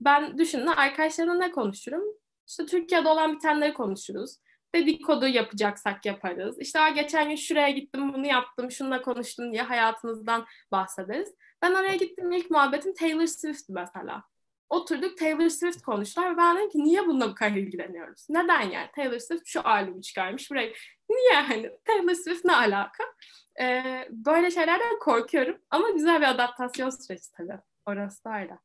Ben 0.00 0.38
düşünün 0.38 0.66
arkadaşlarımla 0.66 1.34
ne 1.34 1.50
konuşurum? 1.50 2.02
İşte 2.48 2.66
Türkiye'de 2.66 3.08
olan 3.08 3.34
bitenleri 3.34 3.74
konuşuruz. 3.74 4.36
Dedikodu 4.74 5.26
yapacaksak 5.26 6.06
yaparız. 6.06 6.60
İşte 6.60 6.78
geçen 6.94 7.28
gün 7.28 7.36
şuraya 7.36 7.70
gittim, 7.70 8.14
bunu 8.14 8.26
yaptım, 8.26 8.70
şununla 8.70 9.02
konuştum 9.02 9.52
diye 9.52 9.62
hayatımızdan 9.62 10.46
bahsederiz. 10.72 11.34
Ben 11.62 11.74
oraya 11.74 11.96
gittim 11.96 12.32
ilk 12.32 12.50
muhabbetim 12.50 12.94
Taylor 12.94 13.26
Swift 13.26 13.68
mesela 13.68 14.24
oturduk 14.74 15.18
Taylor 15.18 15.48
Swift 15.48 15.82
konuştular 15.82 16.32
ve 16.32 16.36
ben 16.36 16.56
dedim 16.56 16.70
ki 16.70 16.84
niye 16.84 17.06
bununla 17.06 17.30
bu 17.30 17.34
kadar 17.34 17.50
ilgileniyoruz? 17.50 18.26
Neden 18.30 18.60
yani? 18.60 18.88
Taylor 18.96 19.18
Swift 19.18 19.46
şu 19.46 19.68
albümü 19.68 20.02
çıkarmış 20.02 20.50
buraya. 20.50 20.72
Niye 21.10 21.40
hani 21.40 21.70
Taylor 21.84 22.14
Swift 22.14 22.44
ne 22.44 22.56
alaka? 22.56 23.04
Ee, 23.60 24.08
böyle 24.10 24.50
şeylerden 24.50 24.98
korkuyorum 25.00 25.58
ama 25.70 25.90
güzel 25.90 26.20
bir 26.20 26.26
adaptasyon 26.28 26.90
süreci 26.90 27.32
tabii. 27.32 27.58
Orası 27.86 28.24
da 28.24 28.38
öyle. 28.38 28.58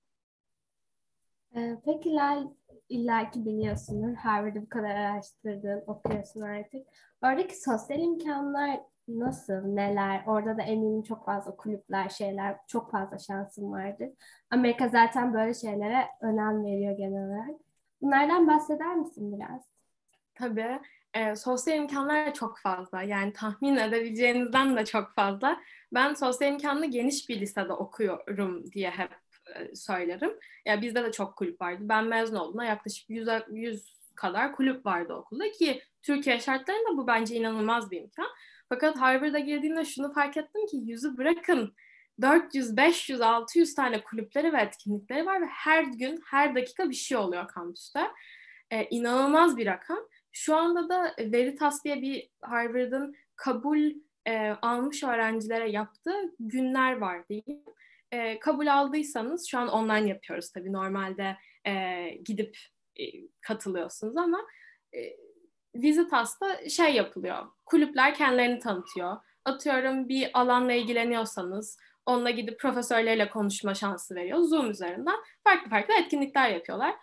Peki 1.86 2.10
Lal 2.10 2.48
illaki 2.90 3.46
biliyorsunuz 3.46 4.18
Harvard'ı 4.18 4.62
bu 4.62 4.70
kadar 4.70 4.96
araştırdın, 4.96 5.84
okuyorsun 5.88 6.42
artık. 6.42 6.88
Oradaki 7.22 7.62
sosyal 7.62 8.00
imkanlar 8.00 8.80
nasıl, 9.08 9.54
neler? 9.54 10.24
Orada 10.28 10.58
da 10.58 10.62
eminim 10.62 11.04
çok 11.04 11.26
fazla 11.26 11.56
kulüpler, 11.56 12.10
şeyler, 12.10 12.58
çok 12.68 12.92
fazla 12.92 13.18
şansım 13.20 13.72
vardır. 13.72 14.10
Amerika 14.52 14.88
zaten 14.88 15.34
böyle 15.34 15.54
şeylere 15.54 16.08
önem 16.22 16.66
veriyor 16.66 16.98
genel 16.98 17.28
olarak. 17.28 17.62
Bunlardan 18.02 18.48
bahseder 18.48 18.96
misin 18.96 19.40
biraz? 19.40 19.62
Tabii. 20.36 20.80
E, 21.14 21.36
sosyal 21.36 21.78
imkanlar 21.78 22.34
çok 22.34 22.60
fazla. 22.60 23.02
Yani 23.02 23.34
tahmin 23.34 23.76
edebileceğinizden 23.76 24.78
de 24.78 24.86
çok 24.86 25.16
fazla. 25.16 25.60
Ben 25.94 26.14
sosyal 26.14 26.52
imkanlı 26.52 26.86
geniş 26.86 27.30
bir 27.30 27.40
lisede 27.42 27.74
okuyorum 27.74 28.72
diye 28.72 28.90
hep 28.90 29.10
söylerim. 29.76 30.40
Ya 30.66 30.82
bizde 30.82 31.04
de 31.04 31.12
çok 31.12 31.36
kulüp 31.36 31.62
vardı. 31.62 31.80
Ben 31.82 32.06
mezun 32.06 32.36
olduğumda 32.36 32.64
yaklaşık 32.64 33.10
100, 33.10 33.28
100 33.52 34.00
kadar 34.16 34.56
kulüp 34.56 34.86
vardı 34.86 35.14
okulda 35.14 35.52
ki 35.52 35.82
Türkiye 36.02 36.40
şartlarında 36.40 36.98
bu 36.98 37.08
bence 37.08 37.36
inanılmaz 37.36 37.92
bir 37.92 38.02
imkan. 38.02 38.28
Fakat 38.70 38.96
Harvard'a 38.96 39.40
girdiğimde 39.40 39.86
şunu 39.86 40.14
fark 40.14 40.38
ettim 40.38 40.68
ki 40.68 40.78
yüzü 40.78 41.18
bırakın 41.18 41.76
400, 42.22 42.78
500, 42.78 43.22
600 43.22 43.76
tane 43.76 44.04
kulüpleri 44.04 44.54
ve 44.54 44.62
etkinlikleri 44.62 45.26
var 45.26 45.42
ve 45.42 45.46
her 45.46 45.84
gün, 45.84 46.22
her 46.26 46.56
dakika 46.56 46.90
bir 46.90 46.96
şey 46.96 47.18
oluyor 47.18 47.48
kampüste. 47.48 48.08
Ee, 48.72 48.88
inanılmaz 48.90 49.58
bir 49.58 49.66
rakam. 49.66 50.00
Şu 50.32 50.56
anda 50.56 50.90
da 50.90 51.16
Veritas 51.20 51.84
diye 51.84 52.02
bir 52.02 52.30
Harvard'ın 52.42 53.16
kabul 53.36 53.92
e, 54.28 54.50
almış 54.62 55.04
öğrencilere 55.04 55.72
yaptığı 55.72 56.36
günler 56.40 56.98
var 56.98 57.28
diyeyim. 57.30 57.64
E, 58.12 58.40
kabul 58.40 58.68
aldıysanız 58.68 59.48
şu 59.48 59.60
an 59.60 59.68
online 59.68 60.10
yapıyoruz 60.10 60.52
tabii 60.52 60.74
normalde 60.74 61.38
e, 61.68 62.06
gidip 62.26 62.58
e, 63.00 63.04
katılıyorsunuz 63.42 64.18
ama 64.18 64.42
e, 64.94 65.00
Visitas'ta 65.76 66.70
şey 66.70 66.96
yapılıyor. 66.96 67.48
Kulüpler 67.66 68.16
kendilerini 68.16 68.60
tanıtıyor. 68.60 69.18
Atıyorum 69.46 70.10
bir 70.10 70.30
alanla 70.34 70.74
ilgileniyorsanız 70.74 71.78
onunla 72.06 72.30
gidip 72.30 72.60
profesörlerle 72.60 73.30
konuşma 73.30 73.74
şansı 73.74 74.16
veriyor. 74.16 74.40
Zoom 74.40 74.72
üzerinden 74.72 75.16
farklı 75.44 75.70
farklı 75.70 75.94
etkinlikler 75.94 76.50
yapıyorlar. 76.50 76.96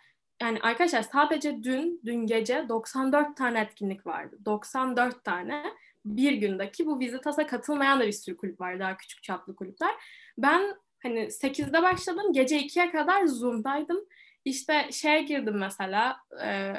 yani 0.42 0.58
arkadaşlar 0.62 1.02
sadece 1.02 1.62
dün, 1.62 2.00
dün 2.04 2.26
gece 2.26 2.68
94 2.68 3.36
tane 3.36 3.60
etkinlik 3.60 4.06
vardı. 4.06 4.38
94 4.44 5.24
tane 5.24 5.64
bir 6.04 6.32
gündeki 6.32 6.86
bu 6.86 7.00
Visitas'a 7.00 7.46
katılmayan 7.46 8.00
da 8.00 8.06
bir 8.06 8.12
sürü 8.12 8.36
kulüp 8.36 8.60
var. 8.60 8.80
Daha 8.80 8.96
küçük 8.96 9.22
çaplı 9.22 9.56
kulüpler. 9.56 9.90
Ben 10.38 10.76
hani 11.02 11.30
8'de 11.30 11.82
başladım. 11.82 12.32
Gece 12.32 12.60
2'ye 12.60 12.90
kadar 12.90 13.26
Zoom'daydım. 13.26 14.06
İşte 14.44 14.88
şeye 14.92 15.22
girdim 15.22 15.58
mesela 15.58 16.16
e, 16.44 16.74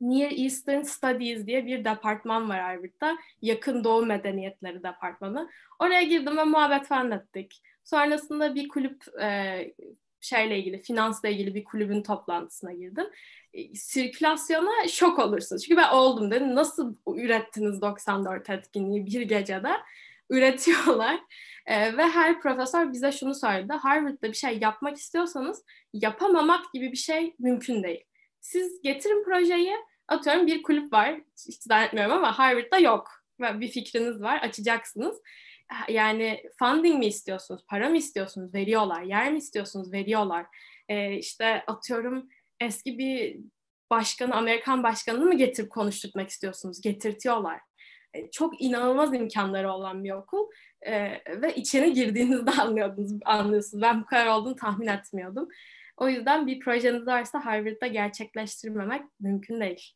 Near 0.00 0.30
Eastern 0.30 0.82
Studies 0.82 1.46
diye 1.46 1.66
bir 1.66 1.84
departman 1.84 2.48
var 2.48 2.60
Harvard'da. 2.60 3.16
Yakın 3.42 3.84
Doğu 3.84 4.06
Medeniyetleri 4.06 4.82
departmanı. 4.82 5.50
Oraya 5.78 6.02
girdim 6.02 6.36
ve 6.36 6.44
muhabbet 6.44 6.86
falan 6.86 7.10
ettik. 7.10 7.62
Sonrasında 7.84 8.54
bir 8.54 8.68
kulüp 8.68 9.02
e, 9.22 9.58
şeyle 10.20 10.58
ilgili, 10.58 10.82
finansla 10.82 11.28
ilgili 11.28 11.54
bir 11.54 11.64
kulübün 11.64 12.02
toplantısına 12.02 12.72
girdim. 12.72 13.06
E, 13.54 13.74
sirkülasyona 13.74 14.88
şok 14.88 15.18
olursunuz. 15.18 15.62
Çünkü 15.62 15.76
ben 15.76 15.90
oldum 15.90 16.30
dedim. 16.30 16.54
Nasıl 16.54 16.96
ürettiniz 17.16 17.82
94 17.82 18.50
etkinliği 18.50 19.06
bir 19.06 19.22
gecede? 19.22 19.70
Üretiyorlar. 20.30 21.20
E, 21.66 21.96
ve 21.96 22.02
her 22.02 22.40
profesör 22.40 22.92
bize 22.92 23.12
şunu 23.12 23.34
söyledi. 23.34 23.72
Harvard'da 23.72 24.28
bir 24.28 24.36
şey 24.36 24.58
yapmak 24.58 24.96
istiyorsanız 24.96 25.64
yapamamak 25.92 26.72
gibi 26.74 26.92
bir 26.92 26.96
şey 26.96 27.34
mümkün 27.38 27.82
değil. 27.82 28.04
Siz 28.40 28.82
getirin 28.82 29.24
projeyi, 29.24 29.76
atıyorum 30.08 30.46
bir 30.46 30.62
kulüp 30.62 30.92
var, 30.92 31.20
hiç 31.48 31.62
zannetmiyorum 31.62 32.12
ama 32.12 32.38
Harvard'da 32.38 32.78
yok. 32.78 33.10
Ve 33.40 33.60
bir 33.60 33.68
fikriniz 33.68 34.22
var, 34.22 34.38
açacaksınız 34.38 35.20
yani 35.88 36.42
funding 36.58 36.98
mi 36.98 37.06
istiyorsunuz, 37.06 37.62
para 37.68 37.88
mı 37.88 37.96
istiyorsunuz, 37.96 38.54
veriyorlar. 38.54 39.02
Yer 39.02 39.32
mi 39.32 39.38
istiyorsunuz, 39.38 39.92
veriyorlar. 39.92 40.46
Ee, 40.88 41.14
işte 41.14 41.64
atıyorum 41.66 42.28
eski 42.60 42.98
bir 42.98 43.38
başkanı, 43.90 44.34
Amerikan 44.34 44.82
başkanını 44.82 45.24
mı 45.24 45.34
getirip 45.34 45.70
konuşturmak 45.70 46.28
istiyorsunuz, 46.28 46.80
getirtiyorlar. 46.80 47.60
Ee, 48.16 48.30
çok 48.30 48.62
inanılmaz 48.62 49.14
imkanları 49.14 49.72
olan 49.72 50.04
bir 50.04 50.10
okul 50.10 50.46
ee, 50.86 51.20
ve 51.42 51.54
içine 51.54 51.88
girdiğinizde 51.88 52.50
anlıyordunuz, 52.60 53.12
anlıyorsunuz. 53.24 53.82
Ben 53.82 54.00
bu 54.00 54.06
kadar 54.06 54.26
olduğunu 54.26 54.56
tahmin 54.56 54.86
etmiyordum. 54.86 55.48
O 55.96 56.08
yüzden 56.08 56.46
bir 56.46 56.60
projeniz 56.60 57.06
varsa 57.06 57.44
Harvard'da 57.44 57.86
gerçekleştirmemek 57.86 59.02
mümkün 59.20 59.60
değil. 59.60 59.92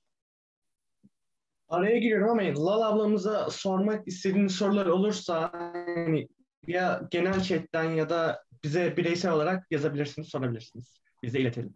Araya 1.69 1.99
giriyorum 1.99 2.31
ama 2.31 2.43
Lal 2.43 2.83
ablamıza 2.83 3.51
sormak 3.51 4.09
istediğiniz 4.09 4.53
sorular 4.53 4.87
olursa 4.87 5.51
hani 5.53 6.29
ya 6.67 7.03
genel 7.11 7.41
chatten 7.41 7.91
ya 7.91 8.11
da 8.11 8.45
bize 8.65 8.97
bireysel 8.97 9.33
olarak 9.33 9.67
yazabilirsiniz, 9.71 10.29
sorabilirsiniz. 10.29 11.01
Bize 11.23 11.39
iletelim. 11.39 11.75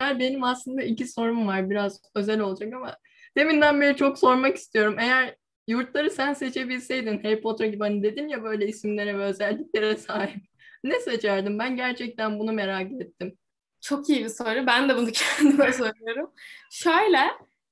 Benim 0.00 0.44
aslında 0.44 0.82
iki 0.82 1.08
sorum 1.08 1.46
var. 1.46 1.70
Biraz 1.70 2.00
özel 2.14 2.40
olacak 2.40 2.74
ama 2.74 2.96
deminden 3.36 3.80
beri 3.80 3.96
çok 3.96 4.18
sormak 4.18 4.56
istiyorum. 4.56 4.96
Eğer 4.98 5.36
yurtları 5.68 6.10
sen 6.10 6.32
seçebilseydin 6.32 7.22
Harry 7.22 7.40
Potter 7.40 7.66
gibi 7.66 7.84
hani 7.84 8.02
dedin 8.02 8.28
ya 8.28 8.42
böyle 8.42 8.66
isimlere 8.66 9.18
ve 9.18 9.24
özelliklere 9.24 9.96
sahip. 9.96 10.42
Ne 10.84 11.00
seçerdin? 11.00 11.58
Ben 11.58 11.76
gerçekten 11.76 12.38
bunu 12.38 12.52
merak 12.52 12.92
ettim. 12.92 13.38
Çok 13.80 14.08
iyi 14.08 14.24
bir 14.24 14.28
soru. 14.28 14.66
Ben 14.66 14.88
de 14.88 14.96
bunu 14.96 15.10
kendime 15.12 15.72
soruyorum. 15.72 16.30
Şöyle 16.70 17.18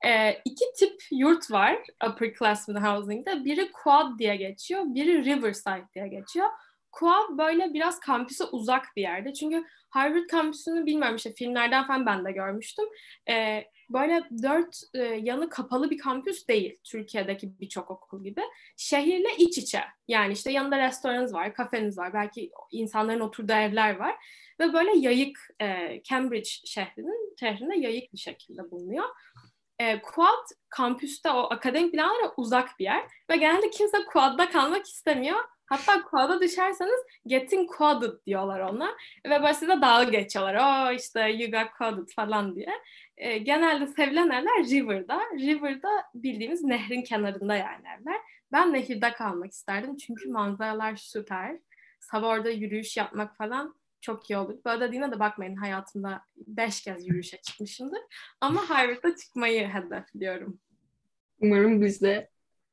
e, 0.06 0.40
iki 0.44 0.64
tip 0.78 1.00
yurt 1.10 1.50
var 1.50 1.78
upperclassmen 2.10 2.82
housing'de. 2.82 3.44
Biri 3.44 3.72
quad 3.72 4.18
diye 4.18 4.36
geçiyor, 4.36 4.82
biri 4.86 5.24
riverside 5.24 5.84
diye 5.94 6.08
geçiyor. 6.08 6.48
Quad 6.92 7.38
böyle 7.38 7.74
biraz 7.74 8.00
kampüse 8.00 8.44
uzak 8.44 8.86
bir 8.96 9.02
yerde. 9.02 9.32
Çünkü 9.32 9.64
Harvard 9.90 10.26
kampüsünü 10.30 10.86
bilmiyorum 10.86 11.16
işte 11.16 11.34
filmlerden 11.34 11.86
falan 11.86 12.06
ben 12.06 12.24
de 12.24 12.32
görmüştüm. 12.32 12.84
E, 13.30 13.64
böyle 13.90 14.22
dört 14.42 14.82
e, 14.94 14.98
yanı 14.98 15.48
kapalı 15.48 15.90
bir 15.90 15.98
kampüs 15.98 16.48
değil 16.48 16.78
Türkiye'deki 16.84 17.60
birçok 17.60 17.90
okul 17.90 18.24
gibi. 18.24 18.42
Şehirle 18.76 19.36
iç 19.38 19.58
içe. 19.58 19.80
Yani 20.08 20.32
işte 20.32 20.52
yanında 20.52 20.78
restoranınız 20.78 21.34
var, 21.34 21.54
kafeniz 21.54 21.98
var, 21.98 22.14
belki 22.14 22.50
insanların 22.70 23.20
oturduğu 23.20 23.52
evler 23.52 23.96
var. 23.96 24.14
Ve 24.60 24.72
böyle 24.72 24.98
yayık 24.98 25.38
e, 25.60 26.00
Cambridge 26.02 26.50
şehrinin 26.64 27.36
şehrinde 27.40 27.76
yayık 27.76 28.12
bir 28.12 28.18
şekilde 28.18 28.70
bulunuyor 28.70 29.04
e, 29.78 30.02
Quad 30.02 30.46
kampüste 30.68 31.30
o 31.30 31.52
akademik 31.52 31.92
binalara 31.92 32.32
uzak 32.36 32.78
bir 32.78 32.84
yer 32.84 33.04
ve 33.30 33.36
genelde 33.36 33.70
kimse 33.70 33.98
Quad'da 34.04 34.48
kalmak 34.50 34.86
istemiyor. 34.86 35.38
Hatta 35.66 36.02
Quad'a 36.02 36.40
düşerseniz 36.40 37.00
getting 37.26 37.70
quadded 37.70 38.26
diyorlar 38.26 38.60
ona 38.60 38.90
ve 39.26 39.42
böyle 39.42 39.54
size 39.54 39.80
dalga 39.80 40.10
geçiyorlar. 40.10 40.88
O 40.88 40.92
işte 40.92 41.20
you 41.30 41.50
got 41.50 41.70
quadded 41.78 42.08
falan 42.16 42.56
diye. 42.56 42.80
E, 43.16 43.38
genelde 43.38 43.86
sevilen 43.86 44.30
evler 44.30 44.64
River'da. 44.70 45.20
River'da 45.38 45.90
bildiğimiz 46.14 46.64
nehrin 46.64 47.02
kenarında 47.02 47.56
yani 47.56 47.84
evler. 48.00 48.20
Ben 48.52 48.72
nehirde 48.72 49.12
kalmak 49.12 49.52
isterdim 49.52 49.96
çünkü 49.96 50.30
manzaralar 50.30 50.96
süper. 50.96 51.58
Sabah 52.00 52.28
orada 52.28 52.50
yürüyüş 52.50 52.96
yapmak 52.96 53.36
falan 53.36 53.74
çok 54.04 54.30
iyi 54.30 54.36
olur. 54.36 54.54
Böyle 54.64 54.88
dediğine 54.88 55.12
de 55.12 55.20
bakmayın 55.20 55.56
hayatımda 55.56 56.22
beş 56.36 56.82
kez 56.82 57.06
yürüyüşe 57.06 57.36
çıkmışımdır. 57.36 58.00
Ama 58.40 58.70
Harvard'da 58.70 59.16
çıkmayı 59.16 59.68
hedefliyorum. 59.68 60.60
Umarım 61.40 61.82
biz 61.82 62.02
de 62.02 62.30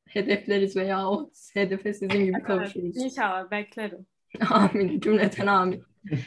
hedefleriz 0.07 0.75
veya 0.75 1.09
o 1.09 1.31
hedefe 1.53 1.93
sizin 1.93 2.25
gibi 2.25 2.37
evet, 2.37 2.43
kavuşuruz. 2.43 2.97
İnşallah 2.97 3.51
beklerim. 3.51 4.05
amin. 4.49 4.99
Cümleten 4.99 5.47
amin. 5.47 5.83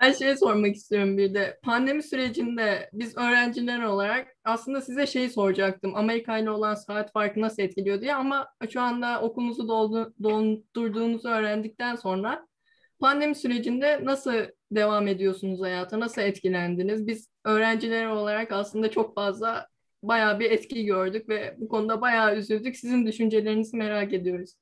Ben 0.00 0.12
şey 0.12 0.36
sormak 0.36 0.76
istiyorum 0.76 1.18
bir 1.18 1.34
de. 1.34 1.58
Pandemi 1.62 2.02
sürecinde 2.02 2.90
biz 2.92 3.16
öğrenciler 3.16 3.82
olarak 3.82 4.36
aslında 4.44 4.80
size 4.80 5.06
şeyi 5.06 5.30
soracaktım. 5.30 5.96
Amerika 5.96 6.38
ile 6.38 6.50
olan 6.50 6.74
saat 6.74 7.12
farkı 7.12 7.40
nasıl 7.40 7.62
etkiliyor 7.62 8.00
diye 8.00 8.14
ama 8.14 8.48
şu 8.70 8.80
anda 8.80 9.20
okulunuzu 9.20 9.68
doldu, 9.68 10.14
doldurduğunuzu 10.22 11.28
öğrendikten 11.28 11.96
sonra 11.96 12.46
Pandemi 13.00 13.34
sürecinde 13.34 14.00
nasıl 14.04 14.34
devam 14.70 15.06
ediyorsunuz 15.06 15.60
hayata? 15.60 16.00
Nasıl 16.00 16.22
etkilendiniz? 16.22 17.06
Biz 17.06 17.28
öğrenciler 17.44 18.06
olarak 18.06 18.52
aslında 18.52 18.90
çok 18.90 19.14
fazla 19.14 19.68
bayağı 20.02 20.40
bir 20.40 20.50
etki 20.50 20.84
gördük 20.84 21.28
ve 21.28 21.54
bu 21.58 21.68
konuda 21.68 22.00
bayağı 22.00 22.36
üzüldük. 22.36 22.76
Sizin 22.76 23.06
düşüncelerinizi 23.06 23.76
merak 23.76 24.12
ediyoruz. 24.12 24.54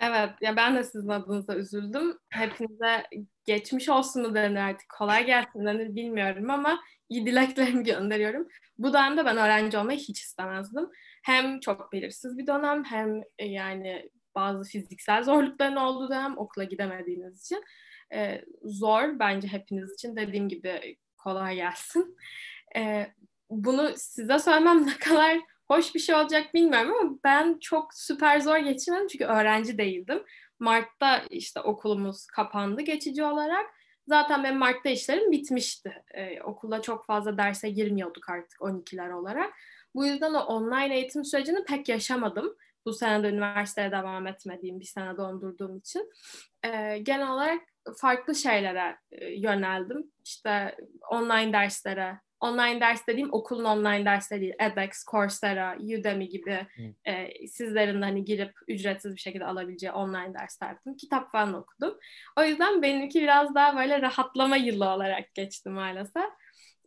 Evet, 0.00 0.30
ya 0.40 0.56
ben 0.56 0.76
de 0.76 0.84
sizin 0.84 1.08
adınıza 1.08 1.56
üzüldüm. 1.56 2.18
Hepinize 2.28 3.04
geçmiş 3.44 3.88
olsun 3.88 4.22
mu 4.22 4.34
denir 4.34 4.56
artık, 4.56 4.88
kolay 4.98 5.26
gelsin 5.26 5.66
denir 5.66 5.94
bilmiyorum 5.94 6.50
ama 6.50 6.80
iyi 7.08 7.26
dileklerimi 7.26 7.84
gönderiyorum. 7.84 8.48
Bu 8.78 8.92
dönemde 8.92 9.24
ben 9.24 9.36
öğrenci 9.36 9.78
olmayı 9.78 9.98
hiç 9.98 10.20
istemezdim. 10.20 10.88
Hem 11.22 11.60
çok 11.60 11.92
belirsiz 11.92 12.38
bir 12.38 12.46
dönem 12.46 12.84
hem 12.84 13.22
e, 13.38 13.46
yani 13.46 14.10
bazı 14.36 14.70
fiziksel 14.70 15.22
zorlukların 15.22 15.76
olduğu 15.76 16.08
dönem 16.08 16.38
okula 16.38 16.64
gidemediğiniz 16.64 17.40
için 17.40 17.64
e, 18.12 18.44
zor 18.62 19.18
bence 19.18 19.48
hepiniz 19.48 19.92
için. 19.92 20.16
Dediğim 20.16 20.48
gibi 20.48 20.96
kolay 21.18 21.54
gelsin. 21.54 22.16
E, 22.76 23.06
bunu 23.50 23.92
size 23.96 24.38
söylemem 24.38 24.86
ne 24.86 24.98
kadar 24.98 25.38
hoş 25.68 25.94
bir 25.94 26.00
şey 26.00 26.14
olacak 26.14 26.54
bilmiyorum 26.54 26.92
ama 27.00 27.18
ben 27.24 27.58
çok 27.60 27.94
süper 27.94 28.40
zor 28.40 28.56
geçirmedim 28.56 29.08
çünkü 29.08 29.24
öğrenci 29.24 29.78
değildim. 29.78 30.22
Mart'ta 30.58 31.22
işte 31.30 31.60
okulumuz 31.60 32.26
kapandı 32.26 32.82
geçici 32.82 33.24
olarak. 33.24 33.66
Zaten 34.08 34.44
benim 34.44 34.58
Mart'ta 34.58 34.90
işlerim 34.90 35.32
bitmişti. 35.32 36.04
Ee, 36.14 36.42
okulda 36.42 36.82
çok 36.82 37.06
fazla 37.06 37.38
derse 37.38 37.70
girmiyorduk 37.70 38.30
artık 38.30 38.60
12'ler 38.60 39.12
olarak. 39.12 39.52
Bu 39.94 40.06
yüzden 40.06 40.34
o 40.34 40.38
online 40.38 40.94
eğitim 40.94 41.24
sürecini 41.24 41.64
pek 41.64 41.88
yaşamadım 41.88 42.56
bu 42.86 42.92
sene 42.92 43.22
de 43.22 43.28
üniversiteye 43.28 43.92
devam 43.92 44.26
etmediğim 44.26 44.80
bir 44.80 44.84
sene 44.84 45.16
dondurduğum 45.16 45.78
için 45.78 46.10
e, 46.64 46.98
genel 46.98 47.30
olarak 47.30 47.60
farklı 48.00 48.34
şeylere 48.34 48.96
e, 49.12 49.26
yöneldim. 49.26 50.10
İşte 50.24 50.76
online 51.10 51.52
derslere, 51.52 52.20
online 52.40 52.80
ders 52.80 53.06
dediğim 53.06 53.32
okulun 53.32 53.64
online 53.64 54.04
dersleri 54.04 54.40
değil, 54.40 54.54
edX, 54.60 55.04
Coursera, 55.10 55.76
Udemy 55.78 56.28
gibi 56.28 56.66
e, 57.04 57.46
sizlerin 57.48 58.02
hani 58.02 58.24
girip 58.24 58.52
ücretsiz 58.68 59.14
bir 59.14 59.20
şekilde 59.20 59.44
alabileceği 59.44 59.92
online 59.92 60.34
dersler 60.34 60.68
yaptım. 60.68 60.96
Kitap 60.96 61.32
falan 61.32 61.54
okudum. 61.54 61.98
O 62.38 62.44
yüzden 62.44 62.82
benimki 62.82 63.20
biraz 63.20 63.54
daha 63.54 63.76
böyle 63.76 64.02
rahatlama 64.02 64.56
yılı 64.56 64.88
olarak 64.88 65.34
geçti 65.34 65.68
maalesef. 65.68 66.24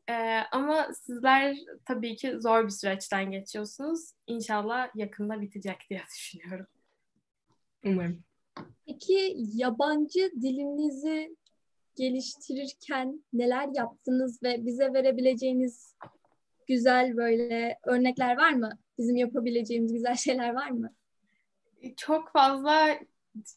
Ee, 0.10 0.44
ama 0.52 0.88
sizler 0.94 1.58
tabii 1.86 2.16
ki 2.16 2.40
zor 2.40 2.64
bir 2.64 2.70
süreçten 2.70 3.32
geçiyorsunuz. 3.32 4.12
İnşallah 4.28 4.96
yakında 4.96 5.42
bitecek 5.42 5.78
diye 5.90 6.02
düşünüyorum. 6.16 6.66
Umarım. 7.86 8.24
Peki 8.88 9.36
yabancı 9.38 10.32
dilinizi 10.42 11.36
geliştirirken 11.96 13.24
neler 13.34 13.70
yaptınız 13.76 14.44
ve 14.44 14.66
bize 14.66 14.94
verebileceğiniz 14.94 15.96
güzel 16.68 17.18
böyle 17.18 17.80
örnekler 17.86 18.38
var 18.38 18.54
mı? 18.54 18.72
Bizim 18.98 19.16
yapabileceğimiz 19.16 19.94
güzel 19.94 20.16
şeyler 20.26 20.54
var 20.54 20.70
mı? 20.70 20.94
Çok 21.98 22.32
fazla 22.32 23.00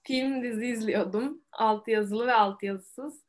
film 0.02 0.42
dizi 0.42 0.66
izliyordum. 0.66 1.42
Alt 1.52 1.88
yazılı 1.88 2.26
ve 2.26 2.32
alt 2.32 2.62
yazısız. 2.62 3.24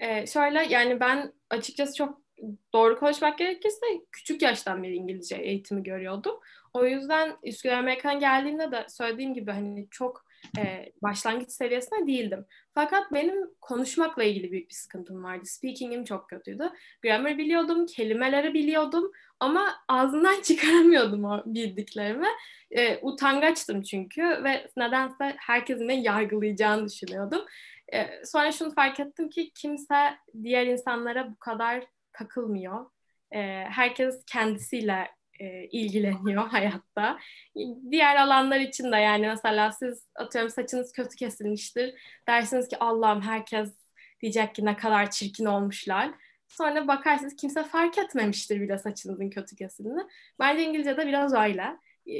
Ee, 0.00 0.26
şöyle 0.26 0.64
yani 0.64 1.00
ben 1.00 1.32
açıkçası 1.50 1.94
çok 1.94 2.27
doğru 2.72 2.98
konuşmak 2.98 3.38
gerekirse 3.38 3.86
küçük 4.12 4.42
yaştan 4.42 4.82
beri 4.82 4.94
İngilizce 4.94 5.36
eğitimi 5.36 5.82
görüyordum. 5.82 6.40
O 6.74 6.84
yüzden 6.84 7.36
Üsküdar 7.42 7.78
Amerikan 7.78 8.20
geldiğimde 8.20 8.72
de 8.72 8.86
söylediğim 8.88 9.34
gibi 9.34 9.50
hani 9.50 9.88
çok 9.90 10.24
e, 10.58 10.92
başlangıç 11.02 11.50
seviyesinde 11.50 12.06
değildim. 12.06 12.46
Fakat 12.74 13.12
benim 13.12 13.54
konuşmakla 13.60 14.24
ilgili 14.24 14.52
büyük 14.52 14.68
bir 14.68 14.74
sıkıntım 14.74 15.24
vardı. 15.24 15.44
Speaking'im 15.44 16.04
çok 16.04 16.28
kötüydü. 16.28 16.70
Grammar 17.02 17.38
biliyordum, 17.38 17.86
kelimeleri 17.86 18.54
biliyordum 18.54 19.12
ama 19.40 19.74
ağzından 19.88 20.40
çıkaramıyordum 20.42 21.24
o 21.24 21.42
bildiklerimi. 21.46 22.28
E, 22.70 22.98
utangaçtım 23.02 23.82
çünkü 23.82 24.22
ve 24.22 24.70
nedense 24.76 25.34
herkesin 25.38 25.88
beni 25.88 26.02
yargılayacağını 26.02 26.88
düşünüyordum. 26.88 27.44
E, 27.92 28.24
sonra 28.24 28.52
şunu 28.52 28.74
fark 28.74 29.00
ettim 29.00 29.28
ki 29.28 29.50
kimse 29.54 30.18
diğer 30.42 30.66
insanlara 30.66 31.30
bu 31.30 31.36
kadar 31.36 31.84
takılmıyor. 32.18 32.86
E, 33.32 33.38
herkes 33.64 34.24
kendisiyle 34.26 35.08
e, 35.40 35.64
ilgileniyor 35.64 36.46
hayatta. 36.48 37.18
Diğer 37.90 38.16
alanlar 38.16 38.60
için 38.60 38.92
de 38.92 38.96
yani 38.96 39.26
mesela 39.26 39.72
siz 39.72 40.06
atıyorum 40.14 40.50
saçınız 40.50 40.92
kötü 40.92 41.16
kesilmiştir. 41.16 41.94
Dersiniz 42.28 42.68
ki 42.68 42.76
Allah'ım 42.78 43.22
herkes 43.22 43.74
diyecek 44.22 44.54
ki 44.54 44.64
ne 44.64 44.76
kadar 44.76 45.10
çirkin 45.10 45.44
olmuşlar. 45.44 46.10
Sonra 46.48 46.88
bakarsınız 46.88 47.36
kimse 47.36 47.64
fark 47.64 47.98
etmemiştir 47.98 48.60
bile 48.60 48.78
saçınızın 48.78 49.30
kötü 49.30 49.56
kesildiğini. 49.56 50.02
Bence 50.40 50.64
İngilizce'de 50.64 51.06
biraz 51.06 51.34
öyle. 51.34 51.78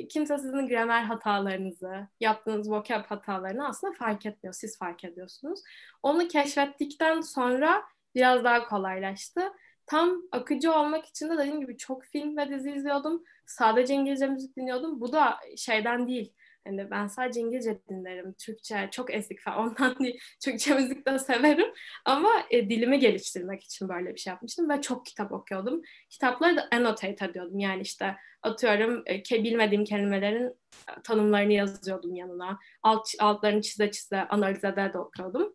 Kimse 0.09 0.39
sizin 0.39 0.69
gramer 0.69 1.03
hatalarınızı, 1.03 2.09
yaptığınız 2.21 2.71
vocab 2.71 3.05
hatalarını 3.05 3.69
aslında 3.69 3.93
fark 3.93 4.27
etmiyor. 4.27 4.55
Siz 4.55 4.79
fark 4.79 5.05
ediyorsunuz. 5.05 5.61
Onu 6.03 6.29
keşfettikten 6.29 7.21
sonra 7.21 7.83
biraz 8.15 8.45
daha 8.45 8.69
kolaylaştı 8.69 9.53
tam 9.91 10.23
akıcı 10.33 10.73
olmak 10.73 11.07
için 11.07 11.29
de 11.31 11.39
dediğim 11.39 11.61
gibi 11.61 11.77
çok 11.77 12.05
film 12.05 12.37
ve 12.37 12.49
dizi 12.49 12.71
izliyordum. 12.71 13.25
Sadece 13.47 13.95
İngilizce 13.95 14.27
müzik 14.27 14.57
dinliyordum. 14.57 15.01
Bu 15.01 15.13
da 15.13 15.37
şeyden 15.57 16.09
değil. 16.09 16.33
Yani 16.67 16.91
ben 16.91 17.07
sadece 17.07 17.41
İngilizce 17.41 17.79
dinlerim. 17.89 18.35
Türkçe 18.39 18.89
çok 18.93 19.15
eski 19.15 19.37
falan 19.37 19.59
ondan 19.69 19.99
değil. 19.99 20.21
Türkçe 20.45 20.75
müzik 20.75 21.07
de 21.07 21.19
severim. 21.19 21.73
Ama 22.05 22.31
e, 22.51 22.71
dilimi 22.71 22.99
geliştirmek 22.99 23.65
için 23.65 23.89
böyle 23.89 24.15
bir 24.15 24.21
şey 24.21 24.31
yapmıştım 24.31 24.71
ve 24.71 24.81
çok 24.81 25.07
kitap 25.07 25.33
okuyordum. 25.33 25.83
Kitapları 26.11 26.57
da 26.57 26.69
annotate 26.73 27.25
ediyordum. 27.25 27.59
Yani 27.59 27.83
işte 27.83 28.17
atıyorum 28.43 29.03
e, 29.07 29.45
bilmediğim 29.45 29.85
kelimelerin 29.85 30.49
e, 30.89 31.03
tanımlarını 31.05 31.53
yazıyordum 31.53 32.15
yanına. 32.15 32.59
Alt, 32.83 33.09
altlarını 33.21 33.63
çize 33.63 33.91
çize 33.91 34.21
analiz 34.21 34.65
ede 34.65 34.93
de 34.93 34.99
okuyordum. 34.99 35.55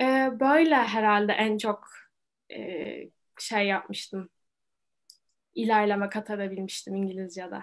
E, 0.00 0.30
böyle 0.40 0.74
herhalde 0.74 1.32
en 1.32 1.58
çok 1.58 1.99
e, 2.50 3.10
şey 3.38 3.66
yapmıştım. 3.66 4.28
İlerleme 5.54 6.08
kat 6.08 6.30
edebilmiştim 6.30 6.94
İngilizce'de. 6.94 7.60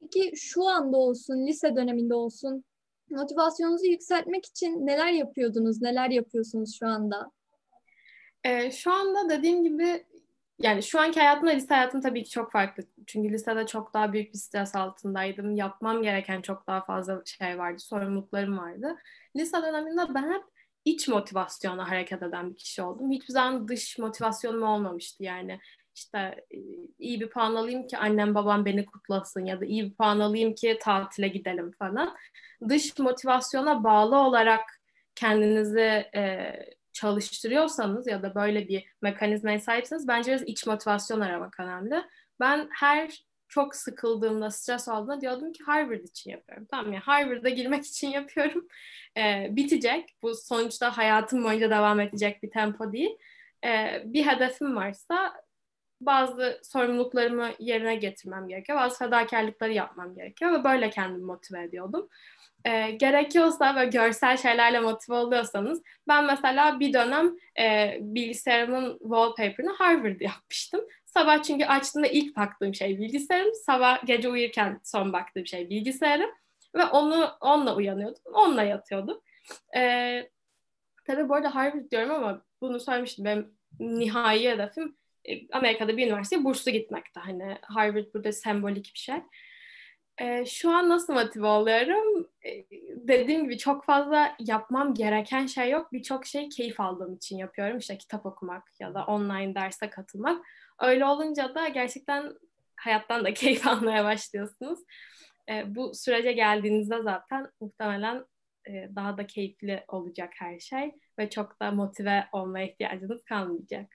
Peki 0.00 0.32
şu 0.36 0.68
anda 0.68 0.96
olsun, 0.96 1.46
lise 1.46 1.76
döneminde 1.76 2.14
olsun 2.14 2.64
motivasyonunuzu 3.10 3.86
yükseltmek 3.86 4.46
için 4.46 4.86
neler 4.86 5.12
yapıyordunuz, 5.12 5.82
neler 5.82 6.10
yapıyorsunuz 6.10 6.78
şu 6.78 6.86
anda? 6.86 7.30
Ee, 8.44 8.70
şu 8.70 8.92
anda 8.92 9.28
dediğim 9.28 9.64
gibi 9.64 10.06
yani 10.58 10.82
şu 10.82 11.00
anki 11.00 11.20
hayatımla 11.20 11.50
lise 11.50 11.74
hayatım 11.74 12.00
tabii 12.00 12.22
ki 12.22 12.30
çok 12.30 12.52
farklı. 12.52 12.82
Çünkü 13.06 13.32
lisede 13.32 13.66
çok 13.66 13.94
daha 13.94 14.12
büyük 14.12 14.32
bir 14.32 14.38
stres 14.38 14.76
altındaydım. 14.76 15.56
Yapmam 15.56 16.02
gereken 16.02 16.42
çok 16.42 16.66
daha 16.66 16.84
fazla 16.84 17.22
şey 17.24 17.58
vardı, 17.58 17.78
sorumluluklarım 17.78 18.58
vardı. 18.58 18.96
Lise 19.36 19.62
döneminde 19.62 20.14
ben 20.14 20.32
hep 20.32 20.42
iç 20.84 21.08
motivasyonla 21.08 21.90
hareket 21.90 22.22
eden 22.22 22.50
bir 22.50 22.56
kişi 22.56 22.82
oldum. 22.82 23.10
Hiçbir 23.10 23.32
zaman 23.32 23.68
dış 23.68 23.98
motivasyonum 23.98 24.62
olmamıştı 24.62 25.24
yani. 25.24 25.60
İşte 25.94 26.18
e, 26.50 26.58
iyi 26.98 27.20
bir 27.20 27.30
puan 27.30 27.54
alayım 27.54 27.86
ki 27.86 27.98
annem 27.98 28.34
babam 28.34 28.64
beni 28.64 28.86
kutlasın 28.86 29.44
ya 29.44 29.60
da 29.60 29.64
iyi 29.64 29.84
bir 29.84 29.94
puan 29.94 30.20
alayım 30.20 30.54
ki 30.54 30.78
tatile 30.82 31.28
gidelim 31.28 31.72
falan. 31.78 32.16
Dış 32.68 32.98
motivasyona 32.98 33.84
bağlı 33.84 34.16
olarak 34.16 34.60
kendinizi 35.14 35.80
e, 36.14 36.52
çalıştırıyorsanız 36.92 38.06
ya 38.06 38.22
da 38.22 38.34
böyle 38.34 38.68
bir 38.68 38.84
mekanizmaya 39.02 39.60
sahipseniz 39.60 40.08
bence 40.08 40.30
biraz 40.30 40.48
iç 40.48 40.66
motivasyon 40.66 41.20
aramak 41.20 41.60
önemli. 41.60 42.04
Ben 42.40 42.68
her 42.80 43.24
çok 43.52 43.76
sıkıldığımda, 43.76 44.50
stres 44.50 44.88
olduğunda 44.88 45.20
diyordum 45.20 45.52
ki 45.52 45.64
Harvard 45.64 46.04
için 46.04 46.30
yapıyorum. 46.30 46.66
Tamam 46.70 46.92
ya 46.92 47.00
Harvard'a 47.04 47.48
girmek 47.48 47.84
için 47.86 48.08
yapıyorum. 48.08 48.68
Ee, 49.16 49.48
bitecek. 49.50 50.16
Bu 50.22 50.34
sonuçta 50.34 50.96
hayatım 50.96 51.44
boyunca 51.44 51.70
devam 51.70 52.00
edecek 52.00 52.42
bir 52.42 52.50
tempo 52.50 52.92
değil. 52.92 53.18
Ee, 53.64 54.02
bir 54.04 54.26
hedefim 54.26 54.76
varsa 54.76 55.32
bazı 56.00 56.60
sorumluluklarımı 56.62 57.50
yerine 57.58 57.94
getirmem 57.94 58.48
gerekiyor. 58.48 58.78
Bazı 58.78 58.98
fedakarlıkları 58.98 59.72
yapmam 59.72 60.14
gerekiyor 60.14 60.52
ve 60.52 60.64
böyle 60.64 60.90
kendimi 60.90 61.24
motive 61.24 61.62
ediyordum. 61.62 62.08
E, 62.64 62.90
gerekiyorsa 62.90 63.76
ve 63.76 63.84
görsel 63.84 64.36
şeylerle 64.36 64.80
motive 64.80 65.16
oluyorsanız 65.16 65.82
ben 66.08 66.24
mesela 66.24 66.80
bir 66.80 66.92
dönem 66.92 67.36
e, 67.60 67.96
bilgisayarımın 68.00 68.98
wallpaper'ını 68.98 69.72
Harvard 69.72 70.20
yapmıştım. 70.20 70.80
Sabah 71.06 71.42
çünkü 71.42 71.64
açtığımda 71.64 72.06
ilk 72.06 72.36
baktığım 72.36 72.74
şey 72.74 72.98
bilgisayarım. 72.98 73.54
Sabah 73.54 74.06
gece 74.06 74.28
uyurken 74.28 74.80
son 74.84 75.12
baktığım 75.12 75.46
şey 75.46 75.70
bilgisayarım. 75.70 76.30
Ve 76.74 76.84
onu 76.84 77.30
onunla 77.40 77.76
uyanıyordum. 77.76 78.22
Onunla 78.24 78.62
yatıyordum. 78.62 79.20
Ee, 79.76 80.30
tabii 81.06 81.28
bu 81.28 81.34
arada 81.34 81.54
Harvard 81.54 81.90
diyorum 81.90 82.10
ama 82.10 82.42
bunu 82.60 82.80
söylemiştim. 82.80 83.24
Benim 83.24 83.54
nihai 83.80 84.48
hedefim 84.48 84.96
e, 85.24 85.48
Amerika'da 85.52 85.96
bir 85.96 86.06
üniversiteye 86.06 86.44
burslu 86.44 86.70
gitmekti. 86.70 87.20
Hani 87.20 87.58
Harvard 87.62 88.14
burada 88.14 88.32
sembolik 88.32 88.92
bir 88.94 88.98
şey. 88.98 89.16
Ee, 90.20 90.44
şu 90.46 90.70
an 90.70 90.88
nasıl 90.88 91.12
motive 91.12 91.46
oluyorum? 91.46 92.28
Ee, 92.46 92.64
dediğim 92.96 93.44
gibi 93.44 93.58
çok 93.58 93.84
fazla 93.84 94.36
yapmam 94.38 94.94
gereken 94.94 95.46
şey 95.46 95.70
yok. 95.70 95.92
Birçok 95.92 96.26
şey 96.26 96.48
keyif 96.48 96.80
aldığım 96.80 97.14
için 97.14 97.38
yapıyorum. 97.38 97.78
İşte 97.78 97.98
kitap 97.98 98.26
okumak 98.26 98.80
ya 98.80 98.94
da 98.94 99.04
online 99.04 99.54
derse 99.54 99.90
katılmak. 99.90 100.46
Öyle 100.80 101.04
olunca 101.04 101.54
da 101.54 101.68
gerçekten 101.68 102.34
hayattan 102.76 103.24
da 103.24 103.34
keyif 103.34 103.66
almaya 103.66 104.04
başlıyorsunuz. 104.04 104.78
E, 105.48 105.74
bu 105.74 105.94
sürece 105.94 106.32
geldiğinizde 106.32 107.02
zaten 107.02 107.50
muhtemelen 107.60 108.24
e, 108.68 108.88
daha 108.94 109.18
da 109.18 109.26
keyifli 109.26 109.84
olacak 109.88 110.32
her 110.38 110.58
şey 110.58 110.92
ve 111.18 111.30
çok 111.30 111.60
da 111.60 111.70
motive 111.70 112.24
olmaya 112.32 112.66
ihtiyacınız 112.66 113.24
kalmayacak. 113.24 113.86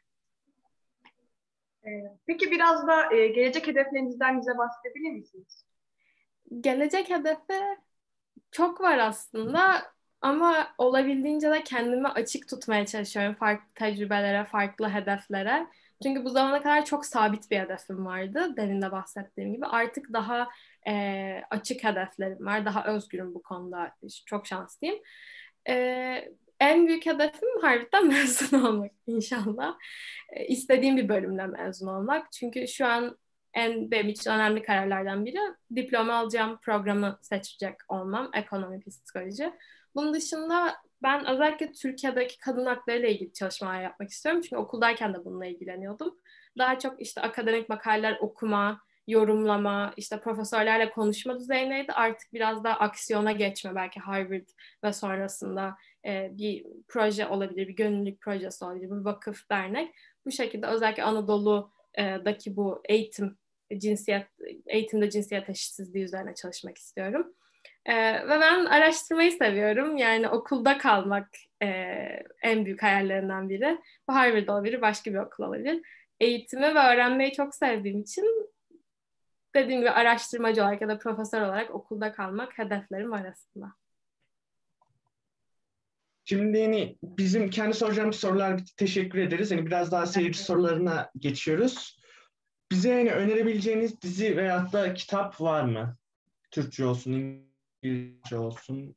E, 1.85 1.89
peki 2.25 2.51
biraz 2.51 2.87
da 2.87 3.15
e, 3.15 3.27
gelecek 3.27 3.67
hedeflerinizden 3.67 4.39
bize 4.39 4.57
bahsedebilir 4.57 5.11
misiniz? 5.11 5.66
Gelecek 6.61 7.09
hedefi 7.09 7.53
çok 8.51 8.81
var 8.81 8.97
aslında 8.97 9.83
ama 10.21 10.67
olabildiğince 10.77 11.51
de 11.51 11.63
kendimi 11.63 12.07
açık 12.07 12.49
tutmaya 12.49 12.85
çalışıyorum 12.85 13.35
farklı 13.35 13.65
tecrübelere, 13.75 14.45
farklı 14.45 14.89
hedeflere. 14.89 15.67
Çünkü 16.03 16.25
bu 16.25 16.29
zamana 16.29 16.61
kadar 16.63 16.85
çok 16.85 17.05
sabit 17.05 17.51
bir 17.51 17.59
hedefim 17.59 18.05
vardı. 18.05 18.53
Demin 18.57 18.81
de 18.81 18.91
bahsettiğim 18.91 19.53
gibi. 19.53 19.65
Artık 19.65 20.13
daha 20.13 20.49
e, 20.87 21.43
açık 21.51 21.83
hedeflerim 21.83 22.45
var. 22.45 22.65
Daha 22.65 22.85
özgürüm 22.85 23.33
bu 23.35 23.41
konuda. 23.43 23.95
Çok 24.25 24.47
şanslıyım. 24.47 24.97
E, 25.69 25.73
en 26.59 26.87
büyük 26.87 27.05
hedefim 27.05 27.49
harbiden 27.61 28.07
mezun 28.09 28.63
olmak 28.63 28.91
inşallah. 29.07 29.77
E, 30.29 30.45
istediğim 30.47 30.97
bir 30.97 31.09
bölümle 31.09 31.47
mezun 31.47 31.87
olmak. 31.87 32.31
Çünkü 32.31 32.67
şu 32.67 32.85
an 32.85 33.17
en 33.53 33.91
benim 33.91 34.09
için 34.09 34.31
önemli 34.31 34.63
kararlardan 34.63 35.25
biri 35.25 35.39
diploma 35.75 36.13
alacağım 36.13 36.59
programı 36.61 37.19
seçecek 37.21 37.75
olmam. 37.87 38.29
Ekonomi, 38.33 38.79
psikoloji. 38.79 39.53
Bunun 39.95 40.13
dışında 40.13 40.75
ben 41.03 41.25
özellikle 41.25 41.71
Türkiye'deki 41.71 42.37
kadın 42.37 42.65
hakları 42.65 42.97
ile 42.99 43.11
ilgili 43.11 43.33
çalışmalar 43.33 43.81
yapmak 43.81 44.09
istiyorum. 44.09 44.41
Çünkü 44.41 44.57
okuldayken 44.57 45.13
de 45.13 45.25
bununla 45.25 45.45
ilgileniyordum. 45.45 46.15
Daha 46.57 46.79
çok 46.79 47.01
işte 47.01 47.21
akademik 47.21 47.69
makaleler 47.69 48.17
okuma, 48.21 48.81
yorumlama, 49.07 49.93
işte 49.97 50.19
profesörlerle 50.19 50.89
konuşma 50.89 51.39
düzeyindeydi. 51.39 51.91
Artık 51.91 52.33
biraz 52.33 52.63
daha 52.63 52.79
aksiyona 52.79 53.31
geçme 53.31 53.75
belki 53.75 53.99
Harvard 53.99 54.47
ve 54.83 54.93
sonrasında 54.93 55.75
e, 56.05 56.29
bir 56.31 56.65
proje 56.87 57.27
olabilir, 57.27 57.67
bir 57.67 57.75
gönüllülük 57.75 58.21
projesi 58.21 58.65
olabilir, 58.65 58.91
bir 58.91 59.05
vakıf, 59.05 59.49
dernek. 59.49 59.95
Bu 60.25 60.31
şekilde 60.31 60.67
özellikle 60.67 61.03
Anadolu'daki 61.97 62.55
bu 62.55 62.81
eğitim, 62.89 63.37
cinsiyet, 63.77 64.27
eğitimde 64.67 65.09
cinsiyet 65.09 65.49
eşitsizliği 65.49 66.05
üzerine 66.05 66.35
çalışmak 66.35 66.77
istiyorum. 66.77 67.33
Ee, 67.85 68.27
ve 68.27 68.39
ben 68.39 68.65
araştırmayı 68.65 69.31
seviyorum. 69.31 69.97
Yani 69.97 70.29
okulda 70.29 70.77
kalmak 70.77 71.27
e, 71.63 71.67
en 72.43 72.65
büyük 72.65 72.83
hayallerinden 72.83 73.49
biri. 73.49 73.81
Bu 74.09 74.15
Harvard 74.15 74.47
olabilir, 74.47 74.81
başka 74.81 75.13
bir 75.13 75.17
okul 75.17 75.43
olabilir. 75.43 75.81
Eğitimi 76.19 76.75
ve 76.75 76.79
öğrenmeyi 76.79 77.33
çok 77.33 77.55
sevdiğim 77.55 78.01
için 78.01 78.49
dediğim 79.55 79.81
gibi 79.81 79.89
araştırmacı 79.89 80.61
olarak 80.61 80.81
ya 80.81 80.87
da 80.87 80.97
profesör 80.97 81.41
olarak 81.41 81.71
okulda 81.71 82.11
kalmak 82.11 82.57
hedeflerim 82.57 83.13
arasında. 83.13 83.73
Şimdi 86.29 86.57
yeni 86.57 86.97
bizim 87.03 87.49
kendi 87.49 87.73
soracağımız 87.73 88.15
sorular. 88.15 88.59
Teşekkür 88.77 89.19
ederiz. 89.19 89.51
Yani 89.51 89.65
biraz 89.65 89.91
daha 89.91 90.05
seyirci 90.05 90.39
sorularına 90.39 91.11
geçiyoruz. 91.17 91.99
Bize 92.71 92.89
yani 92.89 93.11
önerebileceğiniz 93.11 94.01
dizi 94.01 94.37
veyahut 94.37 94.73
da 94.73 94.93
kitap 94.93 95.41
var 95.41 95.63
mı? 95.63 95.97
Türkçe 96.51 96.85
olsun, 96.85 97.11
İngilizce 97.83 98.37
olsun. 98.37 98.95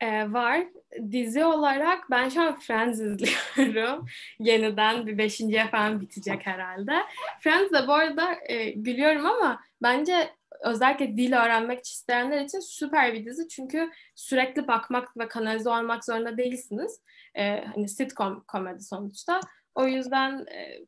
Ee, 0.00 0.32
var. 0.32 0.66
Dizi 1.10 1.44
olarak 1.44 2.10
ben 2.10 2.28
şu 2.28 2.42
an 2.42 2.58
Friends 2.58 3.00
izliyorum. 3.00 4.06
Yeniden 4.38 5.06
bir 5.06 5.18
beşinciye 5.18 5.68
falan 5.68 6.00
bitecek 6.00 6.46
herhalde. 6.46 6.92
Friends 7.40 7.72
de 7.72 7.86
bu 7.86 7.92
arada 7.92 8.36
e, 8.48 8.70
gülüyorum 8.70 9.26
ama 9.26 9.60
bence 9.82 10.30
özellikle 10.62 11.16
dil 11.16 11.32
öğrenmek 11.32 11.86
isteyenler 11.86 12.44
için 12.44 12.60
süper 12.60 13.14
bir 13.14 13.26
dizi. 13.26 13.48
Çünkü 13.48 13.90
sürekli 14.14 14.68
bakmak 14.68 15.18
ve 15.18 15.28
kanalize 15.28 15.70
olmak 15.70 16.04
zorunda 16.04 16.36
değilsiniz. 16.36 17.00
Ee, 17.34 17.64
hani 17.74 17.88
sitcom 17.88 18.44
komedi 18.48 18.82
sonuçta. 18.82 19.40
O 19.74 19.86
yüzden 19.86 20.46
e, 20.46 20.78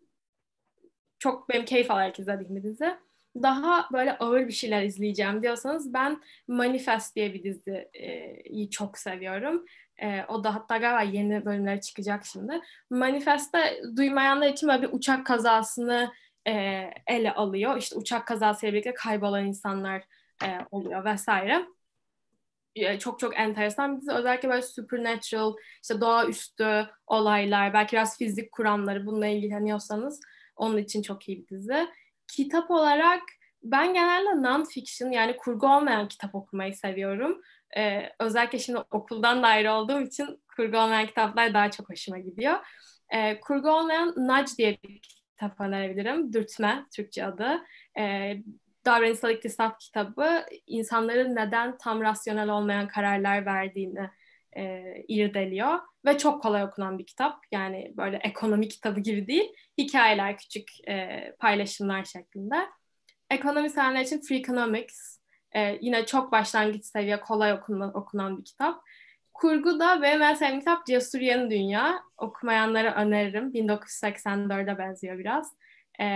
çok 1.18 1.48
benim 1.48 1.64
keyif 1.64 1.90
alarak 1.90 2.18
izlediğim 2.18 2.56
bir 2.56 2.62
dizi. 2.62 2.96
Daha 3.42 3.88
böyle 3.92 4.18
ağır 4.18 4.48
bir 4.48 4.52
şeyler 4.52 4.82
izleyeceğim 4.82 5.42
diyorsanız 5.42 5.94
ben 5.94 6.22
Manifest 6.48 7.16
diye 7.16 7.34
bir 7.34 7.42
diziyi 7.42 8.70
çok 8.70 8.98
seviyorum. 8.98 9.64
E, 10.02 10.24
o 10.28 10.44
da 10.44 10.54
hatta 10.54 10.76
galiba 10.76 11.02
yeni 11.02 11.44
bölümleri 11.44 11.80
çıkacak 11.80 12.24
şimdi. 12.26 12.60
Manifest'te 12.90 13.80
duymayanlar 13.96 14.48
için 14.48 14.68
böyle 14.68 14.82
bir 14.82 14.92
uçak 14.92 15.26
kazasını 15.26 16.12
e, 16.48 16.90
ele 17.06 17.34
alıyor. 17.34 17.76
İşte 17.76 17.96
uçak 17.96 18.26
kazasıyla 18.26 18.72
birlikte 18.72 18.94
kaybolan 18.94 19.46
insanlar 19.46 20.04
e, 20.44 20.58
oluyor 20.70 21.04
vesaire. 21.04 21.66
E, 22.74 22.98
çok 22.98 23.20
çok 23.20 23.38
enteresan 23.38 23.96
bir 23.96 24.00
dizi. 24.00 24.12
Özellikle 24.12 24.48
böyle 24.48 24.62
supernatural, 24.62 25.54
işte 25.82 26.00
doğaüstü 26.00 26.86
olaylar, 27.06 27.74
belki 27.74 27.92
biraz 27.92 28.18
fizik 28.18 28.52
kuramları 28.52 29.06
bununla 29.06 29.26
ilgileniyorsanız 29.26 30.20
onun 30.56 30.76
için 30.76 31.02
çok 31.02 31.28
iyi 31.28 31.38
bir 31.42 31.48
dizi. 31.48 31.88
Kitap 32.28 32.70
olarak 32.70 33.22
ben 33.62 33.94
genelde 33.94 34.28
non-fiction 34.28 35.12
yani 35.12 35.36
kurgu 35.36 35.66
olmayan 35.66 36.08
kitap 36.08 36.34
okumayı 36.34 36.74
seviyorum. 36.74 37.42
Ee, 37.76 38.02
özellikle 38.18 38.58
şimdi 38.58 38.78
okuldan 38.90 39.42
da 39.42 39.46
ayrı 39.46 39.72
olduğum 39.72 40.00
için 40.00 40.42
kurgu 40.56 40.78
olmayan 40.78 41.06
kitaplar 41.06 41.54
daha 41.54 41.70
çok 41.70 41.90
hoşuma 41.90 42.18
gidiyor. 42.18 42.58
Ee, 43.14 43.40
kurgu 43.40 43.70
olmayan 43.70 44.14
Nudge 44.16 44.52
diye 44.58 44.78
bir 44.84 45.21
kitap 45.32 45.60
önerebilirim. 45.60 46.32
Dürtme 46.32 46.86
Türkçe 46.96 47.24
adı. 47.24 47.62
Ee, 47.98 48.36
davranışsal 48.84 49.30
iktisat 49.30 49.78
kitabı 49.78 50.44
insanların 50.66 51.36
neden 51.36 51.78
tam 51.78 52.00
rasyonel 52.00 52.48
olmayan 52.48 52.88
kararlar 52.88 53.46
verdiğini 53.46 54.10
e, 54.56 54.82
irdeliyor 55.08 55.78
ve 56.04 56.18
çok 56.18 56.42
kolay 56.42 56.64
okunan 56.64 56.98
bir 56.98 57.06
kitap. 57.06 57.38
Yani 57.52 57.92
böyle 57.96 58.16
ekonomi 58.16 58.68
kitabı 58.68 59.00
gibi 59.00 59.26
değil. 59.26 59.52
Hikayeler, 59.78 60.38
küçük 60.38 60.88
e, 60.88 61.20
paylaşımlar 61.38 62.04
şeklinde. 62.04 62.68
Ekonomi 63.30 63.70
sevenler 63.70 64.00
için 64.00 64.20
Free 64.20 64.38
Economics 64.38 65.18
e, 65.52 65.78
yine 65.80 66.06
çok 66.06 66.32
başlangıç 66.32 66.84
seviye 66.84 67.20
kolay 67.20 67.52
okunan, 67.52 67.96
okunan 67.96 68.38
bir 68.38 68.44
kitap. 68.44 68.82
Kurgu 69.34 69.80
da 69.80 70.02
benim 70.02 70.22
en 70.22 70.34
sevdiğim 70.34 70.58
kitap 70.58 70.86
Cesur 70.86 71.20
Yeni 71.20 71.50
Dünya. 71.50 72.02
Okumayanlara 72.18 72.94
öneririm. 72.94 73.52
1984'e 73.52 74.78
benziyor 74.78 75.18
biraz. 75.18 75.56
E, 76.00 76.06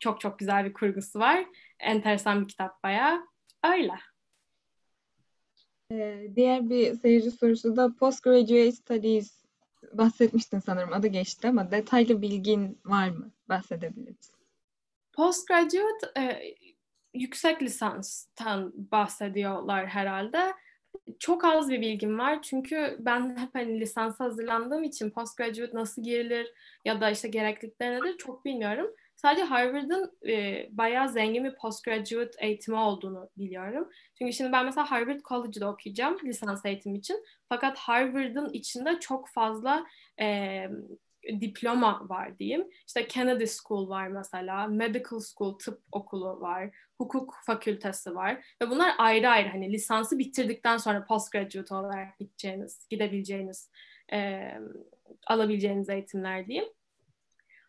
çok 0.00 0.20
çok 0.20 0.38
güzel 0.38 0.64
bir 0.64 0.72
kurgusu 0.72 1.18
var. 1.18 1.46
Enteresan 1.78 2.42
bir 2.42 2.48
kitap 2.48 2.82
bayağı. 2.82 3.26
Öyle. 3.64 3.92
Ee, 5.92 6.26
diğer 6.36 6.70
bir 6.70 6.94
seyirci 6.94 7.30
sorusu 7.30 7.76
da 7.76 7.94
Postgraduate 7.96 8.72
Studies 8.72 9.44
bahsetmiştin 9.92 10.58
sanırım 10.58 10.92
adı 10.92 11.06
geçti 11.06 11.48
ama 11.48 11.70
detaylı 11.70 12.22
bilgin 12.22 12.78
var 12.84 13.08
mı? 13.08 13.30
Bahsedebilir 13.48 14.10
misin? 14.10 14.34
Postgraduate 15.12 16.06
e, 16.18 16.54
yüksek 17.14 17.62
lisanstan 17.62 18.72
bahsediyorlar 18.74 19.86
herhalde. 19.86 20.52
Çok 21.18 21.44
az 21.44 21.70
bir 21.70 21.80
bilgim 21.80 22.18
var 22.18 22.42
çünkü 22.42 22.96
ben 23.00 23.36
hep 23.36 23.54
hani 23.54 23.80
lisans 23.80 24.20
hazırlandığım 24.20 24.84
için 24.84 25.10
postgraduate 25.10 25.76
nasıl 25.76 26.02
girilir 26.02 26.52
ya 26.84 27.00
da 27.00 27.10
işte 27.10 27.28
gereklilikleri 27.28 28.00
nedir 28.00 28.16
çok 28.18 28.44
bilmiyorum. 28.44 28.94
Sadece 29.16 29.42
Harvard'ın 29.42 30.18
e, 30.28 30.66
bayağı 30.70 31.08
zengin 31.08 31.44
bir 31.44 31.54
postgraduate 31.56 32.30
eğitimi 32.46 32.76
olduğunu 32.76 33.30
biliyorum. 33.38 33.88
Çünkü 34.18 34.32
şimdi 34.32 34.52
ben 34.52 34.64
mesela 34.64 34.90
Harvard 34.90 35.20
College'da 35.20 35.72
okuyacağım 35.72 36.18
lisans 36.24 36.64
eğitimi 36.64 36.98
için. 36.98 37.24
Fakat 37.48 37.78
Harvard'ın 37.78 38.52
içinde 38.52 39.00
çok 39.00 39.28
fazla 39.28 39.86
e, 40.20 40.62
diploma 41.40 42.08
var 42.08 42.38
diyeyim. 42.38 42.68
İşte 42.86 43.06
Kennedy 43.08 43.44
School 43.46 43.88
var 43.88 44.08
mesela, 44.08 44.66
Medical 44.66 45.20
School, 45.20 45.58
tıp 45.58 45.82
okulu 45.92 46.40
var, 46.40 46.70
hukuk 47.00 47.34
fakültesi 47.46 48.14
var. 48.14 48.44
Ve 48.62 48.70
bunlar 48.70 48.94
ayrı 48.98 49.28
ayrı 49.28 49.48
hani 49.48 49.72
lisansı 49.72 50.18
bitirdikten 50.18 50.76
sonra 50.76 51.04
postgraduate 51.04 51.74
olarak 51.74 52.18
gideceğiniz, 52.18 52.86
gidebileceğiniz, 52.90 53.70
e, 54.12 54.50
alabileceğiniz 55.26 55.88
eğitimler 55.88 56.46
diyeyim. 56.46 56.68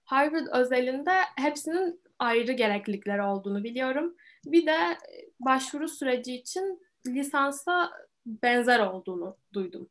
Harvard 0.03 0.47
özelinde 0.51 1.11
hepsinin 1.35 2.01
ayrı 2.19 2.51
gereklilikleri 2.51 3.21
olduğunu 3.21 3.63
biliyorum. 3.63 4.15
Bir 4.45 4.65
de 4.65 4.97
başvuru 5.39 5.87
süreci 5.87 6.35
için 6.35 6.81
lisansa 7.07 7.91
benzer 8.25 8.79
olduğunu 8.79 9.37
duydum 9.53 9.89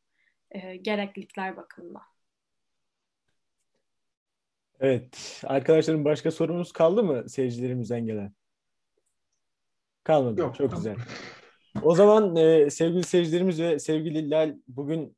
e, 0.51 0.75
gereklilikler 0.75 1.57
bakımından. 1.57 2.03
Evet. 4.79 5.41
Arkadaşlarım 5.45 6.05
başka 6.05 6.31
sorumuz 6.31 6.71
kaldı 6.71 7.03
mı 7.03 7.29
seyircilerimizden 7.29 8.05
gelen? 8.05 8.33
Kalmadı. 10.03 10.41
Yok. 10.41 10.55
Çok 10.55 10.75
güzel. 10.75 10.95
O 11.83 11.95
zaman 11.95 12.35
e, 12.35 12.69
sevgili 12.69 13.03
seyircilerimiz 13.03 13.61
ve 13.61 13.79
sevgili 13.79 14.29
Lal 14.29 14.55
bugün 14.67 15.17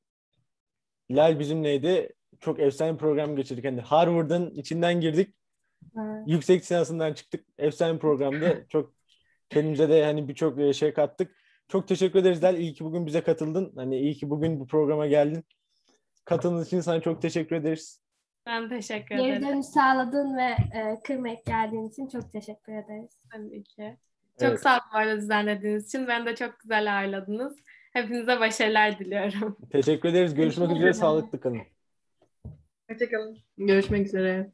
Lal 1.12 1.40
bizimleydi. 1.40 2.10
Çok 2.40 2.60
efsane 2.60 2.94
bir 2.94 2.98
program 2.98 3.36
geçirdik. 3.36 3.66
Hani 3.66 3.82
Harvard'ın 3.82 4.52
içinden 4.52 5.02
girdik. 5.02 5.36
Evet. 5.98 6.24
Yüksek 6.28 6.62
lisansından 6.62 7.14
çıktık. 7.14 7.46
Efsane 7.58 7.94
bir 7.94 8.00
programdı. 8.00 8.66
Çok 8.70 8.94
kendimize 9.50 9.90
de 9.90 10.06
hani 10.06 10.28
birçok 10.28 10.60
e, 10.60 10.74
şey 10.74 10.94
kattık. 10.94 11.36
Çok 11.68 11.88
teşekkür 11.88 12.20
ederiz 12.20 12.44
Lal. 12.44 12.58
İyi 12.58 12.74
ki 12.74 12.86
bugün 12.86 13.06
bize 13.06 13.22
katıldın. 13.22 13.74
Hani 13.76 13.98
iyi 14.00 14.14
ki 14.14 14.30
bugün 14.30 14.60
bu 14.60 14.68
programa 14.68 15.08
geldin. 15.08 15.44
Katıldığın 16.26 16.64
için 16.64 16.82
sana 16.82 17.02
çok 17.02 17.22
teşekkür 17.22 17.56
ederiz. 17.56 18.04
Ben 18.46 18.70
teşekkür 18.70 19.16
Geri 19.16 19.28
ederim. 19.28 19.48
dönüş 19.48 19.66
sağladın 19.66 20.38
ve 20.38 20.78
e, 20.78 21.00
kırmayıp 21.04 21.46
geldiğin 21.46 21.90
için 21.90 22.08
çok 22.08 22.32
teşekkür 22.32 22.74
ederiz. 22.74 23.20
Tabii 23.32 23.64
ki. 23.64 23.98
Çok 24.40 24.50
evet. 24.50 24.62
sağ 24.62 24.74
olun 24.74 24.82
bu 24.94 24.98
arada 24.98 25.18
düzenlediğiniz 25.18 25.88
için. 25.88 26.08
Beni 26.08 26.26
de 26.26 26.36
çok 26.36 26.60
güzel 26.60 26.98
ağırladınız. 26.98 27.56
Hepinize 27.94 28.40
başarılar 28.40 29.00
diliyorum. 29.00 29.58
Teşekkür 29.72 30.10
ederiz. 30.10 30.36
Görüşmek 30.36 30.72
üzere. 30.72 30.94
Sağlıklı 30.94 31.40
kalın. 31.40 31.62
Hoşçakalın. 32.90 33.38
Görüşmek 33.58 34.08
üzere. 34.08 34.52